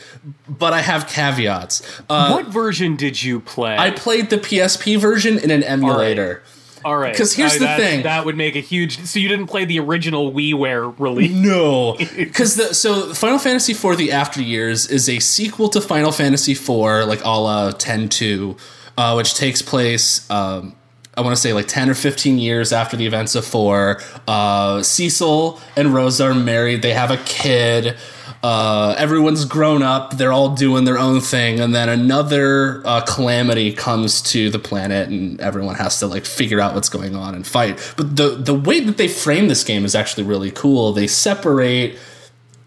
but 0.47 0.73
I 0.73 0.81
have 0.81 1.07
caveats. 1.07 1.81
Uh, 2.09 2.29
what 2.31 2.47
version 2.47 2.95
did 2.95 3.23
you 3.23 3.39
play? 3.39 3.77
I 3.77 3.91
played 3.91 4.29
the 4.29 4.37
PSP 4.37 4.97
version 4.99 5.39
in 5.39 5.51
an 5.51 5.63
emulator. 5.63 6.43
All 6.85 6.97
right. 6.97 7.15
'Cause 7.15 7.33
here's 7.33 7.55
Uh, 7.55 7.59
the 7.59 7.65
that- 7.65 7.79
thing. 7.79 8.03
That 8.03 8.25
would 8.25 8.35
make 8.37 8.55
a 8.55 8.59
huge. 8.59 9.03
So 9.05 9.19
you 9.19 9.27
didn't 9.29 9.47
play 9.47 9.65
the 9.65 9.79
original 9.79 10.31
WiiWare 10.31 10.93
release? 10.97 11.31
No, 11.31 11.95
because 12.17 12.55
the 12.55 12.73
so 12.73 13.13
Final 13.13 13.39
Fantasy 13.39 13.73
IV: 13.73 13.97
The 13.97 14.11
After 14.11 14.41
Years 14.41 14.85
is 14.87 15.07
a 15.09 15.19
sequel 15.19 15.69
to 15.69 15.81
Final 15.81 16.11
Fantasy 16.11 16.51
IV, 16.53 17.07
like 17.07 17.23
a 17.23 17.29
la 17.29 17.71
10-2, 17.71 18.57
uh, 18.97 19.13
which 19.15 19.35
takes 19.35 19.61
place. 19.61 20.29
Um, 20.29 20.75
I 21.15 21.21
want 21.21 21.35
to 21.35 21.39
say 21.41 21.53
like 21.53 21.67
ten 21.67 21.89
or 21.91 21.93
fifteen 21.93 22.39
years 22.39 22.73
after 22.73 22.97
the 22.97 23.05
events 23.05 23.35
of 23.35 23.45
four. 23.45 24.01
Uh, 24.27 24.81
Cecil 24.81 25.59
and 25.75 25.93
Rosa 25.93 26.25
are 26.29 26.33
married. 26.33 26.81
They 26.81 26.93
have 26.93 27.11
a 27.11 27.17
kid. 27.17 27.95
Uh, 28.43 28.93
everyone's 28.97 29.45
grown 29.45 29.81
up. 29.81 30.17
They're 30.17 30.33
all 30.33 30.53
doing 30.53 30.83
their 30.83 30.99
own 30.99 31.21
thing, 31.21 31.61
and 31.61 31.73
then 31.73 31.87
another 31.87 32.85
uh, 32.85 32.99
calamity 33.01 33.71
comes 33.71 34.21
to 34.33 34.49
the 34.49 34.59
planet, 34.59 35.07
and 35.07 35.39
everyone 35.39 35.75
has 35.75 35.99
to 35.99 36.07
like 36.07 36.25
figure 36.25 36.59
out 36.59 36.75
what's 36.75 36.89
going 36.89 37.15
on 37.15 37.35
and 37.35 37.47
fight. 37.47 37.93
But 37.95 38.17
the 38.17 38.31
the 38.31 38.53
way 38.53 38.81
that 38.81 38.97
they 38.97 39.07
frame 39.07 39.47
this 39.47 39.63
game 39.63 39.85
is 39.85 39.95
actually 39.95 40.23
really 40.23 40.51
cool. 40.51 40.91
They 40.91 41.07
separate 41.07 41.97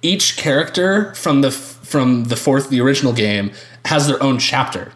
each 0.01 0.39
character 0.39 1.15
from 1.15 1.43
the 1.43 1.51
from 1.51 2.25
the 2.25 2.37
fourth 2.37 2.71
the 2.71 2.81
original 2.81 3.13
game 3.13 3.53
has 3.85 4.09
their 4.09 4.23
own 4.23 4.39
chapter. 4.39 4.93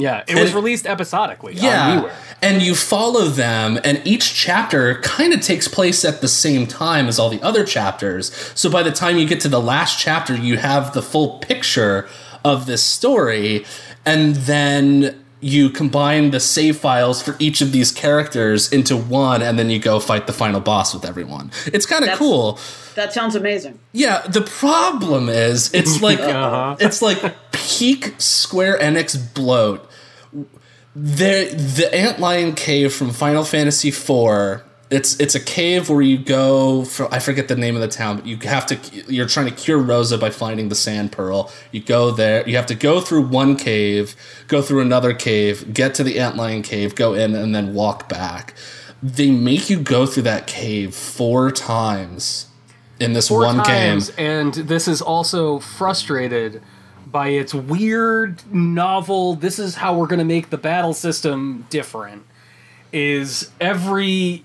Yeah, 0.00 0.24
it 0.26 0.34
was 0.36 0.52
released 0.54 0.86
episodically 0.86 1.54
Yeah. 1.54 2.02
WiiWare. 2.02 2.12
And 2.42 2.62
you 2.62 2.74
follow 2.74 3.26
them, 3.26 3.78
and 3.84 4.00
each 4.06 4.34
chapter 4.34 4.94
kind 5.02 5.32
of 5.34 5.40
takes 5.42 5.68
place 5.68 6.04
at 6.04 6.20
the 6.22 6.28
same 6.28 6.66
time 6.66 7.06
as 7.06 7.18
all 7.18 7.28
the 7.28 7.42
other 7.42 7.64
chapters. 7.64 8.32
So 8.54 8.70
by 8.70 8.82
the 8.82 8.92
time 8.92 9.18
you 9.18 9.26
get 9.26 9.40
to 9.40 9.48
the 9.48 9.60
last 9.60 9.98
chapter, 9.98 10.34
you 10.34 10.56
have 10.56 10.94
the 10.94 11.02
full 11.02 11.38
picture 11.40 12.08
of 12.44 12.64
this 12.66 12.82
story, 12.82 13.66
and 14.06 14.34
then 14.36 15.22
you 15.42 15.70
combine 15.70 16.30
the 16.32 16.40
save 16.40 16.76
files 16.78 17.22
for 17.22 17.34
each 17.38 17.60
of 17.62 17.72
these 17.72 17.90
characters 17.92 18.70
into 18.72 18.96
one, 18.96 19.40
and 19.42 19.58
then 19.58 19.70
you 19.70 19.78
go 19.78 19.98
fight 20.00 20.26
the 20.26 20.32
final 20.32 20.60
boss 20.60 20.92
with 20.94 21.04
everyone. 21.04 21.50
It's 21.66 21.86
kind 21.86 22.04
of 22.06 22.18
cool. 22.18 22.58
That 22.94 23.12
sounds 23.12 23.34
amazing. 23.34 23.78
Yeah, 23.92 24.20
the 24.26 24.42
problem 24.42 25.28
is 25.28 25.72
it's 25.72 26.02
like 26.02 26.20
Uh-huh. 26.20 26.76
it's 26.80 27.00
like 27.00 27.22
peak 27.52 28.14
Square 28.18 28.78
Enix 28.80 29.16
bloat. 29.34 29.89
The 30.94 31.54
the 31.54 31.88
Antlion 31.96 32.56
Cave 32.56 32.92
from 32.92 33.10
Final 33.10 33.44
Fantasy 33.44 33.88
IV. 33.88 34.62
It's 34.90 35.20
it's 35.20 35.36
a 35.36 35.40
cave 35.40 35.88
where 35.88 36.02
you 36.02 36.18
go 36.18 36.84
for 36.84 37.12
I 37.14 37.20
forget 37.20 37.46
the 37.46 37.54
name 37.54 37.76
of 37.76 37.80
the 37.80 37.86
town, 37.86 38.16
but 38.16 38.26
you 38.26 38.36
have 38.38 38.66
to 38.66 38.76
you're 39.12 39.28
trying 39.28 39.46
to 39.46 39.52
cure 39.52 39.78
Rosa 39.78 40.18
by 40.18 40.30
finding 40.30 40.68
the 40.68 40.74
sand 40.74 41.12
pearl. 41.12 41.52
You 41.70 41.80
go 41.80 42.10
there, 42.10 42.48
you 42.48 42.56
have 42.56 42.66
to 42.66 42.74
go 42.74 43.00
through 43.00 43.28
one 43.28 43.54
cave, 43.54 44.16
go 44.48 44.60
through 44.62 44.80
another 44.80 45.14
cave, 45.14 45.72
get 45.72 45.94
to 45.94 46.02
the 46.02 46.16
Antlion 46.16 46.64
Cave, 46.64 46.96
go 46.96 47.14
in 47.14 47.36
and 47.36 47.54
then 47.54 47.72
walk 47.72 48.08
back. 48.08 48.54
They 49.00 49.30
make 49.30 49.70
you 49.70 49.78
go 49.78 50.06
through 50.06 50.24
that 50.24 50.48
cave 50.48 50.92
four 50.92 51.52
times 51.52 52.48
in 52.98 53.12
this 53.12 53.28
Four 53.28 53.44
one 53.44 53.62
times, 53.62 54.10
game. 54.10 54.26
and 54.26 54.54
this 54.54 54.88
is 54.88 55.00
also 55.00 55.60
frustrated 55.60 56.60
by 57.10 57.28
its 57.28 57.52
weird, 57.54 58.42
novel. 58.52 59.34
This 59.34 59.58
is 59.58 59.76
how 59.76 59.96
we're 59.96 60.06
going 60.06 60.18
to 60.20 60.24
make 60.24 60.50
the 60.50 60.58
battle 60.58 60.94
system 60.94 61.66
different. 61.70 62.24
Is 62.92 63.50
every 63.60 64.44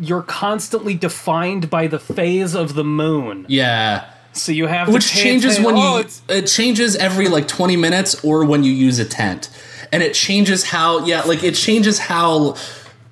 you're 0.00 0.22
constantly 0.22 0.94
defined 0.94 1.68
by 1.68 1.86
the 1.86 1.98
phase 1.98 2.54
of 2.54 2.74
the 2.74 2.84
moon, 2.84 3.44
Yeah. 3.48 4.04
so 4.32 4.52
you 4.52 4.66
have 4.66 4.86
to 4.86 4.92
Which 4.92 5.08
changes 5.12 5.58
when 5.58 5.74
oh, 5.74 5.78
you 5.78 5.84
oh, 5.84 5.96
it's 5.98 6.22
it 6.28 6.46
changes 6.46 6.96
every 6.96 7.28
like 7.28 7.48
20 7.48 7.76
minutes 7.76 8.24
or 8.24 8.44
when 8.44 8.62
you 8.62 8.72
use 8.72 8.98
a 8.98 9.04
tent. 9.04 9.50
And 9.92 10.02
it 10.02 10.14
changes 10.14 10.64
how 10.64 11.04
yeah, 11.04 11.22
like 11.22 11.42
it 11.42 11.54
changes 11.54 11.98
how 11.98 12.56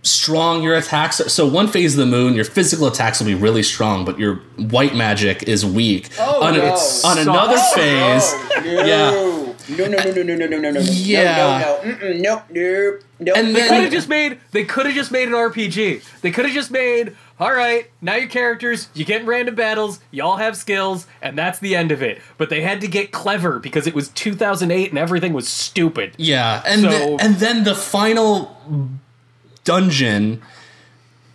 strong 0.04 0.62
your 0.62 0.74
attacks 0.76 1.20
are. 1.20 1.28
So 1.28 1.46
one 1.46 1.66
phase 1.68 1.94
of 1.94 1.98
the 1.98 2.06
moon, 2.06 2.34
your 2.34 2.44
physical 2.44 2.86
attacks 2.86 3.18
will 3.20 3.26
be 3.26 3.34
really 3.34 3.62
strong, 3.62 4.04
but 4.04 4.18
your 4.18 4.36
white 4.56 4.94
magic 4.94 5.42
is 5.44 5.64
weak. 5.66 6.10
Oh, 6.18 6.42
on, 6.42 6.54
a- 6.54 6.58
no. 6.58 6.72
on 6.72 6.78
Sucks. 6.78 7.20
another 7.22 7.56
oh, 7.58 7.72
phase, 7.74 8.22
Oh, 8.34 8.60
no. 8.64 8.84
Yeah. 8.84 9.30
No, 9.66 9.86
no, 9.86 9.96
no, 9.96 10.12
no, 10.12 10.22
no, 10.22 10.36
no, 10.36 10.46
no, 10.46 10.58
no, 10.58 10.70
no. 10.72 10.80
Yeah. 10.80 11.80
No, 11.84 11.90
no, 11.90 11.98
no. 11.98 12.12
Nope, 12.18 12.42
nope, 12.50 13.02
nope. 13.18 13.36
And 13.36 13.56
They 13.56 13.62
could 13.66 13.82
have 13.84 13.92
just 13.92 14.08
made. 14.10 14.38
They 14.50 14.64
could 14.64 14.84
have 14.84 14.94
just 14.94 15.10
made 15.10 15.26
an 15.28 15.32
RPG. 15.34 16.20
They 16.20 16.30
could 16.30 16.44
have 16.44 16.52
just 16.54 16.70
made. 16.70 17.16
All 17.40 17.52
right, 17.52 17.90
now 18.00 18.14
your 18.14 18.28
characters, 18.28 18.88
you 18.94 19.04
get 19.04 19.22
in 19.22 19.26
random 19.26 19.56
battles, 19.56 19.98
y'all 20.12 20.36
have 20.36 20.56
skills, 20.56 21.08
and 21.20 21.36
that's 21.36 21.58
the 21.58 21.74
end 21.74 21.90
of 21.90 22.00
it. 22.00 22.20
But 22.38 22.48
they 22.48 22.60
had 22.60 22.80
to 22.82 22.86
get 22.86 23.10
clever 23.10 23.58
because 23.58 23.88
it 23.88 23.94
was 23.94 24.08
2008 24.10 24.90
and 24.90 24.98
everything 24.98 25.32
was 25.32 25.48
stupid. 25.48 26.12
Yeah, 26.16 26.62
and 26.64 26.82
So- 26.82 26.90
the- 26.90 27.16
and 27.24 27.36
then 27.36 27.64
the 27.64 27.74
final 27.74 28.56
dungeon 29.64 30.40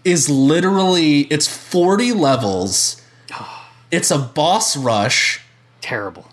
is 0.06 0.30
literally 0.30 1.22
it's 1.22 1.48
40 1.48 2.14
levels. 2.14 3.02
It's 3.92 4.12
a 4.12 4.20
boss 4.20 4.78
rush 4.78 5.42
Terrible. 5.82 6.28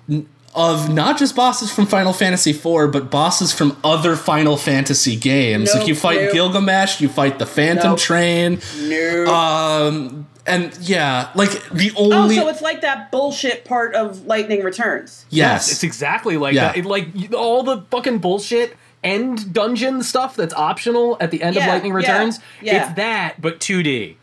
of 0.54 0.92
not 0.92 1.16
just 1.18 1.34
bosses 1.34 1.72
from 1.72 1.86
Final 1.86 2.12
Fantasy 2.12 2.50
IV, 2.50 2.92
but 2.92 3.10
bosses 3.10 3.50
from 3.54 3.78
other 3.82 4.14
Final 4.14 4.58
Fantasy 4.58 5.16
games. 5.16 5.70
Nope, 5.72 5.78
like 5.78 5.88
you 5.88 5.94
fight 5.94 6.20
nope. 6.20 6.32
Gilgamesh, 6.34 7.00
you 7.00 7.08
fight 7.08 7.38
the 7.38 7.46
Phantom 7.46 7.92
Nope. 7.92 7.98
Train, 7.98 8.60
no. 8.82 9.24
um, 9.34 10.26
and 10.46 10.76
yeah, 10.82 11.30
like 11.34 11.50
the 11.70 11.92
only. 11.96 12.36
oh, 12.38 12.42
so 12.42 12.48
it's 12.48 12.60
like 12.60 12.82
that 12.82 13.10
bullshit 13.10 13.64
part 13.64 13.94
of 13.94 14.26
Lightning 14.26 14.62
Returns. 14.62 15.24
yes, 15.30 15.72
It's 15.72 15.82
exactly 15.82 16.36
like 16.36 16.54
Yeah. 16.54 16.72
that. 16.72 16.76
It, 16.76 16.84
like 16.84 17.08
all 17.32 17.62
the 17.62 17.86
fucking 17.90 18.18
bullshit 18.18 18.76
end 19.06 19.52
dungeon 19.52 20.02
stuff 20.02 20.36
that's 20.36 20.54
optional 20.54 21.16
at 21.20 21.30
the 21.30 21.42
end 21.42 21.56
of 21.56 21.64
Lightning 21.66 21.92
Returns. 21.92 22.40
yeah. 22.60 22.86
It's 22.86 22.96
that, 22.96 23.40
but 23.40 23.60
2D. 23.60 24.16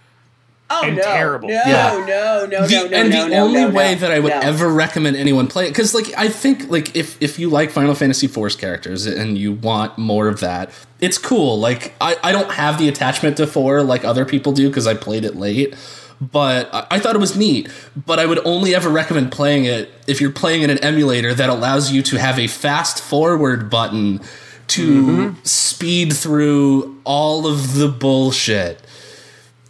Oh 0.69 0.81
And 0.85 0.95
no, 0.95 1.03
terrible. 1.03 1.49
No, 1.49 1.53
Yeah. 1.53 2.03
no, 2.07 2.45
no, 2.45 2.65
the, 2.67 2.73
no, 2.75 2.87
no, 2.87 2.97
and 2.97 3.09
no, 3.09 3.23
the 3.23 3.29
no, 3.29 3.43
only 3.43 3.61
no, 3.61 3.69
way 3.69 3.93
no, 3.93 3.99
that 3.99 4.11
I 4.11 4.19
would 4.19 4.31
no. 4.31 4.39
ever 4.39 4.69
recommend 4.69 5.15
anyone 5.17 5.45
play 5.47 5.65
it, 5.65 5.69
because 5.69 5.93
like 5.93 6.07
I 6.17 6.29
think 6.29 6.69
like 6.69 6.95
if 6.95 7.21
if 7.21 7.37
you 7.37 7.49
like 7.49 7.69
Final 7.69 7.93
Fantasy 7.93 8.25
IV's 8.27 8.55
characters 8.55 9.05
and 9.05 9.37
you 9.37 9.51
want 9.53 9.97
more 9.97 10.27
of 10.27 10.39
that, 10.39 10.71
it's 10.99 11.17
cool. 11.17 11.59
Like 11.59 11.93
I, 12.01 12.15
I 12.23 12.31
don't 12.31 12.51
have 12.51 12.79
the 12.79 12.87
attachment 12.87 13.37
to 13.37 13.45
four 13.45 13.83
like 13.83 14.03
other 14.03 14.25
people 14.25 14.51
do 14.51 14.67
because 14.69 14.87
I 14.87 14.95
played 14.95 15.25
it 15.25 15.35
late. 15.35 15.75
But 16.21 16.73
I, 16.73 16.87
I 16.91 16.99
thought 16.99 17.15
it 17.15 17.19
was 17.19 17.35
neat. 17.35 17.69
But 18.05 18.17
I 18.19 18.25
would 18.25 18.39
only 18.45 18.73
ever 18.73 18.89
recommend 18.89 19.31
playing 19.31 19.65
it 19.65 19.91
if 20.07 20.21
you're 20.21 20.31
playing 20.31 20.61
in 20.61 20.69
an 20.69 20.77
emulator 20.79 21.33
that 21.33 21.49
allows 21.49 21.91
you 21.91 22.01
to 22.03 22.17
have 22.17 22.39
a 22.39 22.47
fast 22.47 23.03
forward 23.03 23.69
button 23.69 24.21
to 24.67 25.35
speed 25.43 26.13
through 26.13 26.99
all 27.03 27.45
of 27.47 27.75
the 27.75 27.87
bullshit. 27.87 28.79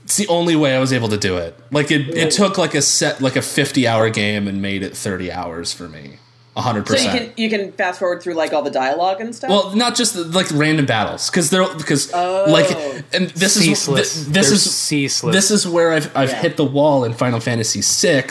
It's 0.03 0.17
the 0.17 0.27
only 0.27 0.55
way 0.55 0.75
I 0.75 0.79
was 0.79 0.91
able 0.93 1.09
to 1.09 1.17
do 1.17 1.37
it. 1.37 1.57
Like 1.71 1.89
it, 1.91 2.09
it 2.09 2.31
took 2.31 2.57
like 2.57 2.75
a 2.75 2.81
set 2.81 3.21
like 3.21 3.35
a 3.35 3.41
50 3.41 3.87
hour 3.87 4.09
game 4.09 4.47
and 4.47 4.61
made 4.61 4.83
it 4.83 4.95
30 4.95 5.31
hours 5.31 5.73
for 5.73 5.87
me. 5.89 6.17
100%. 6.55 6.87
So 6.87 6.95
you 6.97 7.09
can 7.09 7.33
you 7.35 7.49
can 7.49 7.71
fast 7.71 7.97
forward 7.99 8.21
through 8.21 8.35
like 8.35 8.53
all 8.53 8.61
the 8.61 8.69
dialogue 8.69 9.19
and 9.21 9.35
stuff. 9.35 9.49
well, 9.49 9.75
not 9.75 9.95
just 9.95 10.13
the, 10.13 10.23
like 10.25 10.45
random 10.53 10.85
battles 10.85 11.27
cuz 11.31 11.49
they're 11.49 11.67
because 11.75 12.11
Oh. 12.13 12.45
like 12.47 12.69
and 13.11 13.29
this 13.31 13.55
Ceaseless. 13.55 14.15
is 14.17 14.23
th- 14.25 14.33
this 14.35 14.47
They're 14.47 14.53
is 14.55 14.71
ceaseless. 14.75 15.33
This 15.35 15.49
is 15.49 15.67
where 15.67 15.91
I've 15.91 16.15
I've 16.15 16.29
Yeah. 16.29 16.41
hit 16.41 16.57
the 16.57 16.65
wall 16.65 17.05
in 17.05 17.13
Final 17.15 17.39
Fantasy 17.39 17.81
VI, 17.81 18.25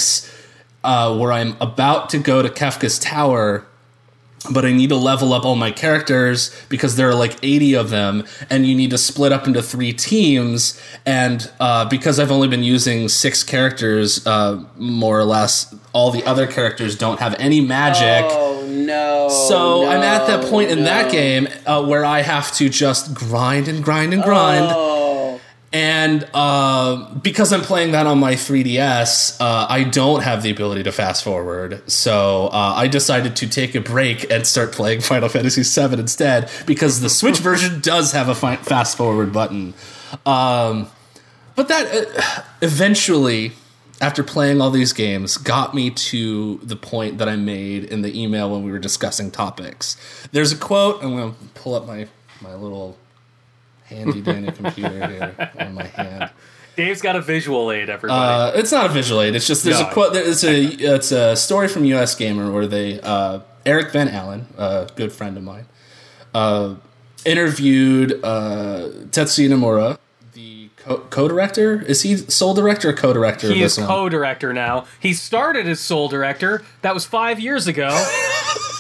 uh, 0.85 1.17
where 1.19 1.33
I'm 1.33 1.57
about 1.61 2.11
to 2.11 2.19
go 2.19 2.43
to 2.43 2.49
Kefka's 2.49 3.01
tower 3.01 3.67
but 4.51 4.65
I 4.65 4.73
need 4.73 4.89
to 4.89 4.97
level 4.97 5.33
up 5.33 5.45
all 5.45 5.55
my 5.55 5.71
characters 5.71 6.55
because 6.69 6.97
there 6.97 7.09
are 7.09 7.15
like 7.15 7.39
80 7.43 7.75
of 7.75 7.91
them, 7.91 8.25
and 8.51 8.67
you 8.67 8.75
need 8.75 8.91
to 8.91 8.99
split 8.99 9.33
up 9.33 9.47
into 9.47 9.63
three 9.63 9.93
teams. 9.93 10.81
And 11.07 11.51
uh, 11.61 11.85
because 11.89 12.19
I've 12.19 12.33
only 12.33 12.49
been 12.49 12.65
using 12.65 13.09
six 13.09 13.45
characters, 13.45 14.27
uh, 14.27 14.65
more 14.77 15.19
or 15.19 15.25
less, 15.25 15.75
all 15.93 16.11
the 16.11 16.25
other 16.25 16.47
characters 16.47 16.97
don't 16.97 17.21
have 17.21 17.35
any 17.39 17.61
magic. 17.61 18.25
oh 18.31 18.67
no. 18.67 19.29
So 19.29 19.87
I'm 19.87 20.03
at 20.03 20.27
that 20.27 20.43
no, 20.45 20.51
point 20.51 20.71
in 20.71 20.85
that 20.85 21.13
game 21.13 21.49
uh, 21.67 21.85
where 21.85 22.05
I 22.05 22.23
have 22.23 22.53
to 22.57 22.69
just 22.69 23.15
grind 23.15 23.69
and 23.69 23.85
grind 23.85 24.13
and 24.13 24.23
grind. 24.23 24.67
Oh. 24.69 24.92
And 25.73 26.29
uh, 26.35 27.15
because 27.15 27.53
I'm 27.53 27.63
playing 27.63 27.93
that 27.93 28.07
on 28.07 28.19
my 28.19 28.35
3DS, 28.35 29.41
uh, 29.41 29.67
I 29.69 29.85
don't 29.85 30.23
have 30.23 30.43
the 30.43 30.51
ability 30.51 30.83
to 30.83 30.93
fast 30.93 31.25
forward. 31.25 31.91
So 31.91 32.49
uh, 32.49 32.75
I 32.77 32.89
decided 32.89 33.37
to 33.37 33.49
take 33.49 33.75
a 33.75 33.81
break 33.81 34.31
and 34.31 34.47
start 34.47 34.73
playing 34.73 35.01
Final 35.13 35.31
Fantasy 35.31 35.63
VII 35.63 35.99
instead 35.99 36.51
because 36.67 37.01
the 37.01 37.09
Switch 37.09 37.39
version 37.51 37.81
does 37.81 38.13
have 38.13 38.29
a 38.29 38.35
fi- 38.35 38.57
fast 38.57 38.99
forward 38.99 39.33
button. 39.33 39.73
Um, 40.27 40.89
but 41.55 41.69
that 41.69 41.87
uh, 42.19 42.43
eventually, 42.61 43.53
after 44.03 44.23
playing 44.23 44.61
all 44.61 44.71
these 44.71 44.93
games, 44.93 45.39
got 45.39 45.75
me 45.75 45.91
to 45.91 46.59
the 46.59 46.77
point 46.77 47.17
that 47.17 47.31
I 47.31 47.37
made 47.37 47.85
in 47.85 48.03
the 48.03 48.21
email 48.21 48.51
when 48.51 48.63
we 48.63 48.71
were 48.71 48.79
discussing 48.79 49.31
topics. 49.31 49.97
There's 50.33 50.53
a 50.53 50.57
quote. 50.57 51.03
I'm 51.03 51.17
going 51.17 51.33
to 51.33 51.39
pull 51.55 51.75
up 51.75 51.87
my 51.87 52.09
my 52.43 52.55
little 52.55 52.99
handy 53.93 54.21
dandy 54.21 54.53
computer 54.53 55.07
here 55.09 55.51
on 55.61 55.75
my 55.75 55.85
hand. 55.85 56.31
Dave's 56.77 57.03
got 57.03 57.17
a 57.17 57.21
visual 57.21 57.71
aid, 57.71 57.91
everybody. 57.91 58.55
Uh, 58.57 58.59
it's 58.59 58.73
not 58.73 58.87
a 58.87 58.89
visual 58.89 59.21
aid. 59.21 59.35
It's 59.35 59.47
just 59.47 59.63
there's 59.65 59.79
No. 59.81 59.89
a 59.89 59.93
quote. 59.93 60.17
It's 60.17 60.43
a 60.45 60.63
it's 60.65 61.13
a 61.13 61.37
story 61.37 61.69
from 61.69 61.85
US 61.85 62.15
Gamer 62.15 62.51
where 62.51 62.67
they 62.67 62.99
uh, 63.01 63.41
Eric 63.67 63.93
Van 63.93 64.09
Allen, 64.09 64.47
a 64.57 64.89
good 64.97 65.13
friend 65.13 65.37
of 65.37 65.43
mine, 65.43 65.67
uh, 66.35 66.77
interviewed 67.27 68.19
uh, 68.25 68.89
Tetsuya 69.11 69.49
Nomura, 69.51 69.99
the 70.33 70.71
co- 70.77 70.99
co-director. 71.11 71.83
Is 71.83 72.03
he 72.03 72.17
sole 72.17 72.55
director 72.55 72.89
or 72.89 72.93
co-director 72.95 73.49
of 73.49 73.55
he 73.55 73.63
is 73.63 73.77
this 73.77 73.79
one? 73.79 73.87
co-director 73.89 74.53
now. 74.55 74.87
He 74.99 75.13
started 75.13 75.69
as 75.69 75.79
sole 75.79 76.09
director. 76.09 76.63
That 76.81 76.95
was 76.95 77.05
five 77.05 77.39
years 77.39 77.67
ago. 77.67 77.89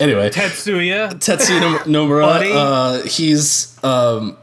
anyway, 0.00 0.30
Tetsuya. 0.30 1.14
Tetsuya 1.14 1.60
Nom- 1.60 1.78
Nomura. 2.10 2.54
Uh, 2.54 3.02
he's. 3.02 3.76
Um, 3.84 4.36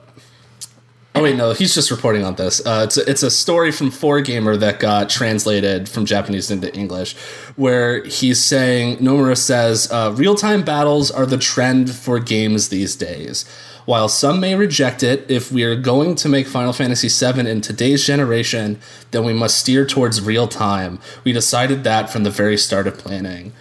oh 1.15 1.23
wait, 1.23 1.35
no, 1.35 1.53
he's 1.53 1.73
just 1.73 1.91
reporting 1.91 2.23
on 2.23 2.35
this. 2.35 2.65
Uh, 2.65 2.81
it's 2.85 2.97
a, 2.97 3.09
it's 3.09 3.23
a 3.23 3.31
story 3.31 3.71
from 3.71 3.89
4Gamer 3.91 4.59
that 4.59 4.79
got 4.79 5.09
translated 5.09 5.89
from 5.89 6.05
Japanese 6.05 6.51
into 6.51 6.73
English, 6.75 7.15
where 7.55 8.03
he's 8.05 8.43
saying 8.43 8.97
Nomura 8.97 9.37
says 9.37 9.91
uh, 9.91 10.13
real 10.15 10.35
time 10.35 10.63
battles 10.63 11.11
are 11.11 11.25
the 11.25 11.37
trend 11.37 11.91
for 11.93 12.19
games 12.19 12.69
these 12.69 12.95
days. 12.95 13.45
While 13.85 14.09
some 14.09 14.39
may 14.39 14.53
reject 14.55 15.01
it, 15.01 15.25
if 15.29 15.51
we 15.51 15.63
are 15.63 15.75
going 15.75 16.15
to 16.15 16.29
make 16.29 16.47
Final 16.47 16.71
Fantasy 16.71 17.09
VII 17.09 17.49
in 17.49 17.61
today's 17.61 18.05
generation, 18.05 18.79
then 19.09 19.25
we 19.25 19.33
must 19.33 19.57
steer 19.57 19.85
towards 19.85 20.21
real 20.21 20.47
time. 20.47 20.99
We 21.23 21.33
decided 21.33 21.83
that 21.83 22.09
from 22.09 22.23
the 22.23 22.29
very 22.29 22.57
start 22.57 22.85
of 22.85 22.97
planning. 22.99 23.53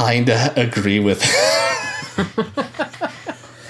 I 0.00 0.14
kind 0.14 0.28
of 0.30 0.56
agree 0.56 0.98
with 1.00 1.20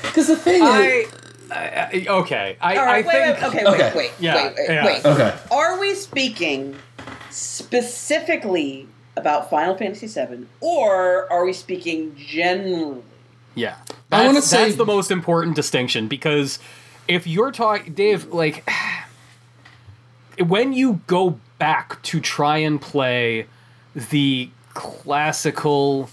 Because 0.03 0.27
the 0.29 0.37
thing 0.37 0.63
I, 0.63 1.07
I, 1.51 1.57
I- 1.57 2.07
okay. 2.09 2.57
I, 2.61 2.77
All 2.77 2.85
right, 2.87 3.05
I 3.05 3.07
wait, 3.09 3.13
think. 3.13 3.37
wait, 3.41 3.47
okay, 3.49 3.65
wait, 3.65 3.75
Okay. 3.75 3.93
wait, 3.97 4.11
Yeah, 4.19 4.35
wait, 4.35 4.55
wait, 4.57 4.69
yeah. 4.69 4.87
wait. 4.87 5.05
Okay. 5.05 5.35
Are 5.53 5.79
we 5.81 5.95
speaking 5.95 6.77
specifically 7.31 8.87
about 9.17 9.51
Final 9.51 9.77
Fantasy 9.77 10.07
VII, 10.07 10.47
or 10.61 11.31
are 11.33 11.45
we 11.45 11.53
speaking 11.53 12.15
generally? 12.17 13.03
Yeah, 13.55 13.77
I 14.13 14.27
wanna 14.27 14.43
say- 14.43 14.65
that's 14.65 14.77
the 14.77 14.87
most 14.87 15.11
important 15.11 15.57
distinction 15.57 16.07
because 16.09 16.59
if 17.09 17.27
you're 17.27 17.53
talking, 17.53 17.93
Dave, 17.93 18.27
like 18.33 18.69
when 20.39 20.73
you 20.73 21.01
go 21.07 21.39
back 21.59 22.01
to 22.03 22.21
try 22.21 22.59
and 22.59 22.81
play 22.81 23.47
the 23.95 24.51
classical, 24.75 26.09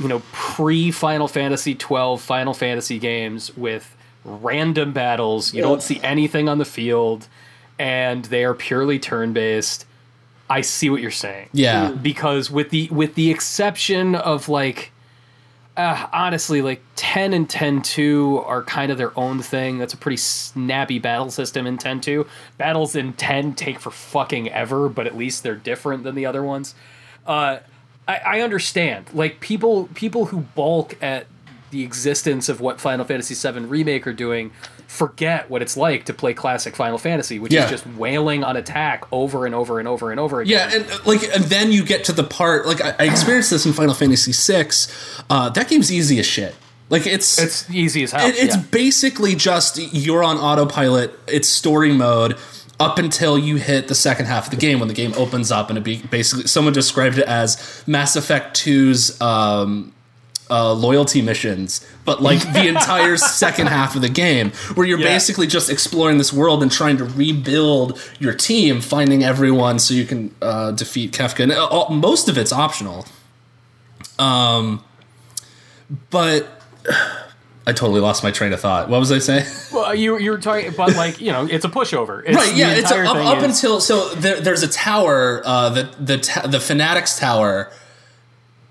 you 0.00 0.08
know, 0.08 0.22
pre 0.32 0.90
Final 0.90 1.28
Fantasy 1.28 1.74
twelve 1.74 2.20
Final 2.20 2.54
Fantasy 2.54 2.98
games 2.98 3.54
with 3.56 3.94
random 4.24 4.92
battles, 4.92 5.52
you 5.52 5.60
Yeah. 5.62 5.68
don't 5.68 5.82
see 5.82 6.00
anything 6.02 6.48
on 6.48 6.58
the 6.58 6.64
field, 6.64 7.26
and 7.78 8.24
they 8.26 8.44
are 8.44 8.54
purely 8.54 8.98
turn 8.98 9.32
based. 9.32 9.84
I 10.50 10.60
see 10.60 10.90
what 10.90 11.00
you're 11.00 11.10
saying 11.10 11.48
Yeah. 11.52 11.90
because 11.90 12.50
with 12.50 12.70
the 12.70 12.88
with 12.90 13.14
the 13.14 13.30
exception 13.30 14.14
of 14.14 14.48
like 14.48 14.90
uh, 15.74 16.06
honestly 16.12 16.60
like 16.60 16.82
10 16.96 17.32
and 17.32 17.48
10-2 17.48 18.46
are 18.46 18.62
kind 18.62 18.92
of 18.92 18.98
their 18.98 19.18
own 19.18 19.40
thing 19.40 19.78
that's 19.78 19.94
a 19.94 19.96
pretty 19.96 20.18
snappy 20.18 20.98
battle 20.98 21.30
system 21.30 21.66
in 21.66 21.78
10-2 21.78 22.26
battles 22.58 22.94
in 22.94 23.14
10 23.14 23.54
take 23.54 23.80
for 23.80 23.90
fucking 23.90 24.50
ever 24.50 24.90
but 24.90 25.06
at 25.06 25.16
least 25.16 25.42
they're 25.42 25.54
different 25.54 26.04
than 26.04 26.14
the 26.14 26.26
other 26.26 26.42
ones 26.42 26.74
uh, 27.26 27.56
I, 28.08 28.16
I 28.16 28.40
understand 28.40 29.06
like 29.12 29.40
people 29.40 29.88
people 29.94 30.26
who 30.26 30.40
balk 30.54 30.96
at 31.02 31.26
the 31.70 31.82
existence 31.84 32.48
of 32.48 32.60
what 32.60 32.80
final 32.80 33.04
fantasy 33.04 33.34
VII 33.34 33.60
remake 33.60 34.06
are 34.06 34.12
doing 34.12 34.50
forget 34.86 35.48
what 35.48 35.62
it's 35.62 35.74
like 35.76 36.04
to 36.04 36.12
play 36.12 36.34
classic 36.34 36.76
final 36.76 36.98
fantasy 36.98 37.38
which 37.38 37.50
Yeah. 37.52 37.64
is 37.64 37.70
just 37.70 37.86
wailing 37.86 38.44
on 38.44 38.56
attack 38.56 39.04
over 39.10 39.46
and 39.46 39.54
over 39.54 39.78
and 39.78 39.88
over 39.88 40.10
and 40.10 40.20
over 40.20 40.42
again 40.42 40.70
Yeah, 40.70 40.76
and 40.80 40.90
uh, 40.90 40.98
like, 41.06 41.22
and 41.34 41.44
then 41.44 41.72
you 41.72 41.82
get 41.84 42.04
to 42.04 42.12
the 42.12 42.24
part 42.24 42.66
like 42.66 42.82
I, 42.82 42.94
I 42.98 43.04
experienced 43.04 43.50
this 43.50 43.64
in 43.64 43.72
Final 43.72 43.94
Fantasy 43.94 44.32
VI. 44.32 44.68
Uh, 45.30 45.48
that 45.50 45.68
game's 45.68 45.90
easy 45.90 46.18
as 46.18 46.26
shit. 46.26 46.54
Like 46.90 47.06
it's 47.06 47.38
it's 47.38 47.70
easy 47.70 48.02
as 48.02 48.12
hell 48.12 48.26
it- 48.28 48.34
it's 48.36 48.54
yeah. 48.54 48.62
basically 48.70 49.34
just 49.34 49.78
you're 49.94 50.22
on 50.22 50.36
autopilot. 50.36 51.18
It's 51.26 51.48
story 51.48 51.92
mode 51.92 52.36
up 52.82 52.98
until 52.98 53.38
you 53.38 53.56
hit 53.56 53.88
the 53.88 53.94
second 53.94 54.26
half 54.26 54.44
of 54.46 54.50
the 54.50 54.56
game 54.56 54.78
when 54.80 54.88
the 54.88 54.94
game 54.94 55.12
opens 55.16 55.50
up 55.52 55.68
and 55.70 55.78
it 55.78 55.84
be 55.84 56.02
basically 56.10 56.46
someone 56.46 56.72
described 56.72 57.18
it 57.18 57.26
as 57.26 57.82
Mass 57.86 58.16
Effect 58.16 58.56
2's 58.56 59.20
um, 59.20 59.92
uh, 60.50 60.72
loyalty 60.74 61.22
missions, 61.22 61.86
but 62.04 62.20
like 62.20 62.40
the 62.52 62.68
entire 62.74 63.16
second 63.16 63.68
half 63.68 63.96
of 63.96 64.02
the 64.02 64.08
game, 64.10 64.50
where 64.74 64.86
you're 64.86 64.98
Yeah. 64.98 65.06
basically 65.14 65.46
just 65.46 65.70
exploring 65.70 66.18
this 66.18 66.32
world 66.32 66.62
and 66.62 66.70
trying 66.70 66.98
to 66.98 67.04
rebuild 67.04 67.98
your 68.18 68.34
team, 68.34 68.80
finding 68.82 69.24
everyone 69.24 69.78
so 69.78 69.94
you 69.94 70.04
can 70.04 70.34
uh, 70.42 70.72
defeat 70.72 71.12
Kefka. 71.12 71.44
And 71.44 71.52
all, 71.52 71.88
most 71.90 72.28
of 72.28 72.36
it's 72.36 72.52
optional. 72.52 73.06
Um, 74.18 74.84
but 76.10 76.46
I 77.66 77.72
totally 77.72 78.00
lost 78.00 78.24
my 78.24 78.30
train 78.32 78.52
of 78.52 78.60
thought. 78.60 78.88
What 78.88 78.98
was 78.98 79.12
I 79.12 79.18
saying? 79.18 79.46
Well, 79.72 79.94
you 79.94 80.18
you 80.18 80.30
were 80.32 80.38
talking, 80.38 80.72
but 80.76 80.94
like 80.96 81.20
you 81.20 81.32
know, 81.32 81.46
it's 81.46 81.64
a 81.64 81.68
pushover. 81.68 82.22
It's, 82.26 82.36
right? 82.36 82.54
Yeah, 82.54 82.74
it's 82.74 82.90
a, 82.90 83.00
up, 83.04 83.16
up 83.16 83.38
is- 83.38 83.44
until 83.44 83.80
so 83.80 84.10
there, 84.16 84.38
there's 84.40 84.62
a 84.62 84.68
tower. 84.68 85.40
Uh, 85.44 85.70
the 85.70 85.82
the 85.98 86.18
ta- 86.18 86.46
the 86.46 86.60
Fanatics 86.60 87.18
Tower 87.18 87.72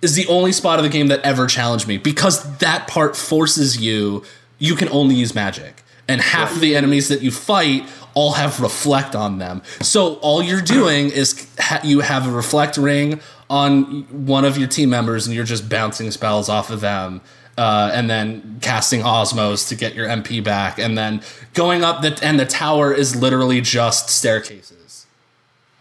is 0.02 0.16
the 0.16 0.28
only 0.28 0.52
spot 0.52 0.78
of 0.80 0.84
the 0.84 0.90
game 0.90 1.08
that 1.08 1.22
ever 1.22 1.48
challenged 1.48 1.88
me 1.88 1.98
because 1.98 2.58
that 2.60 2.88
part 2.88 3.16
forces 3.16 3.78
you. 3.82 4.24
You 4.60 4.76
can 4.76 4.90
only 4.90 5.16
use 5.16 5.34
magic, 5.34 5.82
and 6.08 6.22
half 6.22 6.54
of 6.54 6.62
the 6.62 6.76
enemies 6.76 7.08
that 7.10 7.22
you 7.24 7.32
fight 7.32 7.90
all 8.14 8.34
have 8.34 8.60
reflect 8.60 9.16
on 9.16 9.40
them. 9.40 9.64
So 9.82 10.16
all 10.18 10.44
you're 10.44 10.62
doing 10.62 11.10
is 11.10 11.48
ha- 11.60 11.82
you 11.84 12.02
have 12.02 12.28
a 12.28 12.32
reflect 12.32 12.78
ring 12.78 13.22
on 13.50 14.04
one 14.28 14.46
of 14.46 14.58
your 14.60 14.68
team 14.68 14.92
members, 14.92 15.26
and 15.26 15.36
you're 15.36 15.46
just 15.46 15.68
bouncing 15.68 16.12
spells 16.12 16.48
off 16.48 16.70
of 16.70 16.82
them. 16.82 17.22
Uh, 17.58 17.92
and 17.94 18.10
then 18.10 18.60
casting 18.62 19.02
Osmose 19.02 19.68
to 19.68 19.76
get 19.76 19.94
your 19.94 20.08
MP 20.08 20.42
back, 20.44 20.80
and 20.80 20.98
then 20.98 21.22
going 21.54 21.84
up 21.84 22.02
the 22.02 22.18
and 22.24 22.40
the 22.40 22.46
tower 22.46 22.94
is 22.94 23.16
literally 23.16 23.60
just 23.60 24.10
staircases 24.10 25.06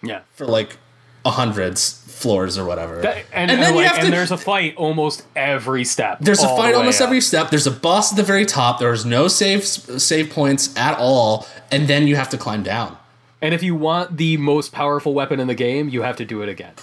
yeah. 0.02 0.20
for 0.34 0.46
like 0.46 0.78
a 1.24 1.30
hundreds 1.30 1.92
floors 2.06 2.58
or 2.58 2.64
whatever. 2.64 3.00
That- 3.00 3.18
and, 3.32 3.50
And 3.50 3.50
and, 3.52 3.62
then 3.62 3.74
you 3.74 3.80
like, 3.80 3.88
have 3.88 3.98
and 3.98 4.06
to- 4.06 4.10
there's 4.10 4.30
a 4.30 4.36
fight 4.36 4.74
almost 4.76 5.22
every 5.36 5.84
step. 5.84 6.18
There's 6.20 6.42
a 6.42 6.48
fight 6.48 6.74
almost 6.74 7.00
up. 7.00 7.06
every 7.06 7.20
step. 7.20 7.50
There's 7.50 7.66
a 7.66 7.70
boss 7.70 8.12
at 8.12 8.16
the 8.16 8.22
very 8.24 8.44
top. 8.44 8.78
There's 8.78 9.06
no 9.06 9.28
save 9.28 9.64
save 9.64 10.28
points 10.30 10.76
at 10.76 10.98
all, 10.98 11.46
and 11.70 11.88
then 11.88 12.06
you 12.06 12.16
have 12.16 12.28
to 12.30 12.36
climb 12.36 12.62
down. 12.62 12.96
And 13.40 13.54
if 13.54 13.62
you 13.62 13.74
want 13.74 14.18
the 14.18 14.36
most 14.36 14.72
powerful 14.72 15.14
weapon 15.14 15.40
in 15.40 15.46
the 15.46 15.54
game, 15.54 15.88
you 15.88 16.02
have 16.02 16.16
to 16.16 16.24
do 16.26 16.42
it 16.42 16.48
again. 16.48 16.74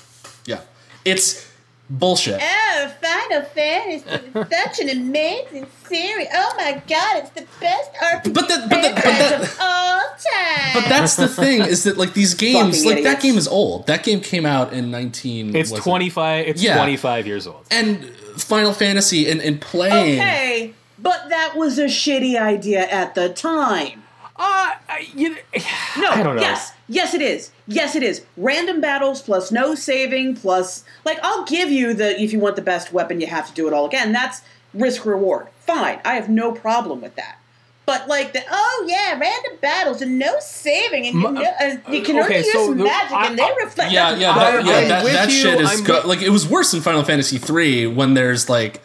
Yeah, 0.45 0.61
it's 1.05 1.46
bullshit. 1.89 2.41
Oh, 2.41 2.91
Final 3.01 3.43
Fantasy 3.49 4.03
is 4.09 4.47
such 4.49 4.79
an 4.79 4.89
amazing 4.89 5.65
series. 5.87 6.27
Oh 6.33 6.53
my 6.57 6.81
god, 6.87 7.17
it's 7.17 7.29
the 7.31 7.45
best 7.59 7.91
RPG 7.93 8.33
But 8.33 8.47
the- 8.47 8.67
but 8.69 8.81
the- 8.81 8.89
but 8.93 9.01
franchise 9.01 9.29
the- 9.29 9.35
of 9.45 9.57
all 9.61 10.01
time. 10.01 10.73
But 10.73 10.89
that's 10.89 11.15
the 11.15 11.27
thing 11.27 11.61
is 11.61 11.83
that 11.85 11.97
like 11.97 12.13
these 12.13 12.33
games, 12.33 12.77
Fucking 12.83 12.95
like 12.95 13.03
that 13.03 13.21
game 13.21 13.37
is 13.37 13.47
old. 13.47 13.87
That 13.87 14.03
game 14.03 14.21
came 14.21 14.45
out 14.45 14.73
in 14.73 14.91
19. 14.91 15.55
It's 15.55 15.71
was 15.71 15.79
it- 15.79 15.83
25. 15.83 16.47
It's 16.47 16.61
Yeah. 16.61 16.75
25 16.75 17.25
years 17.27 17.47
old. 17.47 17.65
and 17.71 18.05
Final 18.37 18.73
Fantasy 18.73 19.29
and, 19.29 19.41
and 19.41 19.59
playing. 19.59 20.19
okay, 20.19 20.73
but 20.99 21.29
that 21.29 21.55
was 21.55 21.79
a 21.79 21.85
shitty 21.85 22.39
idea 22.39 22.81
at 22.87 23.15
the 23.15 23.29
time. 23.29 24.03
Uh, 24.35 24.71
you, 25.15 25.35
No, 25.97 26.09
I 26.09 26.21
don't 26.21 26.35
know. 26.35 26.41
yes, 26.41 26.71
yes, 26.87 27.13
it 27.15 27.21
is. 27.23 27.49
Yes, 27.67 27.95
it 27.95 28.03
is. 28.03 28.23
Random 28.37 28.79
battles 28.79 29.21
plus 29.21 29.51
no 29.51 29.75
saving 29.75 30.35
plus 30.35 30.83
like 31.05 31.19
I'll 31.21 31.43
give 31.45 31.69
you 31.69 31.93
the 31.93 32.19
if 32.21 32.31
you 32.31 32.39
want 32.39 32.55
the 32.55 32.61
best 32.61 32.93
weapon, 32.93 33.19
you 33.19 33.27
have 33.27 33.47
to 33.47 33.53
do 33.53 33.67
it 33.67 33.73
all 33.73 33.85
again. 33.85 34.11
That's 34.13 34.41
risk 34.73 35.05
reward. 35.05 35.47
Fine, 35.65 35.99
I 36.05 36.13
have 36.15 36.29
no 36.29 36.51
problem 36.53 37.01
with 37.01 37.15
that. 37.17 37.39
But 37.85 38.07
like 38.07 38.33
the 38.33 38.41
oh 38.49 38.85
yeah, 38.87 39.17
random 39.19 39.53
battles 39.61 40.01
and 40.01 40.17
no 40.19 40.35
saving 40.39 41.07
and 41.07 41.15
you, 41.21 41.27
M- 41.27 41.33
know, 41.35 41.41
uh, 41.43 41.77
you 41.91 42.01
can 42.03 42.19
okay, 42.19 42.37
only 42.39 42.43
so 42.43 42.67
use 42.69 42.77
the- 42.77 42.83
magic 42.83 43.11
I- 43.17 43.27
and 43.27 43.39
they 43.39 43.49
reflect. 43.63 43.91
Yeah, 43.91 44.09
that's 44.11 44.21
yeah, 44.21 44.27
all 44.29 44.35
that, 44.39 44.53
I'm- 44.55 44.65
yeah, 44.65 44.87
that, 44.87 45.05
that 45.05 45.29
you, 45.29 45.33
shit 45.35 45.61
is 45.61 45.79
I'm 45.79 45.83
go- 45.85 45.95
with- 45.95 46.05
like 46.05 46.21
it 46.21 46.29
was 46.29 46.47
worse 46.47 46.73
in 46.73 46.81
Final 46.81 47.03
Fantasy 47.03 47.37
three 47.37 47.85
when 47.87 48.13
there's 48.13 48.49
like 48.49 48.81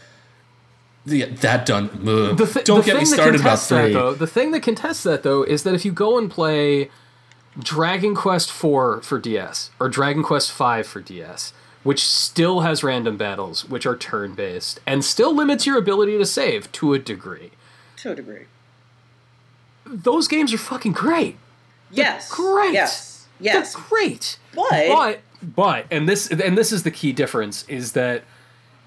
the 1.04 1.24
that 1.24 1.66
done. 1.66 1.90
ugh. 2.06 2.36
The 2.36 2.46
thi- 2.46 2.62
Don't 2.62 2.78
the 2.80 2.84
get 2.92 2.94
me 2.96 3.00
thing 3.00 3.10
that 3.10 3.14
started 3.16 3.34
about 3.40 3.44
contests 3.50 3.68
that, 3.70 3.82
three. 3.84 3.92
though, 3.92 4.14
the 4.14 4.26
thing 4.26 4.50
that 4.52 4.62
contests 4.62 5.02
that 5.02 5.22
though 5.24 5.42
is 5.42 5.64
that 5.64 5.74
if 5.74 5.84
you 5.84 5.90
go 5.92 6.16
and 6.18 6.30
play 6.30 6.88
Dragon 7.59 8.14
Quest 8.14 8.50
IV 8.50 9.05
for 9.05 9.18
DS 9.20 9.70
or 9.78 9.88
Dragon 9.88 10.22
Quest 10.22 10.53
V 10.53 10.82
for 10.82 11.00
DS, 11.00 11.53
which 11.82 12.05
still 12.07 12.61
has 12.61 12.82
random 12.82 13.16
battles, 13.16 13.68
which 13.68 13.84
are 13.86 13.96
turn 13.96 14.34
based, 14.34 14.80
and 14.86 15.05
still 15.05 15.34
limits 15.34 15.66
your 15.66 15.76
ability 15.76 16.16
to 16.18 16.24
save 16.26 16.70
to 16.72 16.94
a 16.94 16.98
degree, 16.98 17.50
to 17.98 18.12
a 18.12 18.14
degree. 18.14 18.46
those 19.84 20.28
games 20.28 20.53
are 20.55 20.59
fucking 20.59 20.92
great. 20.92 21.36
Yes, 21.90 22.30
great. 22.30 22.72
Yes, 22.72 23.26
yes. 23.38 23.74
They're 23.74 23.82
great. 23.82 24.38
But- 24.55 24.70
but 24.88 25.20
but 25.42 25.86
and 25.90 26.09
this 26.09 26.28
and 26.28 26.57
this 26.57 26.72
is 26.72 26.84
the 26.84 26.90
key 26.90 27.12
difference 27.12 27.64
is 27.68 27.92
that 27.92 28.22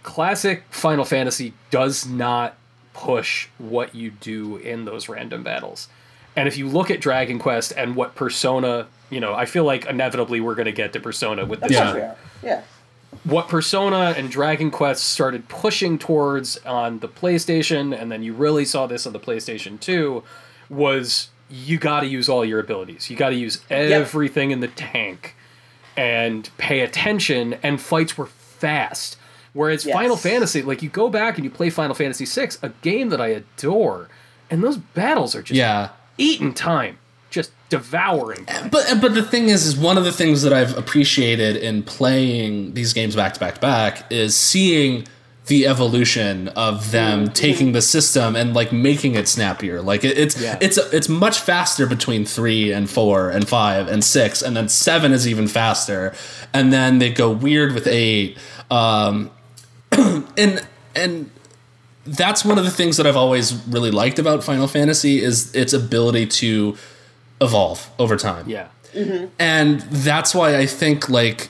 classic 0.03 0.63
Final 0.70 1.05
Fantasy 1.05 1.53
does 1.70 2.05
not 2.07 2.55
push 2.93 3.49
what 3.57 3.93
you 3.93 4.09
do 4.09 4.55
in 4.57 4.86
those 4.86 5.09
random 5.09 5.43
battles. 5.43 5.89
And 6.36 6.47
if 6.47 6.57
you 6.57 6.67
look 6.67 6.91
at 6.91 6.99
Dragon 7.01 7.39
Quest 7.39 7.73
and 7.77 7.95
what 7.95 8.15
Persona, 8.15 8.88
you 9.09 9.19
know, 9.19 9.33
I 9.33 9.45
feel 9.45 9.63
like 9.63 9.86
inevitably 9.86 10.41
we're 10.41 10.55
going 10.55 10.65
to 10.65 10.71
get 10.71 10.93
to 10.93 10.99
Persona 10.99 11.45
with 11.45 11.61
this. 11.61 11.71
Yeah. 11.71 11.83
course 11.83 11.95
we 11.95 12.01
are. 12.01 12.15
Yeah. 12.43 12.61
What 13.23 13.47
Persona 13.47 14.13
and 14.17 14.29
Dragon 14.29 14.69
Quest 14.71 15.03
started 15.05 15.47
pushing 15.47 15.97
towards 15.97 16.57
on 16.65 16.99
the 16.99 17.07
PlayStation, 17.07 17.97
and 17.99 18.11
then 18.11 18.21
you 18.23 18.33
really 18.33 18.65
saw 18.65 18.86
this 18.88 19.07
on 19.07 19.13
the 19.13 19.19
PlayStation 19.19 19.79
2, 19.79 20.21
was 20.69 21.29
you 21.49 21.77
got 21.77 22.01
to 22.01 22.07
use 22.07 22.27
all 22.27 22.43
your 22.43 22.59
abilities. 22.59 23.09
You 23.09 23.15
got 23.15 23.29
to 23.29 23.36
use 23.36 23.61
everything 23.69 24.51
in 24.51 24.59
the 24.59 24.67
tank 24.67 25.36
and 25.95 26.49
pay 26.57 26.81
attention, 26.81 27.53
and 27.63 27.79
fights 27.79 28.17
were 28.17 28.25
fast. 28.25 29.17
Whereas 29.53 29.86
Yes. 29.86 29.95
Final 29.95 30.17
Fantasy, 30.17 30.61
like 30.61 30.81
you 30.83 30.89
go 30.89 31.09
back 31.09 31.38
and 31.38 31.45
you 31.45 31.49
play 31.49 31.69
Final 31.69 31.95
Fantasy 31.95 32.25
VI, 32.25 32.49
a 32.61 32.69
game 32.81 33.07
that 33.09 33.21
I 33.21 33.27
adore, 33.27 34.09
and 34.49 34.61
those 34.61 34.75
battles 34.75 35.33
are 35.36 35.41
just 35.41 35.57
Yeah. 35.57 35.89
Eating 36.18 36.53
time, 36.53 36.97
just 37.30 37.51
devouring 37.70 38.45
time. 38.45 38.70
But 38.70 38.97
but 39.01 39.13
the 39.13 39.24
thing 39.24 39.49
is, 39.49 39.66
is 39.66 39.78
one 39.78 39.97
of 39.97 40.03
the 40.03 40.11
things 40.11 40.41
that 40.43 40.53
I've 40.53 40.78
appreciated 40.78 41.57
in 41.57 41.84
playing 41.84 42.74
these 42.74 42.93
games 42.93 43.16
back 43.16 43.34
to 43.34 43.39
back 43.39 43.55
to 43.55 43.61
back 43.61 44.11
is 44.11 44.36
seeing 44.36 45.07
the 45.47 45.68
evolution 45.68 46.47
of 46.49 46.89
them 46.89 47.30
taking 47.30 47.72
the 47.74 47.82
system 47.82 48.36
and 48.36 48.55
like 48.55 48.72
making 48.72 49.13
it 49.13 49.28
snappier. 49.28 49.80
Like 49.80 50.03
it, 50.03 50.18
it's 50.18 50.41
Yeah. 50.41 50.57
it's 50.59 50.78
it's 50.78 51.07
much 51.07 51.39
faster 51.39 51.86
between 51.86 52.26
three 52.26 52.72
and 52.72 52.89
four 52.89 53.30
and 53.30 53.47
five 53.47 53.88
and 53.88 54.03
six, 54.03 54.41
and 54.41 54.55
then 54.57 54.70
seven 54.70 55.11
is 55.11 55.28
even 55.28 55.47
faster, 55.47 56.16
and 56.53 56.74
then 56.74 56.97
they 56.99 57.11
go 57.11 57.30
weird 57.30 57.74
with 57.74 57.86
eight. 57.88 58.38
Um, 58.72 59.30
and 59.91 60.66
and 60.95 61.30
that's 62.06 62.45
one 62.45 62.58
of 62.58 62.64
the 62.64 62.72
things 62.72 62.97
that 62.97 63.08
I've 63.08 63.16
always 63.18 63.53
really 63.68 63.91
liked 63.91 64.20
about 64.20 64.43
Final 64.43 64.68
Fantasy 64.68 65.22
is 65.24 65.53
its 65.56 65.74
ability 65.74 66.28
to 66.28 66.78
evolve 67.41 67.89
over 67.99 68.16
time. 68.16 68.47
Yeah. 68.49 68.68
And 69.39 69.82
that's 69.82 70.34
why 70.34 70.56
I 70.58 70.66
think 70.66 71.10
like 71.10 71.49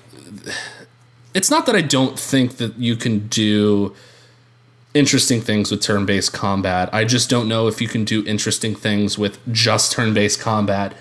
it's 1.34 1.52
not 1.52 1.66
that 1.68 1.76
I 1.76 1.82
don't 1.82 2.18
think 2.18 2.58
that 2.58 2.78
you 2.78 2.96
can 2.96 3.28
do 3.28 3.94
interesting 4.94 5.42
things 5.42 5.70
with 5.70 5.82
turn-based 5.82 6.32
combat. 6.34 6.90
I 6.94 7.04
just 7.04 7.30
don't 7.30 7.48
know 7.50 7.68
if 7.68 7.82
you 7.82 7.88
can 7.88 8.06
do 8.06 8.26
interesting 8.26 8.74
things 8.74 9.18
with 9.18 9.38
just 9.54 9.92
turn-based 9.92 10.40
combat 10.40 10.96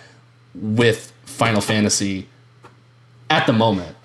with 0.55 1.13
Final 1.25 1.61
Fantasy 1.61 2.29
at 3.31 3.47
the 3.47 3.53
moment. 3.53 3.97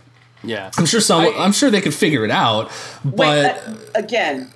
Yeah. 0.44 0.72
I'm 0.78 0.86
sure 0.86 1.02
some 1.02 1.22
I- 1.22 1.34
I'm 1.40 1.52
sure 1.52 1.70
they 1.70 1.82
could 1.82 1.94
figure 1.96 2.24
it 2.24 2.32
out, 2.32 2.72
but 3.04 3.18
Wait, 3.18 3.46
uh, 3.46 3.76
again, 3.96 4.54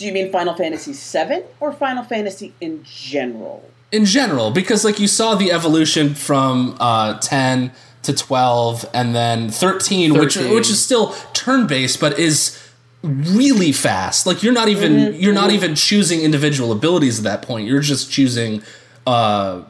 do 0.00 0.06
you 0.06 0.12
mean 0.12 0.32
Final 0.32 0.54
Fantasy 0.54 0.92
VII 0.92 1.42
or 1.60 1.72
Final 1.72 2.02
Fantasy 2.02 2.52
in 2.60 2.82
general? 2.84 3.62
in 3.92 4.04
general 4.04 4.50
because 4.52 4.84
like 4.84 5.00
you 5.00 5.08
saw 5.08 5.34
the 5.34 5.50
evolution 5.50 6.14
from 6.14 6.76
uh, 6.78 7.18
10 7.18 7.72
to 8.04 8.12
12 8.14 8.88
and 8.94 9.14
then 9.16 9.50
13, 9.50 10.14
which 10.14 10.34
13. 10.36 10.54
which 10.54 10.70
is 10.70 10.80
still 10.82 11.12
turn 11.32 11.66
based 11.66 11.98
but 12.00 12.16
is 12.18 12.56
really 13.02 13.72
fast 13.72 14.26
like 14.26 14.42
you're 14.44 14.52
not 14.52 14.68
even 14.68 14.92
Mm-hmm. 14.92 15.20
you're 15.20 15.34
not 15.34 15.50
even 15.50 15.74
choosing 15.74 16.20
individual 16.20 16.70
abilities 16.70 17.18
at 17.18 17.24
that 17.24 17.42
point 17.42 17.66
you're 17.66 17.80
just 17.80 18.12
choosing 18.12 18.62
uh 19.08 19.62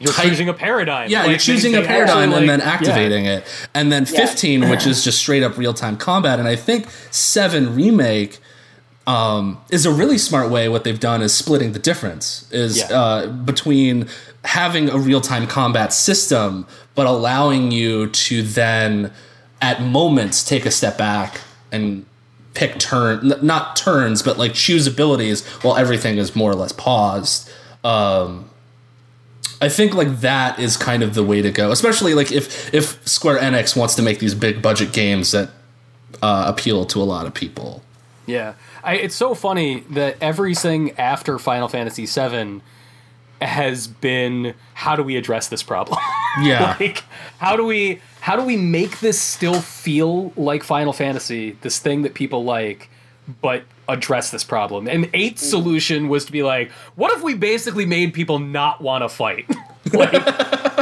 You're 0.00 0.12
type- 0.12 0.26
choosing 0.28 0.48
a 0.48 0.54
paradigm. 0.54 1.08
yeah, 1.08 1.20
Like, 1.20 1.28
you're 1.30 1.38
choosing 1.38 1.74
a 1.76 1.82
paradigm 1.82 2.30
actually, 2.30 2.38
and 2.40 2.48
then 2.50 2.58
like- 2.60 2.68
activating 2.68 3.24
it. 3.26 3.44
And 3.74 3.92
then 3.92 4.06
15, 4.06 4.70
which 4.70 4.86
is 4.86 5.02
just 5.04 5.18
straight 5.18 5.42
up 5.42 5.56
real 5.58 5.74
time 5.74 5.96
combat. 5.96 6.38
And 6.38 6.46
I 6.48 6.56
think 6.56 6.86
7 7.10 7.74
Remake 7.74 8.38
um, 9.08 9.58
is 9.70 9.86
a 9.86 9.90
really 9.90 10.18
smart 10.18 10.50
way. 10.50 10.68
What 10.68 10.84
they've 10.84 11.00
done 11.00 11.22
is 11.22 11.34
splitting 11.34 11.72
the 11.72 11.78
difference 11.78 12.46
is 12.52 12.76
Yeah. 12.78 12.86
uh, 13.00 13.26
between 13.28 14.06
having 14.44 14.90
a 14.90 14.98
real 14.98 15.20
time 15.20 15.46
combat 15.46 15.92
system, 15.92 16.66
but 16.94 17.06
allowing 17.06 17.70
you 17.72 18.08
to 18.08 18.42
then 18.42 19.10
at 19.62 19.82
moments 19.82 20.44
take 20.44 20.64
a 20.66 20.70
step 20.70 20.96
back 20.98 21.40
and 21.72 22.04
pick 22.54 22.78
turn 22.78 23.32
n- 23.32 23.38
not 23.42 23.76
turns 23.76 24.22
but 24.22 24.36
like 24.38 24.52
choose 24.54 24.86
abilities 24.86 25.44
while 25.62 25.76
everything 25.76 26.18
is 26.18 26.34
more 26.34 26.50
or 26.50 26.54
less 26.54 26.72
paused 26.72 27.48
um 27.84 28.48
I 29.60 29.68
think 29.68 29.94
like 29.94 30.20
that 30.20 30.58
is 30.58 30.76
kind 30.76 31.02
of 31.02 31.14
the 31.14 31.24
way 31.24 31.42
to 31.42 31.50
go, 31.50 31.72
especially 31.72 32.14
like 32.14 32.30
if 32.30 32.72
if 32.72 33.06
Square 33.08 33.38
Enix 33.40 33.76
wants 33.76 33.94
to 33.96 34.02
make 34.02 34.18
these 34.20 34.34
big 34.34 34.62
budget 34.62 34.92
games 34.92 35.32
that 35.32 35.50
uh, 36.22 36.44
appeal 36.46 36.84
to 36.86 37.02
a 37.02 37.06
lot 37.14 37.26
of 37.26 37.34
people. 37.34 37.82
Yeah, 38.28 38.54
I, 38.84 38.96
it's 38.96 39.14
so 39.16 39.34
funny 39.34 39.80
that 39.90 40.16
everything 40.20 40.92
after 40.92 41.38
Final 41.38 41.66
Fantasy 41.68 42.06
VII 42.06 42.60
has 43.40 43.86
been 43.86 44.54
how 44.74 44.96
do 44.96 45.02
we 45.02 45.16
address 45.16 45.48
this 45.48 45.62
problem? 45.62 45.98
Yeah, 46.42 46.76
like 46.78 47.02
how 47.38 47.56
do 47.56 47.64
we 47.64 48.00
how 48.20 48.36
do 48.36 48.44
we 48.44 48.56
make 48.56 49.00
this 49.00 49.20
still 49.20 49.60
feel 49.60 50.30
like 50.36 50.62
Final 50.62 50.92
Fantasy, 50.92 51.56
this 51.62 51.80
thing 51.80 52.02
that 52.02 52.14
people 52.14 52.44
like, 52.44 52.90
but 53.40 53.64
address 53.88 54.30
this 54.30 54.44
problem? 54.44 54.86
And 54.86 55.10
Eight's 55.14 55.42
solution 55.42 56.08
was 56.08 56.26
to 56.26 56.32
be 56.32 56.44
like, 56.44 56.70
what 56.94 57.10
if 57.16 57.24
we 57.24 57.34
basically 57.34 57.86
made 57.86 58.12
people 58.14 58.38
not 58.38 58.80
want 58.80 59.02
to 59.02 59.08
fight? 59.08 59.50
like, 59.92 60.12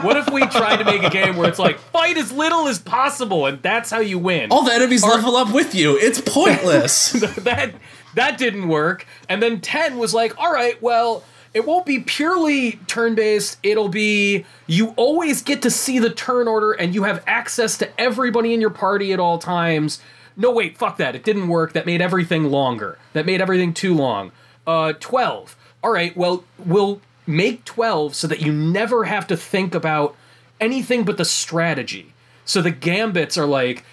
what 0.02 0.16
if 0.16 0.30
we 0.30 0.46
tried 0.46 0.76
to 0.76 0.84
make 0.84 1.02
a 1.02 1.10
game 1.10 1.36
where 1.36 1.48
it's 1.48 1.58
like 1.58 1.78
fight 1.78 2.16
as 2.16 2.32
little 2.32 2.68
as 2.68 2.78
possible, 2.78 3.46
and 3.46 3.62
that's 3.62 3.90
how 3.90 4.00
you 4.00 4.18
win? 4.18 4.50
all 4.50 4.64
the 4.64 4.72
enemies 4.72 5.04
level 5.04 5.36
up 5.36 5.52
with 5.52 5.74
you. 5.74 5.96
It's 5.96 6.20
pointless. 6.20 7.12
that 7.38 7.74
that 8.14 8.38
didn't 8.38 8.68
work. 8.68 9.06
And 9.28 9.42
then 9.42 9.60
10 9.60 9.98
was 9.98 10.14
like, 10.14 10.38
all 10.38 10.52
right, 10.52 10.80
well, 10.82 11.22
it 11.54 11.64
won't 11.66 11.86
be 11.86 12.00
purely 12.00 12.72
turn 12.86 13.14
based. 13.14 13.58
It'll 13.62 13.88
be 13.88 14.44
you 14.66 14.88
always 14.96 15.42
get 15.42 15.62
to 15.62 15.70
see 15.70 15.98
the 15.98 16.10
turn 16.10 16.48
order 16.48 16.72
and 16.72 16.94
you 16.94 17.04
have 17.04 17.22
access 17.26 17.78
to 17.78 18.00
everybody 18.00 18.52
in 18.52 18.60
your 18.60 18.70
party 18.70 19.12
at 19.12 19.20
all 19.20 19.38
times. 19.38 20.00
No, 20.36 20.50
wait, 20.50 20.76
fuck 20.76 20.98
that. 20.98 21.14
It 21.14 21.24
didn't 21.24 21.48
work. 21.48 21.72
That 21.72 21.86
made 21.86 22.02
everything 22.02 22.44
longer. 22.50 22.98
That 23.14 23.24
made 23.24 23.40
everything 23.40 23.72
too 23.72 23.94
long. 23.94 24.32
Uh, 24.66 24.92
12. 24.94 25.56
All 25.82 25.90
right, 25.90 26.14
well, 26.16 26.44
we'll 26.58 27.00
make 27.26 27.64
12 27.64 28.14
so 28.14 28.26
that 28.26 28.40
you 28.40 28.52
never 28.52 29.04
have 29.04 29.26
to 29.26 29.36
think 29.36 29.74
about 29.74 30.16
anything 30.60 31.04
but 31.04 31.16
the 31.16 31.24
strategy. 31.24 32.12
So 32.44 32.62
the 32.62 32.70
gambits 32.70 33.36
are 33.36 33.46
like 33.46 33.84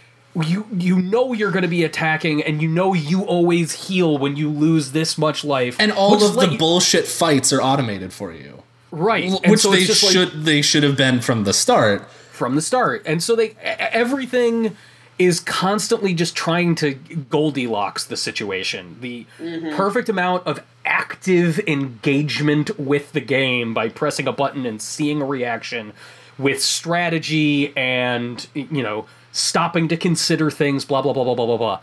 you 0.41 0.65
you 0.75 0.99
know 0.99 1.33
you're 1.33 1.51
going 1.51 1.63
to 1.63 1.67
be 1.67 1.83
attacking 1.83 2.41
and 2.41 2.61
you 2.61 2.67
know 2.67 2.93
you 2.93 3.21
always 3.23 3.87
heal 3.87 4.17
when 4.17 4.35
you 4.35 4.49
lose 4.49 4.91
this 4.91 5.17
much 5.17 5.43
life 5.43 5.75
and 5.79 5.91
all 5.91 6.23
of 6.23 6.35
the 6.35 6.49
you- 6.49 6.57
bullshit 6.57 7.05
fights 7.05 7.53
are 7.53 7.61
automated 7.61 8.11
for 8.11 8.31
you, 8.31 8.63
right. 8.91 9.25
And 9.25 9.51
which 9.51 9.61
so 9.61 9.71
they 9.71 9.79
it's 9.79 9.87
just 9.87 10.03
like 10.03 10.13
should 10.13 10.43
they 10.43 10.61
should 10.61 10.83
have 10.83 10.97
been 10.97 11.21
from 11.21 11.43
the 11.43 11.53
start. 11.53 12.09
from 12.31 12.55
the 12.55 12.61
start. 12.61 13.03
And 13.05 13.21
so 13.21 13.35
they 13.35 13.55
everything 13.61 14.75
is 15.19 15.39
constantly 15.39 16.13
just 16.15 16.35
trying 16.35 16.73
to 16.75 16.95
goldilocks 16.95 18.03
the 18.05 18.17
situation. 18.17 18.97
The 19.01 19.27
mm-hmm. 19.39 19.75
perfect 19.75 20.09
amount 20.09 20.47
of 20.47 20.63
active 20.85 21.59
engagement 21.67 22.77
with 22.79 23.11
the 23.13 23.21
game 23.21 23.73
by 23.73 23.89
pressing 23.89 24.27
a 24.27 24.31
button 24.31 24.65
and 24.65 24.81
seeing 24.81 25.21
a 25.21 25.25
reaction 25.25 25.93
with 26.37 26.61
strategy 26.61 27.75
and 27.77 28.47
you 28.53 28.81
know 28.83 29.05
stopping 29.31 29.87
to 29.87 29.95
consider 29.97 30.49
things 30.51 30.83
blah 30.85 31.01
blah 31.01 31.13
blah 31.13 31.23
blah 31.23 31.35
blah 31.35 31.45
blah 31.45 31.57
blah. 31.57 31.79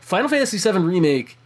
Final 0.00 0.28
fantasy 0.28 0.58
VII 0.58 0.78
remake 0.78 1.36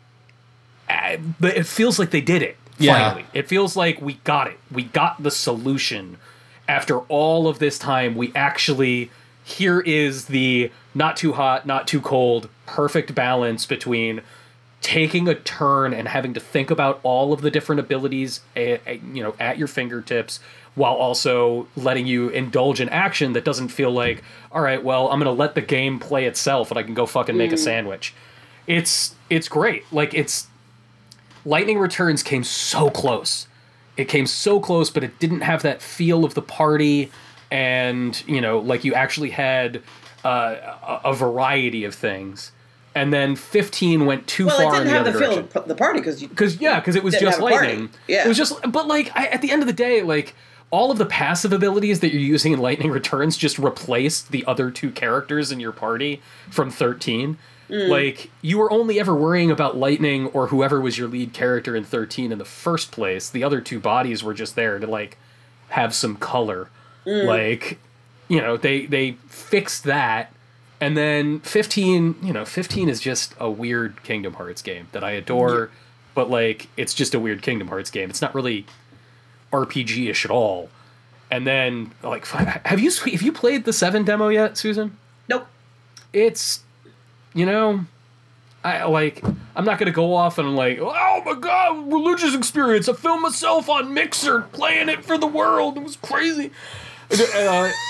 uh, 0.90 1.16
but 1.38 1.56
it 1.56 1.66
feels 1.66 1.98
like 1.98 2.10
they 2.10 2.20
did 2.20 2.42
it 2.42 2.56
Yeah. 2.78 2.94
finally. 3.10 3.26
It 3.34 3.46
feels 3.48 3.76
like 3.76 4.00
we 4.00 4.14
got 4.24 4.46
it. 4.48 4.58
We 4.72 4.84
got 4.84 5.22
the 5.22 5.30
solution. 5.30 6.16
After 6.66 6.98
all 7.00 7.46
of 7.48 7.58
this 7.58 7.78
time 7.78 8.14
we 8.16 8.32
actually 8.34 9.10
here 9.44 9.80
is 9.80 10.26
the 10.26 10.70
not 10.94 11.16
too 11.16 11.32
hot 11.34 11.66
not 11.66 11.86
too 11.86 12.00
cold 12.00 12.48
perfect 12.66 13.14
balance 13.14 13.64
between 13.66 14.20
taking 14.80 15.28
a 15.28 15.34
turn 15.34 15.92
and 15.92 16.08
having 16.08 16.34
to 16.34 16.40
think 16.40 16.70
about 16.70 17.00
all 17.02 17.32
of 17.32 17.40
the 17.40 17.50
different 17.50 17.80
abilities 17.80 18.40
eh, 18.56 18.78
eh, 18.86 18.98
you 19.12 19.22
know 19.22 19.34
at 19.40 19.58
your 19.58 19.66
fingertips 19.68 20.40
while 20.76 20.94
also 20.94 21.66
letting 21.76 22.06
you 22.06 22.28
indulge 22.28 22.80
in 22.80 22.88
action 22.90 23.32
that 23.32 23.44
doesn't 23.44 23.68
feel 23.68 23.90
like 23.90 24.22
all 24.52 24.62
right 24.62 24.84
well 24.84 25.10
i'm 25.10 25.18
gonna 25.18 25.32
let 25.32 25.56
the 25.56 25.60
game 25.60 25.98
play 25.98 26.26
itself 26.26 26.70
and 26.70 26.78
i 26.78 26.82
can 26.82 26.94
go 26.94 27.06
fucking 27.06 27.36
make 27.36 27.52
a 27.52 27.56
sandwich. 27.56 28.14
It's 28.68 29.14
it's 29.30 29.48
great. 29.48 29.90
Like 29.90 30.14
it's 30.14 30.46
lightning 31.44 31.78
returns 31.78 32.22
came 32.22 32.44
so 32.44 32.90
close. 32.90 33.48
It 33.96 34.08
came 34.08 34.26
so 34.26 34.60
close 34.60 34.90
but 34.90 35.02
it 35.02 35.18
didn't 35.18 35.40
have 35.40 35.62
that 35.62 35.82
feel 35.82 36.24
of 36.24 36.34
the 36.34 36.42
party 36.42 37.10
and 37.50 38.22
you 38.28 38.40
know 38.40 38.58
like 38.60 38.84
you 38.84 38.94
actually 38.94 39.30
had 39.30 39.82
uh, 40.24 40.56
a, 40.82 41.00
a 41.06 41.14
variety 41.14 41.84
of 41.84 41.94
things 41.94 42.52
and 43.00 43.12
then 43.12 43.36
15 43.36 44.06
went 44.06 44.26
too 44.26 44.46
Well, 44.46 44.56
far 44.56 44.74
it 44.74 44.80
in 44.82 44.86
didn't 44.86 44.86
the 44.86 44.90
have 44.92 45.00
other 45.06 45.12
the 45.12 45.48
feel 45.52 45.62
of 45.62 45.68
the 45.68 45.74
party 45.74 46.00
because 46.00 46.22
because 46.22 46.60
yeah 46.60 46.80
because 46.80 46.96
it 46.96 47.02
was 47.04 47.14
just 47.14 47.38
have 47.38 47.46
a 47.46 47.50
party. 47.50 47.66
lightning 47.68 47.90
Yeah. 48.06 48.24
it 48.24 48.28
was 48.28 48.36
just 48.36 48.60
but 48.70 48.86
like 48.86 49.10
I, 49.16 49.26
at 49.26 49.42
the 49.42 49.50
end 49.50 49.62
of 49.62 49.66
the 49.66 49.72
day 49.74 50.02
like 50.02 50.34
all 50.70 50.90
of 50.90 50.98
the 50.98 51.06
passive 51.06 51.52
abilities 51.52 52.00
that 52.00 52.12
you're 52.12 52.20
using 52.20 52.52
in 52.52 52.58
lightning 52.58 52.90
returns 52.90 53.36
just 53.36 53.58
replaced 53.58 54.30
the 54.32 54.44
other 54.46 54.70
two 54.70 54.90
characters 54.90 55.50
in 55.50 55.60
your 55.60 55.72
party 55.72 56.20
from 56.50 56.70
13 56.70 57.38
mm. 57.70 57.88
Like 57.88 58.30
you 58.42 58.58
were 58.58 58.70
only 58.72 58.98
ever 58.98 59.14
worrying 59.14 59.50
about 59.50 59.76
Lightning 59.76 60.26
or 60.28 60.46
whoever 60.48 60.80
was 60.80 60.96
your 60.98 61.06
lead 61.08 61.32
character 61.34 61.76
in 61.76 61.84
13 61.84 62.32
in 62.32 62.38
the 62.38 62.44
first 62.46 62.90
place. 62.92 63.28
The 63.28 63.44
other 63.44 63.60
two 63.60 63.78
bodies 63.78 64.24
were 64.24 64.32
just 64.32 64.56
there 64.56 64.78
to 64.78 64.86
like 64.86 65.18
have 65.68 65.94
some 65.94 66.16
color. 66.16 66.70
Mm. 67.06 67.26
Like, 67.26 67.78
you 68.26 68.40
know, 68.40 68.56
they 68.56 68.86
they 68.86 69.12
fixed 69.28 69.84
that 69.84 70.32
and 70.80 70.96
then 70.96 71.40
15, 71.40 72.16
you 72.22 72.32
know, 72.32 72.44
15 72.44 72.88
is 72.88 73.00
just 73.00 73.34
a 73.38 73.50
weird 73.50 74.02
Kingdom 74.02 74.34
Hearts 74.34 74.62
game 74.62 74.88
that 74.92 75.02
I 75.02 75.12
adore, 75.12 75.70
but 76.14 76.30
like 76.30 76.68
it's 76.76 76.94
just 76.94 77.14
a 77.14 77.20
weird 77.20 77.42
Kingdom 77.42 77.68
Hearts 77.68 77.90
game. 77.90 78.10
It's 78.10 78.22
not 78.22 78.34
really 78.34 78.66
RPG-ish 79.52 80.24
at 80.24 80.30
all. 80.30 80.70
And 81.30 81.46
then 81.46 81.92
like 82.02 82.26
have 82.26 82.80
you 82.80 82.90
have 82.90 83.22
you 83.22 83.32
played 83.32 83.64
the 83.64 83.72
7 83.72 84.04
demo 84.04 84.28
yet, 84.28 84.56
Susan? 84.56 84.96
Nope. 85.28 85.46
It's 86.12 86.60
you 87.34 87.44
know, 87.44 87.84
I 88.62 88.84
like 88.84 89.24
I'm 89.56 89.64
not 89.64 89.78
gonna 89.78 89.90
go 89.90 90.14
off 90.14 90.38
and 90.38 90.46
I'm 90.46 90.56
like, 90.56 90.78
oh 90.80 91.22
my 91.24 91.34
god, 91.34 91.92
religious 91.92 92.34
experience. 92.34 92.88
I 92.88 92.92
filmed 92.92 93.22
myself 93.22 93.68
on 93.68 93.92
Mixer 93.92 94.42
playing 94.52 94.88
it 94.88 95.04
for 95.04 95.18
the 95.18 95.26
world. 95.26 95.76
It 95.76 95.82
was 95.82 95.96
crazy. 95.96 96.52
Uh, 97.10 97.16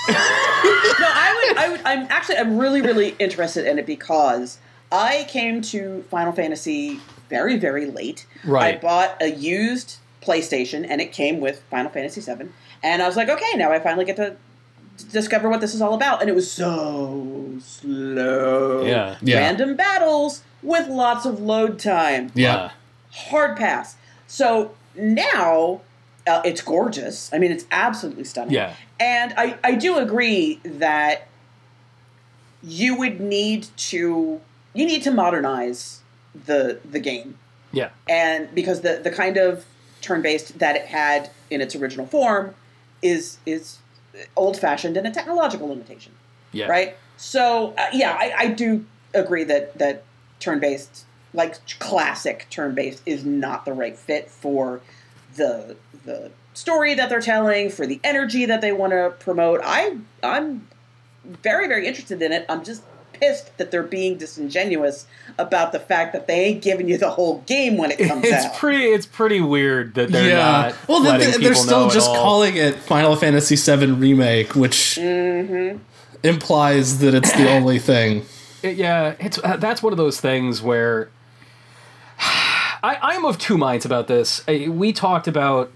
No, 0.07 1.07
I 1.07 1.43
would. 1.47 1.57
I 1.57 1.69
would. 1.71 1.81
I'm 1.85 2.07
actually. 2.09 2.37
I'm 2.37 2.57
really, 2.57 2.81
really 2.81 3.15
interested 3.19 3.65
in 3.65 3.77
it 3.79 3.85
because 3.85 4.59
I 4.91 5.25
came 5.29 5.61
to 5.63 6.03
Final 6.09 6.31
Fantasy 6.33 6.99
very, 7.29 7.57
very 7.57 7.85
late. 7.85 8.25
Right. 8.43 8.75
I 8.75 8.79
bought 8.79 9.21
a 9.21 9.27
used 9.31 9.97
PlayStation, 10.21 10.85
and 10.89 11.01
it 11.01 11.11
came 11.11 11.39
with 11.39 11.61
Final 11.69 11.91
Fantasy 11.91 12.21
VII. 12.21 12.49
And 12.83 13.01
I 13.01 13.07
was 13.07 13.15
like, 13.17 13.29
okay, 13.29 13.55
now 13.55 13.71
I 13.71 13.79
finally 13.79 14.05
get 14.05 14.15
to 14.17 14.35
discover 15.11 15.49
what 15.49 15.61
this 15.61 15.73
is 15.75 15.81
all 15.81 15.93
about. 15.93 16.21
And 16.21 16.29
it 16.29 16.35
was 16.35 16.49
so 16.51 17.57
slow. 17.61 18.83
Yeah. 18.85 19.17
Yeah. 19.21 19.37
Random 19.39 19.75
battles 19.75 20.43
with 20.63 20.87
lots 20.87 21.25
of 21.25 21.39
load 21.39 21.79
time 21.79 22.31
Yeah. 22.35 22.55
uh, 22.55 22.69
hard 23.11 23.57
pass. 23.57 23.95
So 24.27 24.75
now 24.95 25.81
uh, 26.29 26.41
it's 26.45 26.61
gorgeous. 26.61 27.33
I 27.33 27.39
mean, 27.39 27.51
it's 27.51 27.65
absolutely 27.71 28.23
stunning. 28.23 28.53
Yeah. 28.53 28.73
And 28.99 29.33
I, 29.35 29.57
I 29.63 29.75
do 29.75 29.97
agree 29.97 30.59
that 30.63 31.27
you 32.63 32.95
would 32.97 33.19
need 33.19 33.67
to 33.77 34.39
you 34.73 34.85
need 34.85 35.01
to 35.03 35.11
modernize 35.11 36.01
the 36.45 36.79
the 36.89 36.99
game 36.99 37.37
yeah. 37.71 37.89
and 38.07 38.53
because 38.53 38.81
the 38.81 38.99
the 39.03 39.09
kind 39.09 39.37
of 39.37 39.65
turn 40.01 40.21
based 40.21 40.59
that 40.59 40.75
it 40.75 40.85
had 40.85 41.29
in 41.49 41.61
its 41.61 41.75
original 41.75 42.05
form 42.05 42.53
is 43.01 43.37
is 43.45 43.79
old 44.35 44.57
fashioned 44.57 44.97
and 44.97 45.07
a 45.07 45.11
technological 45.11 45.69
limitation 45.69 46.11
Yeah. 46.51 46.67
right? 46.67 46.97
So 47.17 47.73
uh, 47.77 47.87
yeah, 47.93 48.11
I, 48.11 48.33
I 48.37 48.47
do 48.47 48.85
agree 49.13 49.45
that 49.45 49.77
that 49.77 50.03
turn 50.39 50.59
based, 50.59 51.05
like 51.33 51.55
classic 51.79 52.47
turn 52.49 52.75
based, 52.75 53.01
is 53.05 53.23
not 53.23 53.65
the 53.65 53.73
right 53.73 53.97
fit 53.97 54.29
for 54.29 54.81
the 55.35 55.77
the 56.09 56.31
story 56.53 56.93
that 56.95 57.09
they're 57.09 57.21
telling, 57.21 57.69
for 57.69 57.85
the 57.87 57.99
energy 58.03 58.45
that 58.45 58.61
they 58.61 58.71
want 58.73 58.91
to 58.93 59.13
promote. 59.19 59.61
I 59.63 59.97
I'm 60.23 60.67
very 61.25 61.67
very 61.67 61.87
interested 61.87 62.21
in 62.21 62.31
it. 62.31 62.45
I'm 62.49 62.63
just 62.63 62.83
pissed 63.13 63.57
that 63.57 63.69
they're 63.69 63.83
being 63.83 64.17
disingenuous 64.17 65.05
about 65.37 65.71
the 65.73 65.79
fact 65.79 66.13
that 66.13 66.25
they 66.27 66.45
ain't 66.45 66.61
giving 66.61 66.87
you 66.87 66.97
the 66.97 67.09
whole 67.09 67.39
game 67.47 67.75
when 67.77 67.91
it 67.91 67.97
comes 67.99 68.23
It's 68.25 68.45
out. 68.45 68.55
pretty. 68.55 68.85
It's 68.85 69.05
pretty 69.05 69.41
weird 69.41 69.93
that 69.95 70.09
they're 70.11 70.29
yeah. 70.29 70.37
not. 70.37 70.75
well, 70.87 71.01
letting 71.01 71.27
they, 71.31 71.37
people 71.37 71.43
they're 71.43 71.51
know 71.53 71.59
still 71.61 71.85
at 71.87 71.91
just 71.93 72.07
calling 72.15 72.55
it 72.55 72.75
Final 72.75 73.15
Fantasy 73.17 73.55
VII 73.57 73.91
Remake, 73.91 74.55
which 74.55 74.97
Mm-hmm. 74.99 75.77
implies 76.23 76.99
that 76.99 77.13
it's 77.13 77.31
the 77.33 77.49
only 77.51 77.79
thing. 77.79 78.25
It- 78.63 78.75
yeah, 78.77 79.15
it's 79.19 79.37
uh, 79.43 79.57
that's 79.57 79.81
one 79.83 79.91
of 79.93 79.97
those 79.97 80.19
things 80.21 80.61
where 80.61 81.09
I, 82.19 82.97
I'm 83.01 83.25
of 83.25 83.37
two 83.37 83.57
minds 83.57 83.85
about 83.85 84.07
this. 84.07 84.41
Uh, 84.47 84.71
We 84.71 84.93
talked 84.93 85.27
about 85.27 85.71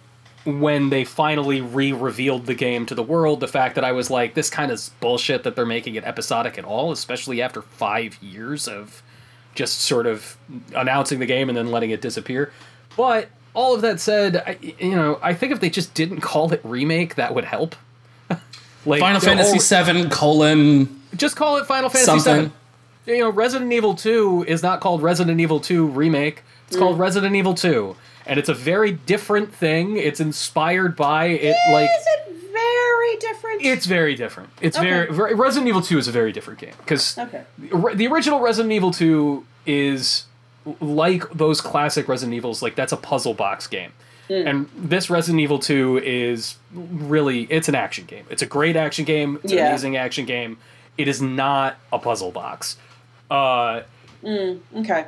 when 0.45 0.89
they 0.89 1.05
finally 1.05 1.61
re-revealed 1.61 2.45
the 2.45 2.53
game 2.53 2.85
to 2.87 2.95
the 2.95 3.03
world, 3.03 3.39
the 3.39 3.47
fact 3.47 3.75
that 3.75 3.83
I 3.83 3.91
was 3.91 4.09
like, 4.09 4.33
this 4.33 4.49
kind 4.49 4.71
of 4.71 4.89
bullshit 4.99 5.43
that 5.43 5.55
they're 5.55 5.65
making 5.65 5.95
it 5.95 6.03
episodic 6.03 6.57
at 6.57 6.65
all, 6.65 6.91
especially 6.91 7.41
after 7.41 7.61
five 7.61 8.21
years 8.21 8.67
of 8.67 9.01
just 9.55 9.81
sort 9.81 10.05
of 10.05 10.37
announcing 10.75 11.19
the 11.19 11.25
game 11.25 11.49
and 11.49 11.57
then 11.57 11.71
letting 11.71 11.91
it 11.91 12.01
disappear. 12.01 12.51
But 12.97 13.29
all 13.53 13.73
of 13.75 13.81
that 13.81 13.99
said, 13.99 14.37
I, 14.37 14.57
you 14.61 14.95
know, 14.95 15.19
I 15.21 15.33
think 15.33 15.53
if 15.53 15.59
they 15.59 15.69
just 15.69 15.93
didn't 15.93 16.21
call 16.21 16.51
it 16.51 16.61
remake, 16.63 17.15
that 17.15 17.33
would 17.33 17.45
help. 17.45 17.75
like 18.85 18.99
Final 18.99 19.21
Fantasy 19.21 19.75
whole- 19.75 19.93
VII 19.93 20.09
colon 20.09 21.03
just 21.15 21.35
call 21.35 21.57
it 21.57 21.65
Final 21.65 21.89
Fantasy 21.89 22.19
Something. 22.19 22.51
VII. 23.05 23.13
You 23.13 23.19
know, 23.19 23.29
Resident 23.29 23.71
Evil 23.71 23.95
2 23.95 24.45
is 24.47 24.63
not 24.63 24.79
called 24.79 25.01
Resident 25.01 25.39
Evil 25.39 25.59
2 25.59 25.87
Remake. 25.87 26.43
It's 26.67 26.75
mm. 26.75 26.79
called 26.79 26.97
Resident 26.97 27.35
Evil 27.35 27.53
2. 27.53 27.95
And 28.25 28.39
it's 28.39 28.49
a 28.49 28.53
very 28.53 28.91
different 28.93 29.53
thing. 29.53 29.97
It's 29.97 30.19
inspired 30.19 30.95
by 30.95 31.25
it 31.25 31.55
like 31.71 31.89
is 31.89 32.05
it 32.07 32.35
very 32.51 33.17
different? 33.17 33.61
it's 33.63 33.85
very 33.85 34.15
different. 34.15 34.49
It's 34.61 34.77
Okay. 34.77 34.89
very, 34.89 35.13
very 35.13 35.33
Resident 35.35 35.67
Evil 35.67 35.81
2 35.81 35.97
is 35.97 36.07
a 36.07 36.11
very 36.11 36.31
different 36.31 36.59
game 36.59 36.73
because 36.79 37.17
okay. 37.17 37.43
the 37.59 38.07
original 38.07 38.39
Resident 38.39 38.71
Evil 38.71 38.91
2 38.91 39.45
is 39.65 40.25
like 40.79 41.29
those 41.31 41.59
classic 41.61 42.07
Resident 42.07 42.33
Evils, 42.35 42.61
like 42.61 42.75
that's 42.75 42.93
a 42.93 42.97
puzzle 42.97 43.33
box 43.33 43.67
game. 43.67 43.91
And 44.29 44.67
this 44.75 45.09
Resident 45.11 45.41
Evil 45.41 45.59
2 45.59 45.99
is 46.03 46.55
really 46.73 47.43
it's 47.51 47.67
an 47.67 47.75
action 47.75 48.05
game. 48.05 48.25
It's 48.31 48.41
a 48.41 48.47
great 48.47 48.75
action 48.75 49.05
game. 49.05 49.39
It's 49.43 49.51
an 49.53 49.59
amazing 49.59 49.95
action 49.97 50.25
game. 50.25 50.57
It 50.97 51.07
is 51.07 51.21
not 51.21 51.75
a 51.91 51.99
puzzle 51.99 52.31
box. 52.31 52.77
Uh 53.29 53.81
Okay. 54.25 55.05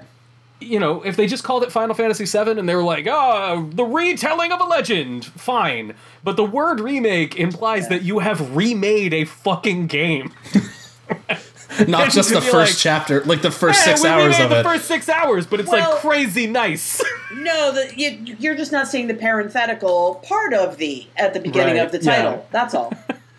You 0.61 0.79
know, 0.79 1.01
if 1.03 1.15
they 1.17 1.27
just 1.27 1.43
called 1.43 1.63
it 1.63 1.71
Final 1.71 1.93
Fantasy 1.95 2.25
VII 2.25 2.51
and 2.59 2.67
they 2.67 2.75
were 2.75 2.83
like, 2.83 3.07
"Ah, 3.07 3.63
the 3.69 3.83
retelling 3.83 4.51
of 4.51 4.59
a 4.61 4.65
legend," 4.65 5.25
fine. 5.25 5.93
But 6.23 6.37
the 6.37 6.45
word 6.45 6.79
remake 6.79 7.35
implies 7.37 7.83
Yeah. 7.83 7.89
that 7.97 8.03
you 8.03 8.19
have 8.19 8.55
remade 8.55 9.13
a 9.13 9.25
fucking 9.25 9.87
game. 9.87 10.31
not 11.87 12.09
just 12.11 12.29
the 12.29 12.41
first 12.41 12.73
like, 12.73 12.77
chapter, 12.77 13.23
like 13.25 13.41
the 13.41 13.51
first 13.51 13.79
Yeah, 13.79 13.93
six 13.95 14.03
we 14.03 14.09
hours 14.09 14.33
remade 14.37 14.41
of 14.43 14.49
the 14.51 14.59
it. 14.59 14.63
first 14.63 14.85
six 14.85 15.09
hours, 15.09 15.45
but 15.45 15.59
it's 15.59 15.69
Well- 15.71 15.91
like 15.91 15.99
crazy 16.01 16.47
nice. 16.47 17.01
No, 17.35 17.71
the, 17.73 17.91
you, 17.99 18.37
you're 18.39 18.55
just 18.55 18.71
not 18.71 18.87
seeing 18.87 19.07
the 19.07 19.13
parenthetical 19.13 20.23
part 20.27 20.53
of 20.53 20.77
the 20.77 21.05
at 21.17 21.33
the 21.33 21.39
beginning 21.39 21.75
Right, 21.77 21.85
of 21.85 21.91
the 21.91 21.99
yeah. 21.99 22.15
title. 22.17 22.47
That's 22.51 22.73
all. 22.73 22.93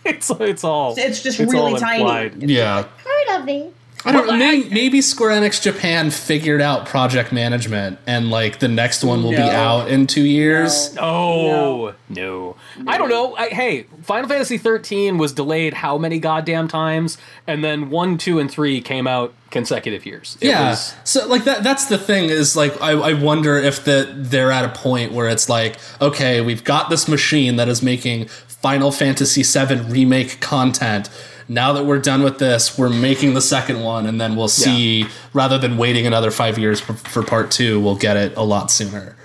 it's 0.05 0.29
it's 0.39 0.65
all 0.65 0.95
It's 0.99 1.23
just 1.23 1.41
it's 1.41 1.51
really 1.53 1.73
all 1.73 1.79
tiny. 1.79 2.03
implied. 2.03 2.43
yeah. 2.43 2.83
Part 2.83 3.41
of 3.41 3.47
the. 3.47 3.71
I 4.05 4.13
don't 4.13 4.27
Well, 4.27 4.37
maybe, 4.37 4.69
maybe 4.71 5.01
Square 5.01 5.41
Enix 5.41 5.61
Japan 5.61 6.11
figured 6.11 6.61
out 6.61 6.87
project 6.87 7.33
management 7.33 7.99
and 8.07 8.31
like 8.31 8.61
the 8.61 8.69
next 8.69 9.03
one 9.03 9.23
will 9.23 9.31
be 9.31 9.39
out 9.39 9.89
in 9.89 10.07
two 10.07 10.23
years. 10.25 10.95
No. 10.95 11.03
Oh 11.03 11.95
no. 12.09 12.57
I 12.87 12.99
don't 12.99 13.09
know. 13.09 13.35
I, 13.37 13.49
hey, 13.49 13.87
Final 14.03 14.29
Fantasy 14.29 14.59
13 14.59 15.19
was 15.19 15.33
delayed 15.33 15.75
how 15.75 15.99
many 15.99 16.19
goddamn 16.19 16.69
times, 16.69 17.19
and 17.47 17.65
then 17.65 17.91
one, 17.91 18.19
two, 18.19 18.39
and 18.39 18.51
three 18.51 18.81
came 18.81 19.07
out 19.07 19.35
consecutive 19.51 20.07
years. 20.07 20.37
It 20.41 20.49
yeah. 20.49 20.71
was- 20.71 20.95
so 21.05 21.27
like 21.27 21.45
that 21.45 21.65
that's 21.65 21.87
the 21.87 21.99
thing 21.99 22.31
is 22.31 22.57
like 22.57 22.81
I, 22.81 22.93
I 22.93 23.13
wonder 23.15 23.57
if 23.57 23.85
that 23.87 24.31
they're 24.31 24.53
at 24.53 24.65
a 24.65 24.69
point 24.79 25.13
where 25.13 25.29
it's 25.29 25.49
like, 25.49 25.79
okay, 26.01 26.41
we've 26.41 26.65
got 26.65 26.91
this 26.91 27.09
machine 27.09 27.57
that 27.57 27.69
is 27.69 27.83
making 27.83 28.27
Final 28.27 28.93
Fantasy 28.93 29.43
VII 29.43 29.81
remake 29.91 30.41
content. 30.41 31.09
Now 31.49 31.73
that 31.75 31.85
we're 31.85 32.01
done 32.01 32.23
with 32.23 32.39
this, 32.39 32.77
we're 32.77 32.89
making 32.89 33.35
the 33.35 33.41
second 33.41 33.83
one, 33.83 34.07
and 34.07 34.21
then 34.21 34.35
we'll 34.37 34.49
see. 34.49 35.07
Rather 35.33 35.59
than 35.59 35.77
waiting 35.79 36.07
another 36.07 36.31
five 36.31 36.59
years 36.59 36.81
for, 36.81 36.95
for 36.95 37.23
part 37.23 37.51
two, 37.51 37.81
we'll 37.81 37.95
get 37.97 38.17
it 38.17 38.37
a 38.37 38.43
lot 38.43 38.71
sooner. 38.71 39.17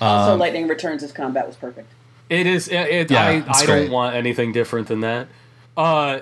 so 0.00 0.34
Lightning 0.36 0.66
Returns' 0.68 1.02
his 1.02 1.12
combat 1.12 1.46
was 1.46 1.56
perfect. 1.56 1.90
It 2.28 2.46
is. 2.46 2.68
It, 2.68 2.74
it- 2.74 3.10
Yeah, 3.10 3.26
I, 3.26 3.30
it's 3.36 3.62
I 3.62 3.66
great. 3.66 3.82
don't 3.84 3.92
want 3.92 4.14
anything 4.16 4.52
different 4.52 4.88
than 4.88 5.00
that. 5.00 5.28
Uh, 5.76 6.20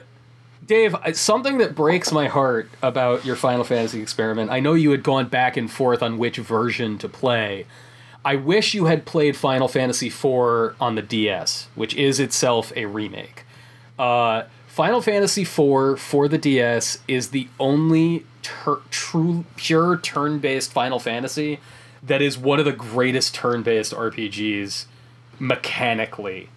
Dave, 0.65 0.95
something 1.15 1.59
that 1.59 1.75
breaks 1.75 2.11
my 2.13 2.27
heart 2.29 2.69
about 2.83 3.25
your 3.25 3.37
Final 3.37 3.65
Fantasy 3.65 4.01
experiment. 4.03 4.51
I 4.51 4.61
know 4.61 4.75
you 4.75 4.91
had 4.91 5.03
gone 5.03 5.29
back 5.29 5.57
and 5.57 5.71
forth 5.71 6.03
on 6.03 6.19
which 6.19 6.37
version 6.39 6.99
to 6.99 7.09
play. 7.09 7.67
I 8.25 8.35
wish 8.37 8.75
you 8.75 8.87
had 8.87 9.07
played 9.07 9.37
Final 9.37 9.69
Fantasy 9.69 10.09
IV 10.09 10.75
on 10.81 10.97
the 10.97 11.03
DS, 11.03 11.69
which 11.77 11.95
is 11.95 12.19
itself 12.19 12.73
a 12.75 12.87
remake. 12.87 13.45
Uh, 13.99 14.43
Final 14.77 15.01
Fantasy 15.01 15.41
IV 15.41 15.99
for 15.99 16.29
the 16.29 16.37
DS 16.37 16.99
is 17.09 17.31
the 17.31 17.49
only 17.59 18.27
tur- 18.43 18.83
true 18.91 19.47
pure 19.57 19.97
turn-based 19.97 20.71
Final 20.71 20.99
Fantasy 20.99 21.61
that 22.03 22.21
is 22.21 22.37
one 22.37 22.59
of 22.59 22.67
the 22.67 22.73
greatest 22.73 23.35
turn-based 23.35 23.95
RPGs 23.95 24.85
mechanically 25.39 26.51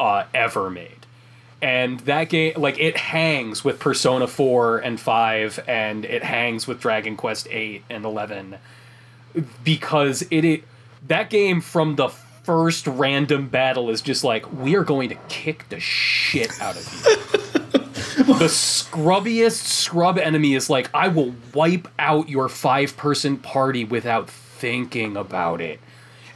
uh, 0.00 0.24
ever 0.34 0.68
made. 0.68 1.06
And 1.62 2.00
that 2.00 2.24
game, 2.30 2.54
like, 2.56 2.76
it 2.80 2.96
hangs 2.96 3.62
with 3.62 3.78
Persona 3.78 4.26
4 4.26 4.78
and 4.78 4.98
5, 4.98 5.60
and 5.68 6.04
it 6.04 6.24
hangs 6.24 6.66
with 6.66 6.80
Dragon 6.80 7.16
Quest 7.16 7.46
8 7.52 7.84
and 7.88 8.04
11 8.04 8.58
because 9.62 10.22
it, 10.22 10.44
it 10.44 10.64
that 11.06 11.30
game 11.30 11.60
from 11.60 11.94
the 11.94 12.08
first 12.08 12.88
random 12.88 13.46
battle 13.46 13.90
is 13.90 14.00
just 14.02 14.24
like 14.24 14.52
we 14.52 14.74
are 14.74 14.82
going 14.82 15.08
to 15.08 15.14
kick 15.28 15.68
the 15.68 15.78
shit 15.78 16.60
out 16.60 16.76
of 16.76 17.04
you 17.54 17.59
the 18.26 18.46
scrubbiest 18.46 19.64
scrub 19.64 20.18
enemy 20.18 20.54
is 20.54 20.70
like, 20.70 20.90
I 20.94 21.08
will 21.08 21.34
wipe 21.54 21.88
out 21.98 22.28
your 22.28 22.48
five 22.48 22.96
person 22.96 23.36
party 23.36 23.84
without 23.84 24.28
thinking 24.28 25.16
about 25.16 25.60
it. 25.60 25.80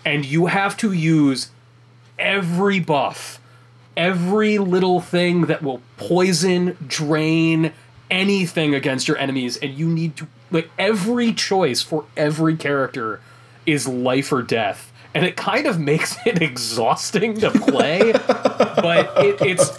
And 0.04 0.24
you 0.24 0.46
have 0.46 0.76
to 0.78 0.92
use 0.92 1.50
every 2.18 2.80
buff, 2.80 3.40
every 3.96 4.58
little 4.58 5.00
thing 5.00 5.42
that 5.42 5.62
will 5.62 5.82
poison, 5.96 6.76
drain, 6.86 7.72
anything 8.10 8.74
against 8.74 9.08
your 9.08 9.16
enemies. 9.16 9.56
And 9.56 9.74
you 9.74 9.88
need 9.88 10.16
to, 10.16 10.28
like, 10.50 10.70
every 10.78 11.32
choice 11.32 11.82
for 11.82 12.04
every 12.16 12.56
character 12.56 13.20
is 13.66 13.88
life 13.88 14.30
or 14.32 14.42
death. 14.42 14.92
And 15.14 15.24
it 15.24 15.36
kind 15.36 15.66
of 15.66 15.78
makes 15.78 16.16
it 16.26 16.42
exhausting 16.42 17.38
to 17.40 17.50
play, 17.50 18.12
but 18.12 19.12
it, 19.24 19.40
it's 19.40 19.70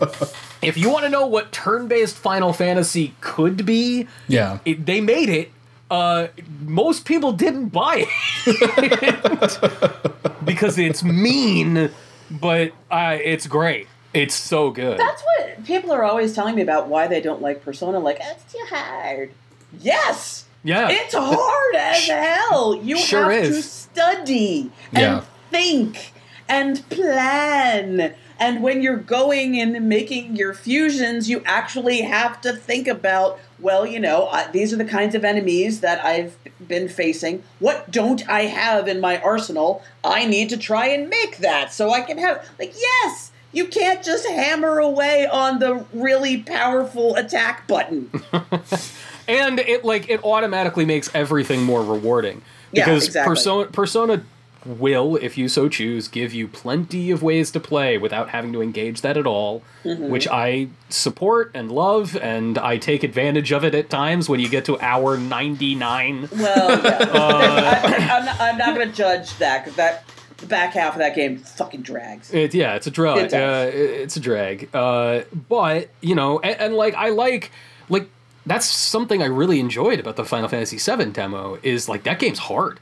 if 0.61 0.77
you 0.77 0.89
want 0.89 1.03
to 1.03 1.09
know 1.09 1.25
what 1.27 1.51
turn-based 1.51 2.15
Final 2.15 2.53
Fantasy 2.53 3.13
could 3.21 3.65
be, 3.65 4.07
Yeah. 4.27 4.59
it, 4.65 4.85
they 4.85 5.01
made 5.01 5.29
it. 5.29 5.51
Uh, 5.91 6.27
most 6.63 7.05
people 7.05 7.31
didn't 7.31 7.69
buy 7.69 8.07
it 8.47 10.15
because 10.45 10.77
it's 10.79 11.03
mean, 11.03 11.91
but 12.31 12.71
uh, 12.89 13.17
it's 13.23 13.45
great. 13.45 13.87
It's 14.13 14.33
so 14.33 14.71
good. 14.71 14.97
That's 14.97 15.21
what 15.21 15.63
people 15.65 15.91
are 15.91 16.03
always 16.03 16.33
telling 16.33 16.55
me 16.55 16.61
about 16.61 16.87
why 16.87 17.07
they 17.07 17.21
don't 17.21 17.41
like 17.41 17.63
Persona. 17.63 17.99
Like, 17.99 18.17
it's 18.21 18.51
too 18.51 18.65
hard. 18.69 19.31
Yes! 19.79 20.44
Yeah, 20.65 20.89
It's 20.89 21.13
hard 21.17 21.75
as 21.75 22.07
hell. 22.07 22.75
You 22.75 22.97
Sure 22.97 23.31
have 23.31 23.43
to 23.43 23.61
study 23.61 24.71
and 24.91 25.01
Yeah. 25.01 25.21
think 25.49 26.11
and 26.49 26.87
plan. 26.89 28.13
And 28.37 28.61
when 28.61 28.81
you're 28.81 28.97
going 28.97 29.57
and 29.61 29.87
making 29.87 30.35
your 30.35 30.53
fusions, 30.53 31.29
you 31.29 31.41
actually 31.45 32.01
have 32.01 32.41
to 32.41 32.51
think 32.51 32.85
about, 32.87 33.39
well, 33.59 33.85
you 33.85 33.99
know, 33.99 34.27
I, 34.27 34.51
these 34.51 34.73
are 34.73 34.75
the 34.75 34.83
kinds 34.83 35.15
of 35.15 35.23
enemies 35.23 35.79
that 35.79 36.03
I've 36.03 36.35
been 36.67 36.89
facing. 36.89 37.43
What 37.59 37.89
don't 37.91 38.27
I 38.27 38.41
have 38.41 38.89
in 38.89 38.99
my 38.99 39.21
arsenal? 39.21 39.81
I 40.03 40.25
need 40.25 40.49
to 40.49 40.57
try 40.57 40.87
and 40.87 41.09
make 41.09 41.37
that 41.37 41.71
so 41.71 41.91
I 41.91 42.01
can 42.01 42.17
have, 42.17 42.45
like, 42.59 42.73
yes, 42.77 43.31
you 43.53 43.67
can't 43.67 44.03
just 44.03 44.27
hammer 44.27 44.79
away 44.79 45.25
on 45.25 45.59
the 45.59 45.85
really 45.93 46.37
powerful 46.41 47.15
attack 47.15 47.67
button. 47.69 48.11
and 49.27 49.59
it 49.59 49.83
like 49.85 50.09
it 50.09 50.23
automatically 50.23 50.85
makes 50.85 51.09
everything 51.15 51.63
more 51.63 51.83
rewarding 51.83 52.41
Yeah, 52.71 52.85
because 52.85 53.07
exactly. 53.07 53.29
persona 53.31 53.71
persona 53.71 54.23
will 54.65 55.15
if 55.17 55.37
you 55.37 55.47
so 55.47 55.69
choose 55.69 56.07
give 56.07 56.33
you 56.33 56.47
plenty 56.47 57.11
of 57.11 57.21
ways 57.21 57.51
to 57.51 57.59
play 57.59 57.99
without 57.99 58.29
having 58.29 58.51
to 58.51 58.61
engage 58.63 59.01
that 59.01 59.15
at 59.17 59.27
all 59.27 59.61
Mm-hmm. 59.83 60.09
which 60.09 60.27
i 60.29 60.67
support 60.89 61.51
and 61.53 61.71
love 61.71 62.17
and 62.17 62.57
i 62.57 62.75
take 62.77 63.03
advantage 63.03 63.51
of 63.51 63.63
it 63.63 63.75
at 63.75 63.87
times 63.91 64.27
when 64.27 64.39
you 64.39 64.49
get 64.49 64.65
to 64.65 64.79
hour 64.79 65.15
99 65.15 66.29
Well, 66.31 66.81
yeah. 66.83 66.97
Uh, 67.13 67.79
I, 67.83 68.09
I'm 68.17 68.25
not, 68.25 68.39
I'm 68.41 68.57
not 68.57 68.75
going 68.75 68.89
to 68.89 68.95
judge 68.95 69.37
that 69.37 69.63
because 69.63 69.75
that 69.77 70.03
the 70.37 70.47
back 70.47 70.73
half 70.73 70.93
of 70.93 70.99
that 70.99 71.15
game 71.15 71.37
fucking 71.37 71.81
drags. 71.83 72.33
It, 72.33 72.53
yeah, 72.53 72.73
it's 72.75 72.87
a 72.87 72.91
drag. 72.91 73.31
It 73.31 73.33
uh, 73.33 73.67
it- 73.69 73.75
it's 74.01 74.17
a 74.17 74.19
drag. 74.19 74.67
Uh, 74.75 75.21
but 75.47 75.89
you 76.01 76.13
know, 76.15 76.39
and, 76.39 76.59
and 76.59 76.73
like 76.75 76.93
I 76.95 77.09
like 77.09 77.51
like 77.87 78.09
that's 78.45 78.65
something 78.65 79.21
I 79.21 79.25
really 79.25 79.59
enjoyed 79.59 79.99
about 79.99 80.15
the 80.15 80.25
Final 80.25 80.47
Fantasy 80.47 80.77
VII 80.77 81.11
demo 81.11 81.57
is 81.63 81.89
like 81.89 82.03
that 82.03 82.19
game's 82.19 82.39
hard. 82.39 82.79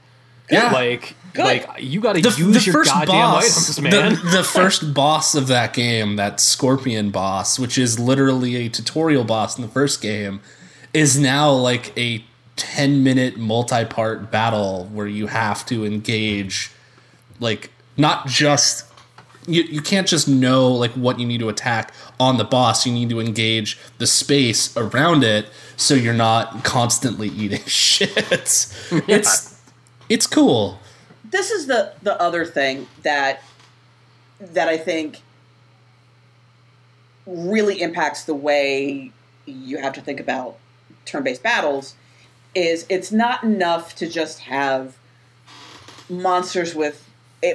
Yeah. 0.50 0.72
Like 0.72 1.14
Good. 1.32 1.44
like 1.44 1.68
you 1.78 2.00
got 2.00 2.14
to 2.14 2.20
use 2.20 2.36
the 2.36 2.60
your 2.60 2.72
first 2.72 2.90
goddamn 2.90 3.16
boss, 3.16 3.70
items, 3.70 3.80
man. 3.80 4.14
The, 4.14 4.36
the 4.38 4.44
first 4.44 4.92
boss 4.92 5.34
of 5.34 5.48
that 5.48 5.72
game, 5.72 6.16
that 6.16 6.38
scorpion 6.38 7.10
boss, 7.10 7.58
which 7.58 7.78
is 7.78 7.98
literally 7.98 8.56
a 8.56 8.68
tutorial 8.68 9.24
boss 9.24 9.56
in 9.56 9.62
the 9.62 9.70
first 9.70 10.02
game, 10.02 10.40
is 10.92 11.18
now 11.18 11.50
like 11.50 11.96
a 11.98 12.24
10 12.56 13.02
minute 13.02 13.36
multi 13.36 13.84
part 13.84 14.30
battle 14.30 14.84
where 14.92 15.06
you 15.08 15.26
have 15.26 15.66
to 15.66 15.84
engage, 15.84 16.70
like, 17.40 17.70
not 17.96 18.26
just. 18.26 18.86
You, 19.46 19.62
you 19.64 19.82
can't 19.82 20.08
just 20.08 20.26
know 20.26 20.68
like 20.68 20.92
what 20.92 21.20
you 21.20 21.26
need 21.26 21.40
to 21.40 21.50
attack 21.50 21.92
on 22.18 22.36
the 22.36 22.44
boss. 22.44 22.86
You 22.86 22.92
need 22.92 23.10
to 23.10 23.20
engage 23.20 23.78
the 23.98 24.06
space 24.06 24.76
around 24.76 25.24
it 25.24 25.48
so 25.76 25.94
you're 25.94 26.14
not 26.14 26.64
constantly 26.64 27.28
eating 27.28 27.62
shit. 27.66 28.12
It's 28.16 29.60
it's 30.08 30.26
cool. 30.26 30.78
This 31.24 31.50
is 31.50 31.66
the 31.66 31.92
the 32.02 32.20
other 32.20 32.44
thing 32.44 32.86
that 33.02 33.42
that 34.40 34.68
I 34.68 34.76
think 34.76 35.20
really 37.26 37.80
impacts 37.80 38.24
the 38.24 38.34
way 38.34 39.10
you 39.46 39.78
have 39.78 39.92
to 39.94 40.00
think 40.00 40.20
about 40.20 40.56
turn-based 41.06 41.42
battles 41.42 41.94
is 42.54 42.86
it's 42.88 43.10
not 43.10 43.42
enough 43.42 43.94
to 43.96 44.08
just 44.08 44.40
have 44.40 44.96
monsters 46.08 46.74
with 46.74 47.08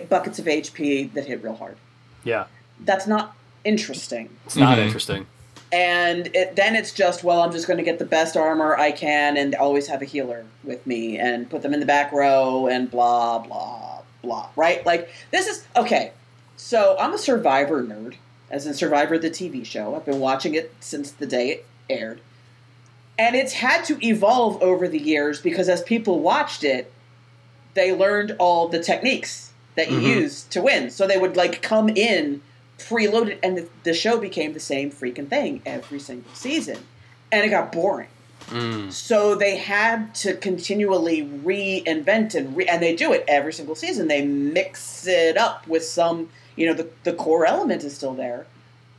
buckets 0.09 0.39
of 0.39 0.45
HP 0.45 1.13
that 1.13 1.25
hit 1.25 1.43
real 1.43 1.55
hard. 1.55 1.77
yeah, 2.23 2.45
That's 2.79 3.07
not 3.07 3.35
interesting. 3.63 4.29
it's 4.45 4.55
not 4.55 4.77
Mhm. 4.77 4.85
interesting. 4.85 5.25
and 5.71 6.27
it, 6.35 6.55
then 6.55 6.75
it's 6.75 6.91
just 6.91 7.23
well 7.23 7.41
i'm 7.43 7.51
just 7.51 7.67
going 7.67 7.77
to 7.77 7.83
get 7.83 7.99
the 7.99 8.05
best 8.05 8.35
armor 8.35 8.75
i 8.77 8.91
can 8.91 9.37
and 9.37 9.53
always 9.53 9.85
have 9.87 10.01
a 10.01 10.05
healer 10.05 10.43
with 10.63 10.85
me 10.87 11.15
and 11.19 11.47
put 11.47 11.61
them 11.61 11.75
in 11.75 11.79
the 11.79 11.85
back 11.85 12.11
row 12.11 12.65
and 12.67 12.89
blah 12.89 13.37
blah 13.37 13.99
blah 14.23 14.49
right 14.55 14.83
like 14.85 15.07
this 15.31 15.45
is 15.45 15.67
okay 15.75 16.11
so 16.57 16.95
i'm 16.99 17.13
a 17.13 17.19
survivor 17.19 17.83
nerd 17.83 18.15
as 18.49 18.65
in 18.65 18.73
survivor 18.73 19.19
the 19.19 19.29
tv 19.29 19.63
show 19.63 19.93
i've 19.95 20.05
been 20.05 20.19
watching 20.19 20.55
it 20.55 20.73
since 20.79 21.11
the 21.11 21.27
day 21.27 21.49
it 21.51 21.65
aired 21.87 22.19
and 23.19 23.35
it's 23.35 23.53
had 23.53 23.83
to 23.85 24.03
evolve 24.03 24.59
over 24.63 24.87
the 24.87 24.97
years 24.99 25.39
because 25.39 25.69
as 25.69 25.83
people 25.83 26.19
watched 26.19 26.63
it 26.63 26.91
they 27.75 27.93
learned 27.93 28.35
all 28.39 28.67
the 28.69 28.79
techniques 28.79 29.51
that 29.75 29.91
you 29.91 29.99
Mhm. 29.99 30.15
use 30.21 30.43
to 30.49 30.61
win 30.63 30.89
so 30.89 31.05
they 31.05 31.17
would 31.19 31.37
like 31.37 31.61
come 31.61 31.89
in 31.89 32.41
preloaded 32.79 33.39
and 33.43 33.57
the, 33.57 33.69
the 33.83 33.93
show 33.93 34.19
became 34.19 34.53
the 34.53 34.59
same 34.59 34.91
freaking 34.91 35.27
thing 35.27 35.61
every 35.65 35.99
single 35.99 36.31
season. 36.33 36.77
And 37.31 37.45
it 37.45 37.49
got 37.49 37.71
boring. 37.71 38.09
Mm. 38.47 38.91
so 38.91 39.35
they 39.35 39.57
had 39.57 40.15
to 40.15 40.33
continually 40.33 41.23
reinvent 41.23 42.33
and 42.33 42.55
re- 42.55 42.65
and 42.65 42.81
they 42.81 42.95
do 42.95 43.13
it 43.13 43.23
every 43.27 43.53
single 43.53 43.75
season. 43.75 44.07
They 44.07 44.25
mix 44.25 45.05
it 45.05 45.37
up 45.37 45.67
with 45.67 45.83
some 45.83 46.29
you 46.55 46.65
know 46.65 46.73
the, 46.73 46.89
the 47.03 47.13
core 47.13 47.45
element 47.45 47.83
is 47.83 47.95
still 47.95 48.13
there 48.13 48.47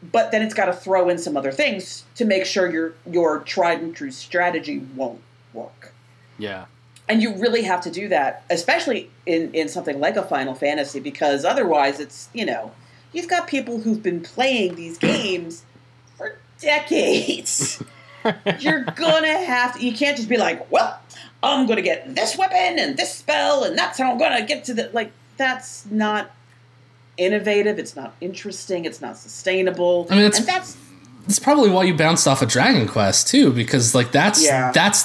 but 0.02 0.30
then 0.30 0.42
it's 0.42 0.54
got 0.54 0.66
to 0.66 0.72
throw 0.72 1.08
in 1.08 1.18
some 1.18 1.36
other 1.36 1.52
things 1.52 2.04
to 2.16 2.24
make 2.24 2.46
sure 2.46 2.70
your 2.70 2.94
your 3.10 3.40
tried 3.40 3.80
and 3.80 3.94
true 3.94 4.10
strategy 4.10 4.78
won't 4.96 5.20
work. 5.52 5.92
Yeah, 6.38 6.66
and 7.08 7.22
you 7.22 7.34
really 7.36 7.62
have 7.62 7.82
to 7.82 7.90
do 7.90 8.08
that 8.08 8.44
especially 8.50 9.10
in 9.26 9.52
in 9.52 9.68
something 9.68 10.00
like 10.00 10.16
a 10.16 10.22
final 10.22 10.54
fantasy 10.54 11.00
because 11.00 11.44
otherwise 11.44 12.00
it's 12.00 12.28
you 12.32 12.46
know 12.46 12.72
you've 13.12 13.28
got 13.28 13.46
people 13.48 13.80
who've 13.80 14.02
been 14.02 14.20
playing 14.20 14.74
these 14.74 14.98
games 14.98 15.64
for 16.16 16.38
decades 16.60 17.82
you're 18.60 18.84
gonna 18.84 19.44
have 19.44 19.78
to 19.78 19.84
you 19.84 19.92
can't 19.96 20.16
just 20.16 20.28
be 20.28 20.36
like 20.36 20.70
well 20.70 20.98
i'm 21.42 21.66
gonna 21.66 21.80
get 21.82 22.14
this 22.14 22.36
weapon 22.36 22.78
and 22.78 22.96
this 22.96 23.14
spell 23.14 23.64
and 23.64 23.76
that's 23.78 23.98
how 23.98 24.10
i'm 24.12 24.18
gonna 24.18 24.44
get 24.44 24.64
to 24.64 24.74
the 24.74 24.90
like 24.92 25.10
that's 25.36 25.86
not 25.86 26.30
innovative 27.16 27.78
it's 27.78 27.96
not 27.96 28.14
interesting 28.20 28.84
it's 28.84 29.00
not 29.00 29.16
sustainable 29.16 30.06
I 30.10 30.14
mean, 30.16 30.24
it's- 30.24 30.38
and 30.38 30.48
that's 30.48 30.76
It's 31.26 31.38
probably 31.38 31.70
why 31.70 31.84
you 31.84 31.94
bounced 31.94 32.26
off 32.26 32.40
of 32.42 32.48
Dragon 32.48 32.88
Quest 32.88 33.28
too, 33.28 33.52
because 33.52 33.94
like 33.94 34.10
that's 34.10 34.42
Yeah. 34.44 34.72
that's 34.72 35.04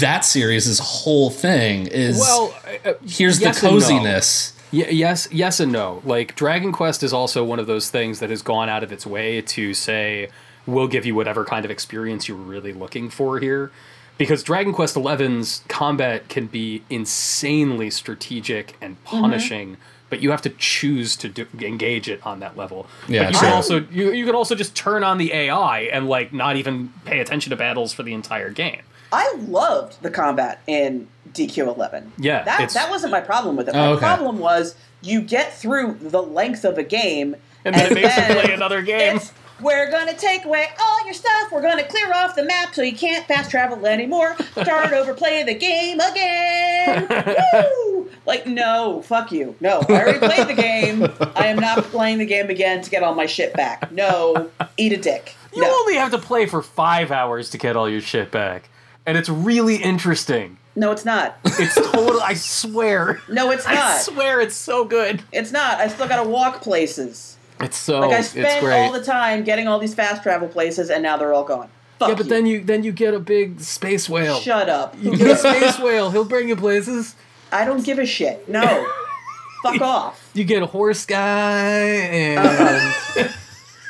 that 0.00 0.24
series' 0.24 0.78
whole 0.78 1.28
thing 1.30 1.86
is 1.88 2.18
well, 2.18 2.54
uh, 2.84 2.94
here's 3.06 3.38
yes 3.40 3.60
the 3.60 3.68
and 3.68 3.76
no. 3.76 3.80
coziness. 3.80 4.54
Y- 4.72 4.86
yes, 4.90 5.28
yes, 5.30 5.60
and 5.60 5.70
no. 5.72 6.00
Like 6.04 6.34
Dragon 6.34 6.72
Quest 6.72 7.02
is 7.02 7.12
also 7.12 7.44
one 7.44 7.58
of 7.58 7.66
those 7.66 7.90
things 7.90 8.20
that 8.20 8.30
has 8.30 8.42
gone 8.42 8.68
out 8.68 8.82
of 8.82 8.90
its 8.92 9.06
way 9.06 9.40
to 9.42 9.74
say 9.74 10.28
we'll 10.66 10.88
give 10.88 11.04
you 11.04 11.14
whatever 11.14 11.44
kind 11.44 11.64
of 11.64 11.70
experience 11.70 12.28
you're 12.28 12.36
really 12.36 12.72
looking 12.72 13.10
for 13.10 13.38
here, 13.40 13.70
because 14.16 14.42
Dragon 14.42 14.72
Quest 14.72 14.94
XI's 14.96 15.62
combat 15.68 16.28
can 16.28 16.46
be 16.46 16.82
insanely 16.88 17.90
strategic 17.90 18.76
and 18.80 18.96
Mm-hmm. 19.04 19.20
punishing. 19.20 19.76
But 20.08 20.20
you 20.20 20.30
have 20.30 20.42
to 20.42 20.50
choose 20.50 21.16
to 21.16 21.28
do, 21.30 21.46
engage 21.58 22.06
it 22.06 22.20
on 22.26 22.40
that 22.40 22.54
level. 22.54 22.86
Yeah, 23.08 23.24
but 23.24 23.32
you 23.32 23.38
true. 23.38 23.48
can 23.48 23.56
also 23.56 23.80
you, 23.90 24.12
you 24.12 24.26
can 24.26 24.34
also 24.34 24.54
just 24.54 24.76
turn 24.76 25.02
on 25.02 25.16
the 25.16 25.32
AI 25.32 25.80
and 25.84 26.06
like 26.06 26.34
not 26.34 26.56
even 26.56 26.92
pay 27.06 27.18
attention 27.20 27.48
to 27.48 27.56
battles 27.56 27.94
for 27.94 28.02
the 28.02 28.12
entire 28.12 28.50
game. 28.50 28.82
I 29.12 29.34
loved 29.36 30.02
the 30.02 30.10
combat 30.10 30.60
in 30.66 31.06
DQ11. 31.32 32.10
Yeah, 32.18 32.42
that 32.44 32.70
that 32.70 32.90
wasn't 32.90 33.12
my 33.12 33.20
problem 33.20 33.56
with 33.56 33.68
it. 33.68 33.74
Oh, 33.74 33.78
My 33.78 33.86
okay. 33.92 34.00
problem 34.00 34.38
was 34.38 34.74
you 35.02 35.20
get 35.20 35.52
through 35.52 35.98
the 36.00 36.22
length 36.22 36.64
of 36.64 36.78
a 36.78 36.84
game, 36.84 37.36
And 37.64 37.74
then 37.74 37.92
it 37.92 37.94
makes 37.94 38.16
you 38.16 38.22
play 38.40 38.52
another 38.54 38.82
game. 38.82 39.16
It's, 39.16 39.32
we're 39.60 39.90
gonna 39.90 40.14
take 40.14 40.44
away 40.44 40.66
all 40.80 41.04
your 41.04 41.14
stuff. 41.14 41.52
We're 41.52 41.62
gonna 41.62 41.84
clear 41.84 42.12
off 42.12 42.34
the 42.34 42.42
map 42.44 42.74
so 42.74 42.82
you 42.82 42.96
can't 42.96 43.24
fast 43.26 43.50
travel 43.50 43.86
anymore. 43.86 44.36
Start 44.52 44.92
over, 44.92 45.14
play 45.14 45.42
the 45.44 45.54
game 45.54 46.00
again. 46.00 47.06
Woo! 47.54 48.10
Like, 48.26 48.46
no, 48.46 49.02
fuck 49.02 49.30
you. 49.32 49.54
No, 49.60 49.80
I 49.88 49.92
already 49.92 50.18
played 50.18 50.48
the 50.48 50.54
game. 50.60 51.06
I 51.36 51.46
am 51.46 51.56
not 51.56 51.84
playing 51.84 52.18
the 52.18 52.26
game 52.26 52.50
again 52.50 52.82
to 52.82 52.90
get 52.90 53.02
all 53.02 53.14
my 53.14 53.26
shit 53.26 53.52
back. 53.54 53.90
No, 53.92 54.50
eat 54.76 54.92
a 54.92 54.96
dick. 54.96 55.34
You 55.54 55.62
no. 55.62 55.68
only 55.80 55.94
have 55.96 56.10
to 56.12 56.18
play 56.18 56.46
for 56.46 56.62
five 56.62 57.10
hours 57.12 57.50
to 57.50 57.58
get 57.58 57.76
all 57.76 57.88
your 57.88 58.00
shit 58.00 58.30
back, 58.30 58.68
and 59.06 59.16
it's 59.18 59.28
really 59.28 59.76
interesting. 59.76 60.58
No, 60.74 60.90
it's 60.90 61.04
not. 61.04 61.36
It's 61.44 61.74
total. 61.74 62.20
I 62.22 62.34
swear. 62.34 63.20
No, 63.28 63.50
it's 63.50 63.66
not. 63.66 63.76
I 63.76 63.98
swear 63.98 64.40
it's 64.40 64.54
so 64.56 64.84
good. 64.84 65.22
It's 65.32 65.52
not. 65.52 65.78
I 65.80 65.88
still 65.88 66.08
gotta 66.08 66.28
walk 66.28 66.62
places. 66.62 67.36
It's 67.60 67.76
so. 67.76 68.00
Like 68.00 68.12
I 68.12 68.20
spent 68.22 68.64
all 68.64 68.92
the 68.92 69.04
time 69.04 69.44
getting 69.44 69.68
all 69.68 69.78
these 69.78 69.94
fast 69.94 70.22
travel 70.22 70.48
places, 70.48 70.90
and 70.90 71.02
now 71.02 71.16
they're 71.16 71.32
all 71.32 71.44
gone. 71.44 71.68
Fuck 71.98 72.08
yeah, 72.08 72.14
but 72.14 72.24
you. 72.26 72.30
then 72.30 72.46
you 72.46 72.64
then 72.64 72.82
you 72.84 72.92
get 72.92 73.14
a 73.14 73.20
big 73.20 73.60
space 73.60 74.08
whale. 74.08 74.36
shut 74.40 74.68
up. 74.68 74.96
You 75.00 75.16
get 75.16 75.30
a 75.32 75.36
space 75.36 75.78
whale. 75.78 76.10
He'll 76.10 76.24
bring 76.24 76.48
you 76.48 76.56
places. 76.56 77.14
I 77.52 77.64
don't 77.64 77.84
give 77.84 77.98
a 77.98 78.06
shit. 78.06 78.48
No, 78.48 78.62
fuck 79.62 79.80
off. 79.82 80.30
You 80.34 80.44
get 80.44 80.62
a 80.62 80.66
horse 80.66 81.04
guy 81.04 81.68
and 81.68 82.38
Uh-uh. 82.38 83.28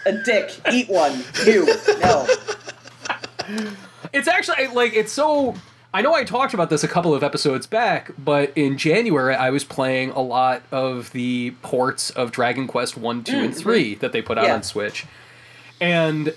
A 0.06 0.12
dick. 0.24 0.50
Eat 0.72 0.88
one. 0.88 1.22
You. 1.46 1.66
No. 2.00 2.26
it's 4.12 4.28
actually 4.28 4.66
like 4.68 4.94
it's 4.94 5.12
so. 5.12 5.54
I 5.94 6.00
know 6.00 6.14
I 6.14 6.24
talked 6.24 6.54
about 6.54 6.70
this 6.70 6.82
a 6.82 6.88
couple 6.88 7.12
of 7.14 7.22
episodes 7.22 7.66
back, 7.66 8.12
but 8.18 8.50
in 8.56 8.78
January 8.78 9.34
I 9.34 9.50
was 9.50 9.62
playing 9.64 10.10
a 10.10 10.22
lot 10.22 10.62
of 10.72 11.12
the 11.12 11.50
ports 11.62 12.08
of 12.10 12.32
Dragon 12.32 12.66
Quest 12.66 12.96
One, 12.96 13.22
Two, 13.24 13.38
and 13.40 13.52
mm, 13.52 13.56
Three 13.58 13.94
that 13.96 14.12
they 14.12 14.22
put 14.22 14.38
out 14.38 14.44
Yeah. 14.44 14.54
on 14.54 14.62
Switch, 14.62 15.04
and 15.80 16.34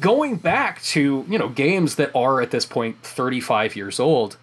going 0.00 0.36
back 0.36 0.82
to 0.82 1.24
you 1.28 1.38
know 1.38 1.48
games 1.48 1.94
that 1.96 2.10
are 2.14 2.40
at 2.40 2.50
this 2.50 2.64
point 2.64 2.96
35 3.02 3.76
years 3.76 4.00
old 4.00 4.38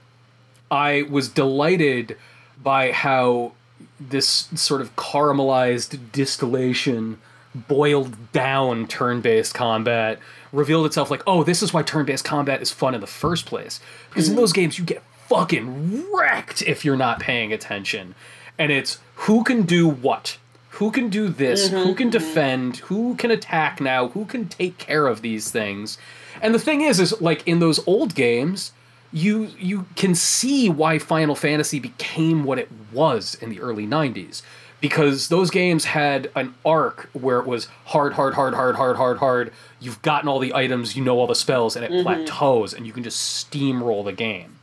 i 0.70 1.02
was 1.10 1.28
delighted 1.30 2.16
by 2.62 2.92
how 2.92 3.52
this 4.00 4.28
sort 4.54 4.82
of 4.82 4.96
caramelized 4.96 5.98
distillation 6.12 7.18
boiled 7.56 8.32
down 8.32 8.86
turn-based 8.86 9.56
combat 9.56 10.20
revealed 10.52 10.86
itself 10.86 11.10
like 11.10 11.24
oh 11.28 11.44
this 11.44 11.62
is 11.62 11.74
why 11.74 11.82
turn-based 11.82 12.26
combat 12.26 12.62
is 12.62 12.72
fun 12.72 12.94
in 12.96 13.02
the 13.02 13.08
first 13.08 13.46
place. 13.46 13.80
Because 14.10 14.28
in 14.28 14.34
mm-hmm. 14.34 14.42
those 14.42 14.54
games 14.54 14.78
you 14.78 14.86
get 14.86 15.04
fucking 15.28 16.12
wrecked 16.14 16.62
if 16.64 16.84
you're 16.84 16.98
not 16.98 17.20
paying 17.20 17.54
attention. 17.54 18.16
And 18.58 18.72
it's 18.72 19.00
who 19.16 19.44
can 19.44 19.64
do 19.64 19.88
what? 19.88 20.38
Who 20.72 20.92
can 20.92 21.10
do 21.10 21.30
this? 21.30 21.70
Mm-hmm, 21.70 21.78
who 21.78 21.96
can 21.96 22.10
mm-hmm. 22.10 22.12
defend? 22.12 22.78
Who 22.78 23.16
can 23.16 23.32
attack 23.32 23.82
now? 23.82 24.10
Who 24.10 24.26
can 24.26 24.48
take 24.48 24.78
care 24.78 25.08
of 25.08 25.22
these 25.22 25.52
things? 25.52 25.98
And 26.42 26.54
the 26.54 26.60
thing 26.60 26.82
is 26.82 27.00
is 27.00 27.20
like 27.22 27.48
in 27.48 27.60
those 27.60 27.86
old 27.88 28.16
games 28.16 28.72
you 29.14 29.50
you 29.60 29.86
can 29.96 30.16
see 30.16 30.70
why 30.70 30.98
final 30.98 31.36
fantasy 31.36 31.80
became 31.80 32.44
what 32.44 32.58
it 32.58 32.70
was 32.92 33.36
in 33.36 33.50
the 33.50 33.60
early 33.60 33.86
90s 33.86 34.42
because 34.82 35.30
those 35.30 35.50
games 35.52 35.86
had 35.86 36.30
an 36.36 36.54
arc 36.66 37.10
where 37.14 37.40
it 37.40 37.46
was 37.46 37.68
hard 37.86 38.14
hard 38.14 38.34
hard 38.34 38.56
hard 38.56 38.76
hard 38.76 38.98
hard 38.98 39.18
hard. 39.20 39.54
You've 39.80 40.02
gotten 40.02 40.28
all 40.28 40.40
the 40.40 40.54
items 40.54 40.96
you 40.98 41.04
know 41.04 41.20
all 41.20 41.28
the 41.28 41.36
spells 41.36 41.76
and 41.76 41.86
it 41.86 42.04
plateaus 42.04 42.74
and 42.74 42.86
you 42.86 42.92
can 42.92 43.04
just 43.04 43.50
steamroll 43.52 44.04
the 44.04 44.12
game. 44.12 44.58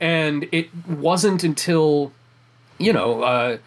And 0.00 0.48
it 0.52 0.68
wasn't 0.86 1.44
until 1.44 2.12
you 2.78 2.92
know 2.92 3.22
uh, 3.22 3.58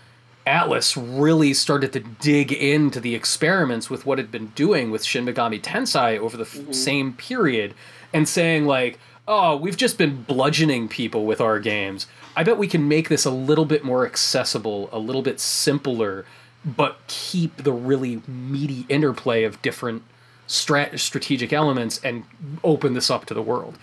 Atlus 0.46 0.96
really 0.98 1.54
started 1.54 1.94
to 1.94 2.02
dig 2.02 2.52
into 2.52 3.00
the 3.00 3.16
experiments 3.16 3.90
with 3.90 4.06
what 4.06 4.18
had 4.18 4.32
been 4.32 4.48
doing 4.48 4.92
with 4.92 5.04
Shin 5.04 5.26
Megami 5.26 5.62
Tensei 5.62 6.20
over 6.20 6.38
the 6.38 6.44
f- 6.44 6.74
same 6.74 7.14
period 7.14 7.74
and 8.14 8.28
saying 8.28 8.66
like, 8.66 9.00
"Oh, 9.28 9.56
we've 9.56 9.78
just 9.78 9.98
been 9.98 10.24
bludgeoning 10.24 10.90
people 10.90 11.26
with 11.26 11.40
our 11.40 11.60
games. 11.60 12.08
I 12.38 12.44
bet 12.44 12.60
we 12.60 12.68
can 12.68 12.88
make 12.88 13.10
this 13.10 13.26
a 13.26 13.32
little 13.32 13.66
bit 13.66 13.84
more 13.84 14.06
accessible, 14.06 14.90
a 14.92 15.00
little 15.00 15.24
bit 15.24 15.40
simpler, 15.40 16.24
but 16.64 17.00
keep 17.08 17.58
the 17.58 17.74
really 17.74 18.22
meaty 18.28 18.86
interplay 18.90 19.44
of 19.44 19.60
different 19.64 20.04
strat- 20.48 21.00
strategic 21.00 21.52
elements 21.52 22.00
and 22.04 22.26
open 22.64 22.94
this 22.94 23.10
up 23.10 23.26
to 23.26 23.34
the 23.34 23.42
world." 23.42 23.80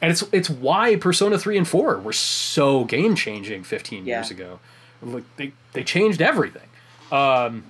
And 0.00 0.10
it's 0.10 0.24
it's 0.32 0.48
why 0.48 0.96
Persona 0.96 1.38
3 1.38 1.58
and 1.58 1.68
4 1.68 1.98
were 1.98 2.12
so 2.14 2.84
game-changing 2.84 3.64
15 3.64 4.06
years 4.06 4.30
ago. 4.30 4.58
Like 5.02 5.24
they 5.36 5.52
they 5.74 5.84
changed 5.84 6.22
everything. 6.22 6.68
Um, 7.12 7.64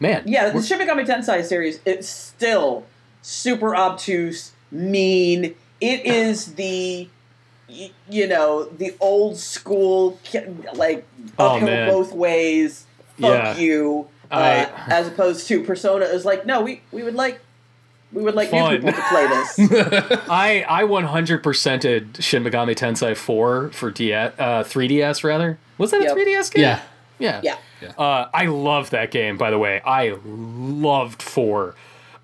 man, 0.00 0.24
Yeah, 0.26 0.50
the 0.50 0.62
Shin 0.62 0.80
Megami 0.80 1.06
Tensei 1.06 1.44
series 1.44 1.78
it's 1.84 2.08
still 2.08 2.86
super 3.22 3.76
obtuse, 3.76 4.52
mean. 4.72 5.54
It 5.80 6.04
is 6.04 6.56
the 6.56 7.08
y- 7.70 7.90
you 8.08 8.26
know 8.26 8.64
the 8.64 8.94
old 9.00 9.36
school 9.36 10.18
like 10.74 11.06
Oh, 11.38 11.54
uphill 11.56 11.66
man. 11.68 11.88
both 11.88 12.12
ways. 12.12 12.86
Fuck 13.18 13.30
Yeah. 13.30 13.56
you. 13.58 14.08
Uh, 14.30 14.34
I- 14.34 14.92
as 14.92 15.08
opposed 15.08 15.46
to 15.48 15.62
Persona 15.62 16.04
is 16.06 16.24
like 16.24 16.46
no, 16.46 16.60
we 16.62 16.82
we 16.92 17.02
would 17.02 17.14
like 17.14 17.40
we 18.12 18.22
would 18.22 18.34
like 18.34 18.50
Fun. 18.50 18.72
new 18.72 18.78
people 18.78 18.92
to 18.92 19.08
play 19.08 19.26
this. 19.28 19.58
I 20.28 20.64
I 20.68 20.82
100%ed 20.82 22.22
Shin 22.22 22.42
Megami 22.42 22.74
Tensei 22.74 23.16
4 23.16 23.70
for 23.70 23.90
DS, 23.92 24.32
uh, 24.38 24.64
3DS 24.64 25.22
rather. 25.22 25.58
Was 25.78 25.92
that 25.92 26.02
a 26.02 26.06
3DS 26.14 26.52
game? 26.52 26.62
Yeah. 26.62 26.80
Yeah. 27.20 27.40
yeah. 27.80 27.88
Uh, 27.96 28.28
I 28.34 28.46
love 28.46 28.90
that 28.90 29.10
game, 29.10 29.36
by 29.36 29.50
the 29.50 29.58
way. 29.58 29.80
I 29.84 30.16
loved 30.24 31.22
4. 31.22 31.74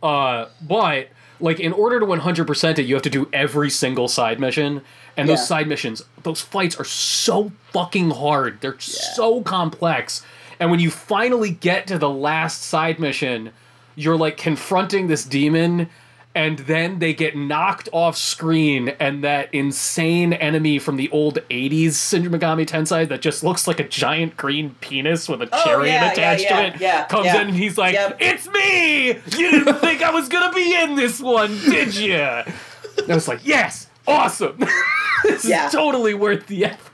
Uh, 0.02 0.46
but, 0.60 1.08
like, 1.38 1.60
in 1.60 1.72
order 1.72 2.00
to 2.00 2.06
100% 2.06 2.78
it, 2.78 2.82
you 2.86 2.94
have 2.94 3.02
to 3.02 3.10
do 3.10 3.28
every 3.32 3.68
single 3.70 4.08
side 4.08 4.40
mission. 4.40 4.80
And 5.16 5.28
those 5.28 5.38
Yeah. 5.38 5.44
side 5.44 5.68
missions, 5.68 6.02
those 6.22 6.40
fights 6.40 6.76
are 6.78 6.84
so 6.84 7.52
fucking 7.72 8.10
hard. 8.10 8.60
They're 8.60 8.76
so 8.78 9.40
complex. 9.42 10.22
And 10.60 10.70
when 10.70 10.80
you 10.80 10.90
finally 10.90 11.50
get 11.50 11.86
to 11.88 11.98
the 11.98 12.10
last 12.10 12.62
side 12.62 12.98
mission, 12.98 13.50
you're, 13.94 14.16
like, 14.16 14.36
confronting 14.36 15.06
this 15.06 15.24
demon. 15.24 15.88
And 16.34 16.58
then 16.58 16.98
they 16.98 17.14
get 17.14 17.34
knocked 17.34 17.88
off 17.92 18.14
screen, 18.14 18.90
and 19.00 19.24
that 19.24 19.48
insane 19.54 20.34
enemy 20.34 20.78
from 20.78 20.96
the 20.98 21.08
old 21.08 21.38
80s 21.48 22.10
Shin 22.10 22.24
Megami 22.24 22.66
Tensei 22.66 23.08
that 23.08 23.22
just 23.22 23.42
looks 23.42 23.66
like 23.66 23.80
a 23.80 23.88
giant 23.88 24.36
green 24.36 24.76
penis 24.82 25.30
with 25.30 25.40
a 25.40 25.48
Oh, 25.50 25.64
chariot 25.64 25.92
yeah, 25.92 26.04
yeah, 26.04 26.12
attached 26.12 26.42
yeah, 26.42 26.56
to 26.60 26.66
it 26.76 26.80
yeah, 26.82 27.04
comes 27.06 27.24
yeah. 27.24 27.40
in 27.40 27.48
and 27.48 27.56
he's 27.56 27.78
like, 27.78 27.94
Yep. 27.94 28.18
It's 28.20 28.46
me! 28.48 29.06
You 29.08 29.50
didn't 29.50 29.74
think 29.80 30.02
I 30.02 30.10
was 30.10 30.28
gonna 30.28 30.52
be 30.52 30.74
in 30.78 30.94
this 30.94 31.20
one, 31.20 31.56
did 31.70 31.94
you? 31.96 32.12
And 32.16 32.52
I 33.08 33.14
was 33.14 33.28
like, 33.28 33.40
Yes! 33.42 33.85
Awesome! 34.06 34.58
this 35.24 35.44
Yeah. 35.44 35.66
is 35.66 35.72
totally 35.72 36.14
worth 36.14 36.46
the 36.46 36.66
effort. 36.66 36.92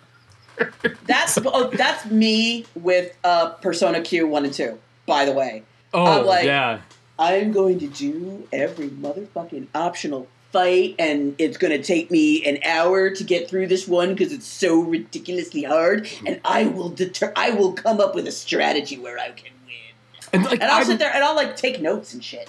That's 1.06 1.38
oh, 1.44 1.70
that's 1.70 2.06
me 2.06 2.66
with 2.74 3.16
uh, 3.24 3.50
Persona 3.54 4.00
Q 4.02 4.26
one 4.28 4.44
and 4.44 4.54
two. 4.54 4.78
By 5.06 5.24
the 5.24 5.32
way, 5.32 5.64
Oh, 5.94 6.20
I'm 6.20 6.26
like, 6.26 6.44
yeah. 6.44 6.80
I'm 7.18 7.52
going 7.52 7.78
to 7.80 7.86
do 7.88 8.46
every 8.52 8.88
motherfucking 8.88 9.66
optional 9.74 10.28
fight, 10.52 10.94
and 10.98 11.34
it's 11.38 11.56
going 11.56 11.72
to 11.76 11.82
take 11.82 12.10
me 12.10 12.44
an 12.44 12.58
hour 12.64 13.10
to 13.10 13.24
get 13.24 13.48
through 13.48 13.66
this 13.68 13.88
one 13.88 14.14
because 14.14 14.32
it's 14.32 14.46
so 14.46 14.80
ridiculously 14.80 15.62
hard. 15.64 16.08
And 16.26 16.40
I 16.44 16.66
will 16.66 16.88
deter. 16.90 17.32
I 17.36 17.50
will 17.50 17.72
come 17.72 18.00
up 18.00 18.14
with 18.14 18.26
a 18.26 18.32
strategy 18.32 18.98
where 18.98 19.18
I 19.18 19.30
can 19.30 19.52
win. 19.66 20.32
And, 20.32 20.44
like, 20.44 20.60
And 20.62 20.70
I'll 20.70 20.80
I've, 20.80 20.86
sit 20.86 20.98
there 20.98 21.12
and 21.12 21.22
I'll 21.24 21.36
like 21.36 21.56
take 21.56 21.80
notes 21.80 22.14
and 22.14 22.22
shit. 22.22 22.48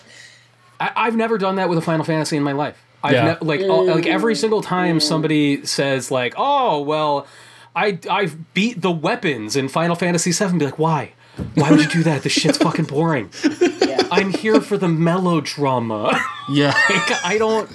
I, 0.79 0.91
I've 0.95 1.15
never 1.15 1.37
done 1.37 1.55
that 1.55 1.69
with 1.69 1.77
a 1.77 1.81
Final 1.81 2.05
Fantasy 2.05 2.37
in 2.37 2.43
my 2.43 2.51
life. 2.53 2.77
I've 3.03 3.11
Yeah. 3.13 3.25
ne- 3.41 3.45
like 3.47 3.61
all- 3.61 3.85
like 3.85 4.07
every 4.07 4.35
single 4.35 4.61
time 4.61 4.99
somebody 4.99 5.65
says 5.65 6.09
like, 6.09 6.33
"Oh, 6.37 6.81
well, 6.81 7.27
I 7.75 7.99
I've 8.09 8.53
beat 8.53 8.81
the 8.81 8.91
weapons 8.91 9.55
in 9.55 9.67
Final 9.67 9.95
Fantasy 9.95 10.31
VII." 10.31 10.57
Be 10.57 10.65
like, 10.65 10.79
"Why? 10.79 11.11
Why 11.55 11.71
would 11.71 11.79
you 11.81 11.89
do 11.89 12.03
that? 12.03 12.21
This 12.23 12.31
shit's 12.33 12.57
fucking 12.59 12.85
boring. 12.85 13.29
Yeah. 13.93 14.01
I'm 14.11 14.31
here 14.31 14.59
for 14.61 14.77
the 14.77 14.87
melodrama. 14.87 16.19
Yeah. 16.49 16.73
Like, 16.89 17.25
I 17.25 17.37
don't." 17.37 17.69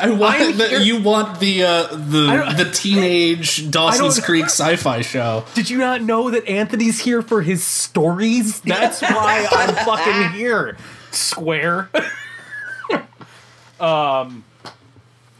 I 0.00 0.10
want 0.10 0.40
I'm 0.40 0.56
the, 0.58 0.68
here- 0.68 0.78
you 0.80 1.00
want 1.02 1.40
the 1.40 1.62
uh, 1.62 1.86
the 1.88 2.54
the 2.64 2.70
teenage 2.72 3.70
Dawson's 3.70 4.18
Creek 4.20 4.44
sci-fi 4.46 5.00
show. 5.02 5.44
Did 5.54 5.68
you 5.70 5.78
not 5.78 6.02
know 6.02 6.30
that 6.30 6.46
Anthony's 6.48 7.00
here 7.00 7.22
for 7.22 7.42
his 7.42 7.62
stories? 7.64 8.60
That's 8.60 9.00
why 9.02 9.46
I'm 9.50 9.74
fucking 9.86 10.38
here. 10.38 10.76
Square. 11.10 11.90
um 13.80 14.44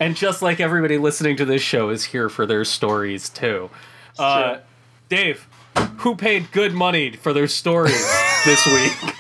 and 0.05 0.14
just 0.14 0.42
like 0.42 0.61
everybody 0.61 0.98
listening 0.98 1.34
to 1.34 1.46
this 1.46 1.62
show 1.62 1.88
is 1.88 2.05
here 2.05 2.28
for 2.28 2.44
their 2.44 2.62
stories 2.64 3.30
too. 3.30 3.70
Uh. 4.18 4.59
Dave, 5.09 5.48
who 5.98 6.14
paid 6.14 6.52
good 6.52 6.74
money 6.74 7.12
for 7.12 7.32
their 7.32 7.48
stories 7.48 8.07
this 8.44 8.66
week? 8.66 9.14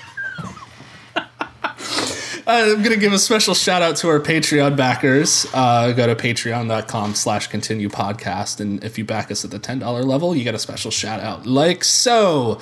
Uh, 2.46 2.74
I'm 2.76 2.82
gonna 2.82 2.96
give 2.96 3.14
a 3.14 3.18
special 3.18 3.54
shout 3.54 3.80
out 3.80 3.96
to 3.96 4.08
our 4.10 4.20
Patreon 4.20 4.76
backers. 4.76 5.46
Uh, 5.54 5.92
go 5.92 6.06
to 6.06 6.14
patreon.com 6.14 7.14
slash 7.14 7.46
continue 7.46 7.88
podcast. 7.88 8.60
And 8.60 8.84
if 8.84 8.98
you 8.98 9.06
back 9.06 9.30
us 9.30 9.42
at 9.46 9.50
the 9.50 9.58
$10 9.58 10.04
level, 10.04 10.36
you 10.36 10.44
get 10.44 10.54
a 10.54 10.58
special 10.58 10.90
shout 10.90 11.20
out. 11.20 11.46
Like 11.46 11.82
so. 11.82 12.60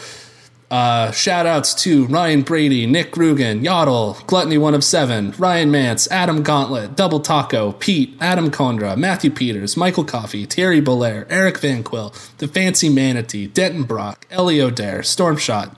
Uh, 0.72 1.10
shout 1.10 1.44
outs 1.44 1.74
to 1.74 2.06
Ryan 2.06 2.40
Brady, 2.40 2.86
Nick 2.86 3.12
Rugen, 3.12 3.62
Yodel, 3.62 4.16
Gluttony 4.26 4.56
One 4.56 4.72
of 4.72 4.82
Seven, 4.82 5.34
Ryan 5.36 5.70
Mance, 5.70 6.10
Adam 6.10 6.42
Gauntlet, 6.42 6.96
Double 6.96 7.20
Taco, 7.20 7.72
Pete, 7.72 8.16
Adam 8.22 8.50
Condra, 8.50 8.96
Matthew 8.96 9.30
Peters, 9.30 9.76
Michael 9.76 10.04
Coffey, 10.04 10.46
Terry 10.46 10.80
Belair, 10.80 11.26
Eric 11.28 11.58
Van 11.58 11.82
Quill, 11.82 12.14
The 12.38 12.48
Fancy 12.48 12.88
Manatee, 12.88 13.48
Denton 13.48 13.82
Brock, 13.82 14.26
Elio 14.30 14.70
Dare, 14.70 15.00
Stormshot, 15.00 15.76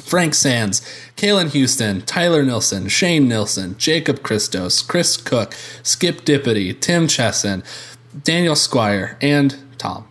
Frank 0.00 0.34
Sands, 0.34 0.80
Kalen 1.16 1.50
Houston, 1.50 2.02
Tyler 2.02 2.44
Nilson, 2.44 2.86
Shane 2.86 3.26
Nilson, 3.26 3.76
Jacob 3.78 4.22
Christos, 4.22 4.80
Chris 4.80 5.16
Cook, 5.16 5.54
Skip 5.82 6.24
Dippity, 6.24 6.80
Tim 6.80 7.08
Chesson, 7.08 7.64
Daniel 8.22 8.54
Squire, 8.54 9.18
and 9.20 9.56
Tom. 9.76 10.06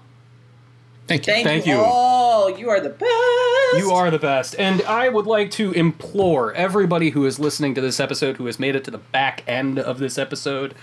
Thank 1.07 1.27
you. 1.27 1.33
Thank, 1.33 1.45
Thank 1.45 1.65
you. 1.65 1.75
you. 1.75 1.81
all. 1.81 2.57
You 2.57 2.69
are 2.69 2.79
the 2.79 2.89
best. 2.89 3.77
You 3.77 3.91
are 3.91 4.09
the 4.09 4.19
best. 4.19 4.55
And 4.57 4.81
I 4.83 5.09
would 5.09 5.25
like 5.25 5.51
to 5.51 5.71
implore 5.73 6.53
everybody 6.53 7.09
who 7.09 7.25
is 7.25 7.39
listening 7.39 7.75
to 7.75 7.81
this 7.81 7.99
episode, 7.99 8.37
who 8.37 8.45
has 8.45 8.59
made 8.59 8.75
it 8.75 8.83
to 8.85 8.91
the 8.91 8.97
back 8.99 9.43
end 9.47 9.79
of 9.79 9.99
this 9.99 10.17
episode, 10.17 10.73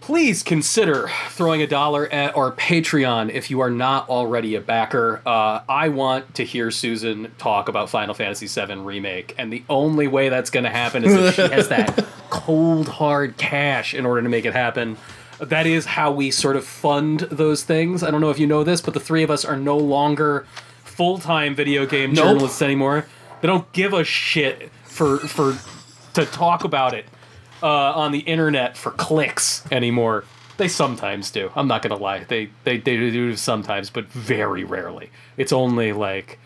please 0.00 0.42
consider 0.42 1.10
throwing 1.28 1.60
a 1.62 1.66
dollar 1.66 2.08
at 2.08 2.36
our 2.36 2.52
Patreon 2.52 3.30
if 3.30 3.50
you 3.50 3.60
are 3.60 3.70
not 3.70 4.08
already 4.08 4.54
a 4.54 4.60
backer. 4.60 5.22
Uh, 5.26 5.60
I 5.68 5.88
want 5.88 6.34
to 6.34 6.44
hear 6.44 6.70
Susan 6.70 7.32
talk 7.38 7.68
about 7.68 7.90
Final 7.90 8.14
Fantasy 8.14 8.46
VII 8.46 8.76
Remake, 8.76 9.34
and 9.38 9.52
the 9.52 9.62
only 9.68 10.08
way 10.08 10.28
that's 10.28 10.50
going 10.50 10.64
to 10.64 10.70
happen 10.70 11.04
is 11.04 11.14
if 11.14 11.34
she 11.34 11.42
has 11.42 11.68
that 11.68 12.06
cold, 12.30 12.88
hard 12.88 13.36
cash 13.36 13.94
in 13.94 14.06
order 14.06 14.22
to 14.22 14.28
make 14.28 14.44
it 14.44 14.52
happen. 14.52 14.96
That 15.40 15.66
is 15.66 15.86
how 15.86 16.12
we 16.12 16.30
sort 16.30 16.56
of 16.56 16.64
fund 16.64 17.20
those 17.30 17.64
things. 17.64 18.02
I 18.02 18.10
don't 18.10 18.20
know 18.20 18.30
if 18.30 18.38
you 18.38 18.46
know 18.46 18.62
this, 18.64 18.80
but 18.80 18.94
the 18.94 19.00
three 19.00 19.22
of 19.22 19.30
us 19.30 19.44
are 19.44 19.56
no 19.56 19.76
longer 19.76 20.46
full 20.84 21.18
time 21.18 21.54
video 21.54 21.86
game 21.86 22.12
Nope. 22.12 22.24
journalists 22.24 22.60
anymore. 22.62 23.06
They 23.40 23.48
don't 23.48 23.70
give 23.72 23.92
a 23.92 24.04
shit 24.04 24.70
for 24.84 25.18
for 25.18 25.56
to 26.14 26.26
talk 26.26 26.64
about 26.64 26.92
it 26.94 27.06
uh, 27.62 27.66
on 27.66 28.12
the 28.12 28.18
internet 28.20 28.76
for 28.76 28.90
clicks 28.90 29.64
anymore. 29.72 30.24
They 30.58 30.68
sometimes 30.68 31.30
do. 31.30 31.50
I'm 31.56 31.66
not 31.68 31.80
gonna 31.80 31.96
lie. 31.96 32.24
They 32.24 32.50
they 32.64 32.76
they 32.76 32.96
do 32.96 33.34
sometimes, 33.36 33.88
but 33.88 34.06
very 34.08 34.62
rarely. 34.64 35.10
It's 35.38 35.52
only 35.52 35.92
like 35.92 36.38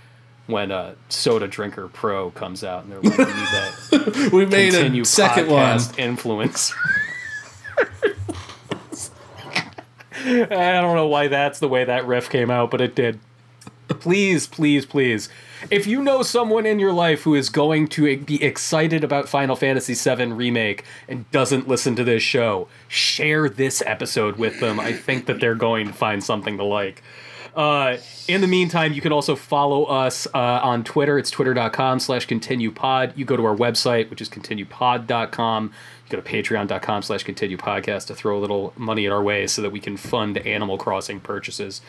when 0.46 0.70
uh, 0.70 0.94
Soda 1.08 1.48
Drinker 1.48 1.88
Pro 1.88 2.30
comes 2.30 2.62
out 2.62 2.84
and 2.84 2.92
they're 2.92 3.00
like, 3.00 3.18
we 3.18 3.24
need 3.24 3.34
that 3.34 4.30
we 4.32 4.46
made 4.46 4.74
a 4.74 5.04
second 5.04 5.48
one. 5.48 5.78
podcast 5.78 5.98
influence. 5.98 6.72
I 10.24 10.80
don't 10.80 10.96
know 10.96 11.06
why 11.06 11.28
that's 11.28 11.58
the 11.58 11.68
way 11.68 11.84
that 11.84 12.06
riff 12.06 12.30
came 12.30 12.50
out, 12.50 12.70
but 12.70 12.80
it 12.80 12.94
did. 12.94 13.20
Please, 13.88 14.46
please, 14.46 14.86
please. 14.86 15.28
If 15.70 15.86
you 15.86 16.02
know 16.02 16.22
someone 16.22 16.66
in 16.66 16.78
your 16.78 16.92
life 16.92 17.22
who 17.22 17.34
is 17.34 17.50
going 17.50 17.88
to 17.88 18.16
be 18.18 18.42
excited 18.42 19.04
about 19.04 19.28
Final 19.28 19.56
Fantasy 19.56 19.94
VII 19.94 20.32
Remake 20.32 20.84
and 21.08 21.30
doesn't 21.30 21.68
listen 21.68 21.94
to 21.96 22.04
this 22.04 22.22
show, 22.22 22.68
share 22.88 23.48
this 23.48 23.82
episode 23.84 24.36
with 24.36 24.60
them. 24.60 24.80
I 24.80 24.92
think 24.92 25.26
that 25.26 25.40
they're 25.40 25.54
going 25.54 25.86
to 25.86 25.92
find 25.92 26.24
something 26.24 26.56
to 26.56 26.64
like. 26.64 27.02
Uh, 27.54 27.98
in 28.26 28.40
the 28.40 28.46
meantime, 28.46 28.92
you 28.92 29.00
can 29.00 29.12
also 29.12 29.36
follow 29.36 29.84
us 29.84 30.26
uh, 30.34 30.38
on 30.38 30.82
Twitter. 30.82 31.18
It's 31.18 31.30
twitter.com 31.30 32.00
slash 32.00 32.26
continuepod. 32.26 33.16
You 33.16 33.24
go 33.24 33.36
to 33.36 33.44
our 33.44 33.54
website, 33.56 34.10
which 34.10 34.20
is 34.20 34.28
continuepod.com. 34.28 35.72
Go 36.10 36.20
to 36.20 36.22
patreon.com 36.22 37.02
slash 37.02 37.22
continue 37.22 37.56
podcast 37.56 38.06
to 38.06 38.14
throw 38.14 38.38
a 38.38 38.40
little 38.40 38.72
money 38.76 39.06
at 39.06 39.12
our 39.12 39.22
way 39.22 39.46
so 39.46 39.62
that 39.62 39.70
we 39.70 39.80
can 39.80 39.96
fund 39.96 40.38
Animal 40.38 40.76
Crossing 40.76 41.20
purchases. 41.20 41.80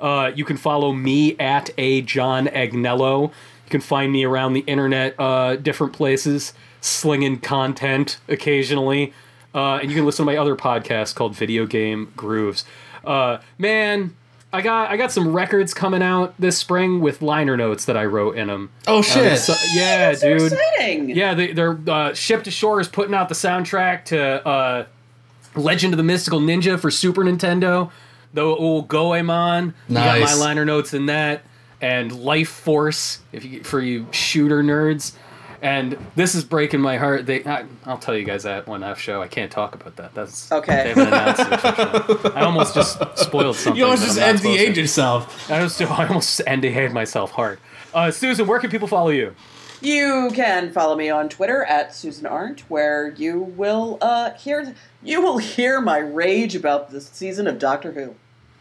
Uh, 0.00 0.30
you 0.34 0.44
can 0.44 0.56
follow 0.56 0.92
me 0.92 1.36
at 1.38 1.70
a 1.78 2.02
John 2.02 2.46
Agnello. 2.48 3.28
You 3.28 3.70
can 3.70 3.80
find 3.80 4.12
me 4.12 4.24
around 4.24 4.52
the 4.52 4.60
internet, 4.60 5.14
uh, 5.18 5.56
different 5.56 5.92
places, 5.92 6.52
slinging 6.80 7.38
content 7.38 8.18
occasionally. 8.28 9.14
Uh, 9.54 9.76
and 9.76 9.90
you 9.90 9.96
can 9.96 10.04
listen 10.04 10.26
to 10.26 10.32
my 10.32 10.36
other 10.36 10.56
podcast 10.56 11.14
called 11.14 11.34
Video 11.36 11.66
Game 11.66 12.12
Grooves. 12.16 12.64
Uh, 13.04 13.38
man, 13.58 14.14
I 14.52 14.60
got 14.60 14.90
I 14.90 14.96
got 14.98 15.10
some 15.12 15.32
records 15.32 15.72
coming 15.72 16.02
out 16.02 16.34
this 16.38 16.58
spring 16.58 17.00
with 17.00 17.22
liner 17.22 17.56
notes 17.56 17.86
that 17.86 17.96
I 17.96 18.04
wrote 18.04 18.36
in 18.36 18.48
them. 18.48 18.70
Oh 18.86 19.00
shit! 19.00 19.24
yeah, 19.74 20.10
That's 20.10 20.20
so 20.20 20.38
dude. 20.38 20.52
exciting. 20.52 21.08
Yeah, 21.10 21.34
they, 21.34 21.52
they're 21.52 21.78
uh, 21.88 22.12
Ship 22.14 22.42
to 22.44 22.50
Shore 22.50 22.78
is 22.80 22.88
putting 22.88 23.14
out 23.14 23.28
the 23.30 23.34
soundtrack 23.34 24.04
to 24.06 24.46
uh, 24.46 24.86
Legend 25.54 25.94
of 25.94 25.96
the 25.96 26.02
Mystical 26.02 26.40
Ninja 26.40 26.78
for 26.78 26.90
Super 26.90 27.22
Nintendo. 27.22 27.90
The 28.34 28.42
old 28.42 28.88
Goemon. 28.88 29.74
You 29.88 29.94
got 29.94 30.06
my 30.14 30.18
Nice. 30.20 30.38
liner 30.38 30.64
notes 30.64 30.92
in 30.94 31.06
that, 31.06 31.42
and 31.80 32.12
Life 32.12 32.48
Force 32.50 33.20
if 33.32 33.44
you 33.44 33.62
for 33.62 33.80
you 33.80 34.06
shooter 34.10 34.62
nerds. 34.62 35.12
And 35.62 35.96
this 36.16 36.34
is 36.34 36.42
breaking 36.44 36.80
my 36.80 36.96
heart. 36.96 37.24
They, 37.24 37.44
I, 37.44 37.64
I'll 37.86 37.96
tell 37.96 38.16
you 38.16 38.24
guys 38.24 38.42
that 38.42 38.66
one 38.66 38.82
F 38.82 38.98
show. 39.00 39.22
I 39.22 39.28
can't 39.28 39.50
talk 39.50 39.76
about 39.76 39.94
that. 39.96 40.12
That's 40.12 40.50
Okay. 40.50 40.92
They 40.92 41.00
haven't 41.00 41.06
announced 41.06 42.24
it. 42.26 42.36
I 42.36 42.42
almost 42.44 42.74
just 42.74 42.98
spoiled 43.16 43.54
something. 43.56 43.78
you 43.78 43.84
almost 43.84 44.04
just 44.04 44.18
I'm 44.20 44.34
not. 44.34 44.42
NDA'd 44.42 44.76
yourself. 44.76 45.48
I 45.50 45.56
almost, 45.58 45.80
I 45.80 46.06
almost 46.08 46.40
NDA'd 46.46 46.92
myself 46.92 47.30
hard. 47.30 47.60
Uh, 47.94 48.10
Susan, 48.10 48.46
where 48.48 48.58
can 48.58 48.70
people 48.70 48.88
follow 48.88 49.10
you? 49.10 49.36
You 49.80 50.30
can 50.34 50.72
follow 50.72 50.96
me 50.96 51.10
on 51.10 51.28
Twitter 51.28 51.64
at 51.64 51.94
Susan 51.94 52.26
Arendt, 52.26 52.60
where 52.70 53.08
you 53.16 53.40
will 53.40 53.98
uh, 54.00 54.32
hear 54.34 54.74
you 55.02 55.20
will 55.20 55.38
hear 55.38 55.80
my 55.80 55.98
rage 55.98 56.54
about 56.54 56.90
this 56.90 57.08
season 57.08 57.46
of 57.48 57.58
Doctor 57.58 57.90
Who. 57.92 58.14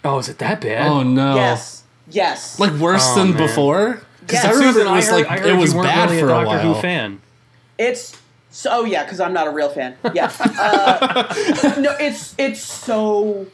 Oh, 0.03 0.17
is 0.17 0.29
it 0.29 0.39
that 0.39 0.61
bad? 0.61 0.87
Oh 0.87 1.03
no! 1.03 1.35
Yes, 1.35 1.83
yes. 2.09 2.59
Like 2.59 2.73
worse 2.73 3.05
Oh, 3.09 3.15
than 3.19 3.29
man. 3.35 3.37
before? 3.37 4.01
Because 4.21 4.43
Yeah, 4.43 4.49
I 4.49 4.53
remember 4.53 4.79
Susan, 4.79 4.87
it 4.87 4.95
was 4.95 5.07
I 5.07 5.11
heard, 5.11 5.15
like 5.21 5.27
I 5.29 5.37
heard 5.39 5.49
it 5.49 5.57
was 5.57 5.73
you 5.73 5.81
bad 5.83 6.09
really 6.09 6.21
for 6.21 6.27
a 6.27 6.29
a 6.29 6.31
Doctor 6.45 6.47
while. 6.65 6.73
Who 6.75 6.81
fan. 6.81 7.21
It's 7.77 8.17
so 8.49 8.69
oh 8.71 8.85
yeah, 8.85 9.03
because 9.03 9.19
I'm 9.19 9.33
not 9.33 9.47
a 9.47 9.51
real 9.51 9.69
fan. 9.69 9.95
Yeah, 10.13 10.31
uh, 10.39 11.75
no, 11.79 11.95
it's 11.99 12.35
it's 12.37 12.61
so 12.61 13.47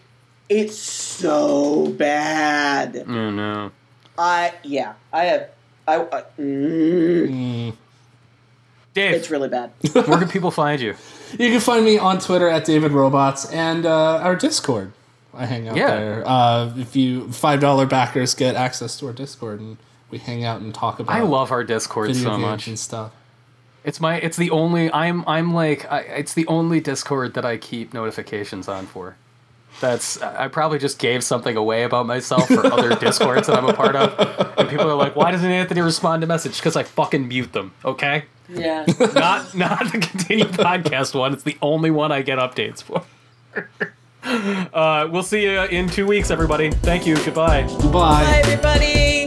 it's 0.50 0.78
so 0.78 1.88
bad. 1.90 3.04
Oh 3.08 3.30
no. 3.32 3.72
I 4.18 4.54
yeah, 4.64 4.94
I 5.14 5.24
have 5.26 5.50
I, 5.88 5.96
I 6.02 6.24
mm, 6.40 7.74
Dave, 8.94 9.14
it's 9.14 9.30
really 9.30 9.48
bad. 9.50 9.72
where 9.94 10.18
can 10.18 10.28
people 10.28 10.52
find 10.52 10.82
you? 10.82 10.96
You 11.34 11.52
can 11.52 11.60
find 11.60 11.86
me 11.86 11.98
on 11.98 12.20
Twitter 12.20 12.50
at 12.50 12.66
David 12.66 12.92
Robots 12.92 13.46
and 13.52 13.86
uh, 13.86 14.18
our 14.18 14.36
Discord. 14.36 14.94
I 15.34 15.46
hang 15.46 15.68
out 15.70 15.76
Yeah. 15.78 15.88
there. 16.00 16.24
Uh, 16.28 16.74
if 16.78 16.96
you 16.96 17.32
five 17.32 17.60
dollar 17.60 17.86
backers 17.86 18.34
get 18.34 18.56
access 18.56 18.98
to 19.00 19.08
our 19.08 19.14
Discord 19.14 19.60
and 19.60 19.78
we 20.10 20.18
hang 20.18 20.44
out 20.44 20.62
and 20.62 20.74
talk 20.74 21.00
about 21.00 21.16
I 21.16 21.22
love 21.22 21.52
our 21.52 21.64
Discord 21.64 22.16
so 22.16 22.38
much. 22.38 22.68
and 22.68 22.78
stuff. 22.80 23.12
It's 23.84 24.00
my 24.02 24.18
it's 24.18 24.38
the 24.38 24.52
only 24.52 24.92
I'm 24.92 25.24
I'm 25.28 25.54
like 25.54 25.90
I, 25.92 26.00
it's 26.02 26.34
the 26.34 26.46
only 26.48 26.80
Discord 26.80 27.34
that 27.36 27.46
I 27.46 27.58
keep 27.58 27.94
notifications 27.94 28.68
on 28.68 28.86
for. 28.86 29.16
That's 29.80 30.20
I 30.22 30.48
probably 30.48 30.80
just 30.80 30.98
gave 30.98 31.24
something 31.24 31.56
away 31.56 31.84
about 31.84 32.06
myself 32.08 32.48
for 32.48 32.66
other 32.66 32.96
Discords 33.00 33.48
that 33.48 33.56
I'm 33.58 33.66
a 33.70 33.74
part 33.74 33.96
of, 33.96 34.58
and 34.58 34.68
people 34.68 34.90
are 34.90 34.96
like, 34.96 35.16
"Why 35.16 35.30
doesn't 35.32 35.50
Anthony 35.50 35.82
respond 35.82 36.22
to 36.22 36.28
message?" 36.28 36.58
Because 36.58 36.76
I 36.76 36.82
fucking 36.84 37.28
mute 37.28 37.54
them. 37.54 37.74
Okay, 37.86 38.24
Yeah. 38.50 38.86
not 39.14 39.54
not 39.56 39.92
the 39.92 40.00
continued 40.00 40.48
podcast 40.54 41.14
one. 41.18 41.32
It's 41.32 41.44
the 41.44 41.58
only 41.62 41.92
one 41.92 42.12
I 42.12 42.24
get 42.24 42.40
updates 42.40 42.82
for. 42.82 43.04
uh, 44.74 45.08
we'll 45.12 45.22
see 45.24 45.44
you 45.44 45.62
in 45.62 45.88
two 45.88 46.08
weeks, 46.08 46.32
everybody. 46.32 46.72
Thank 46.72 47.06
you. 47.06 47.16
Goodbye. 47.24 47.64
Bye. 47.68 47.92
Bye 47.92 48.42
everybody. 48.44 49.27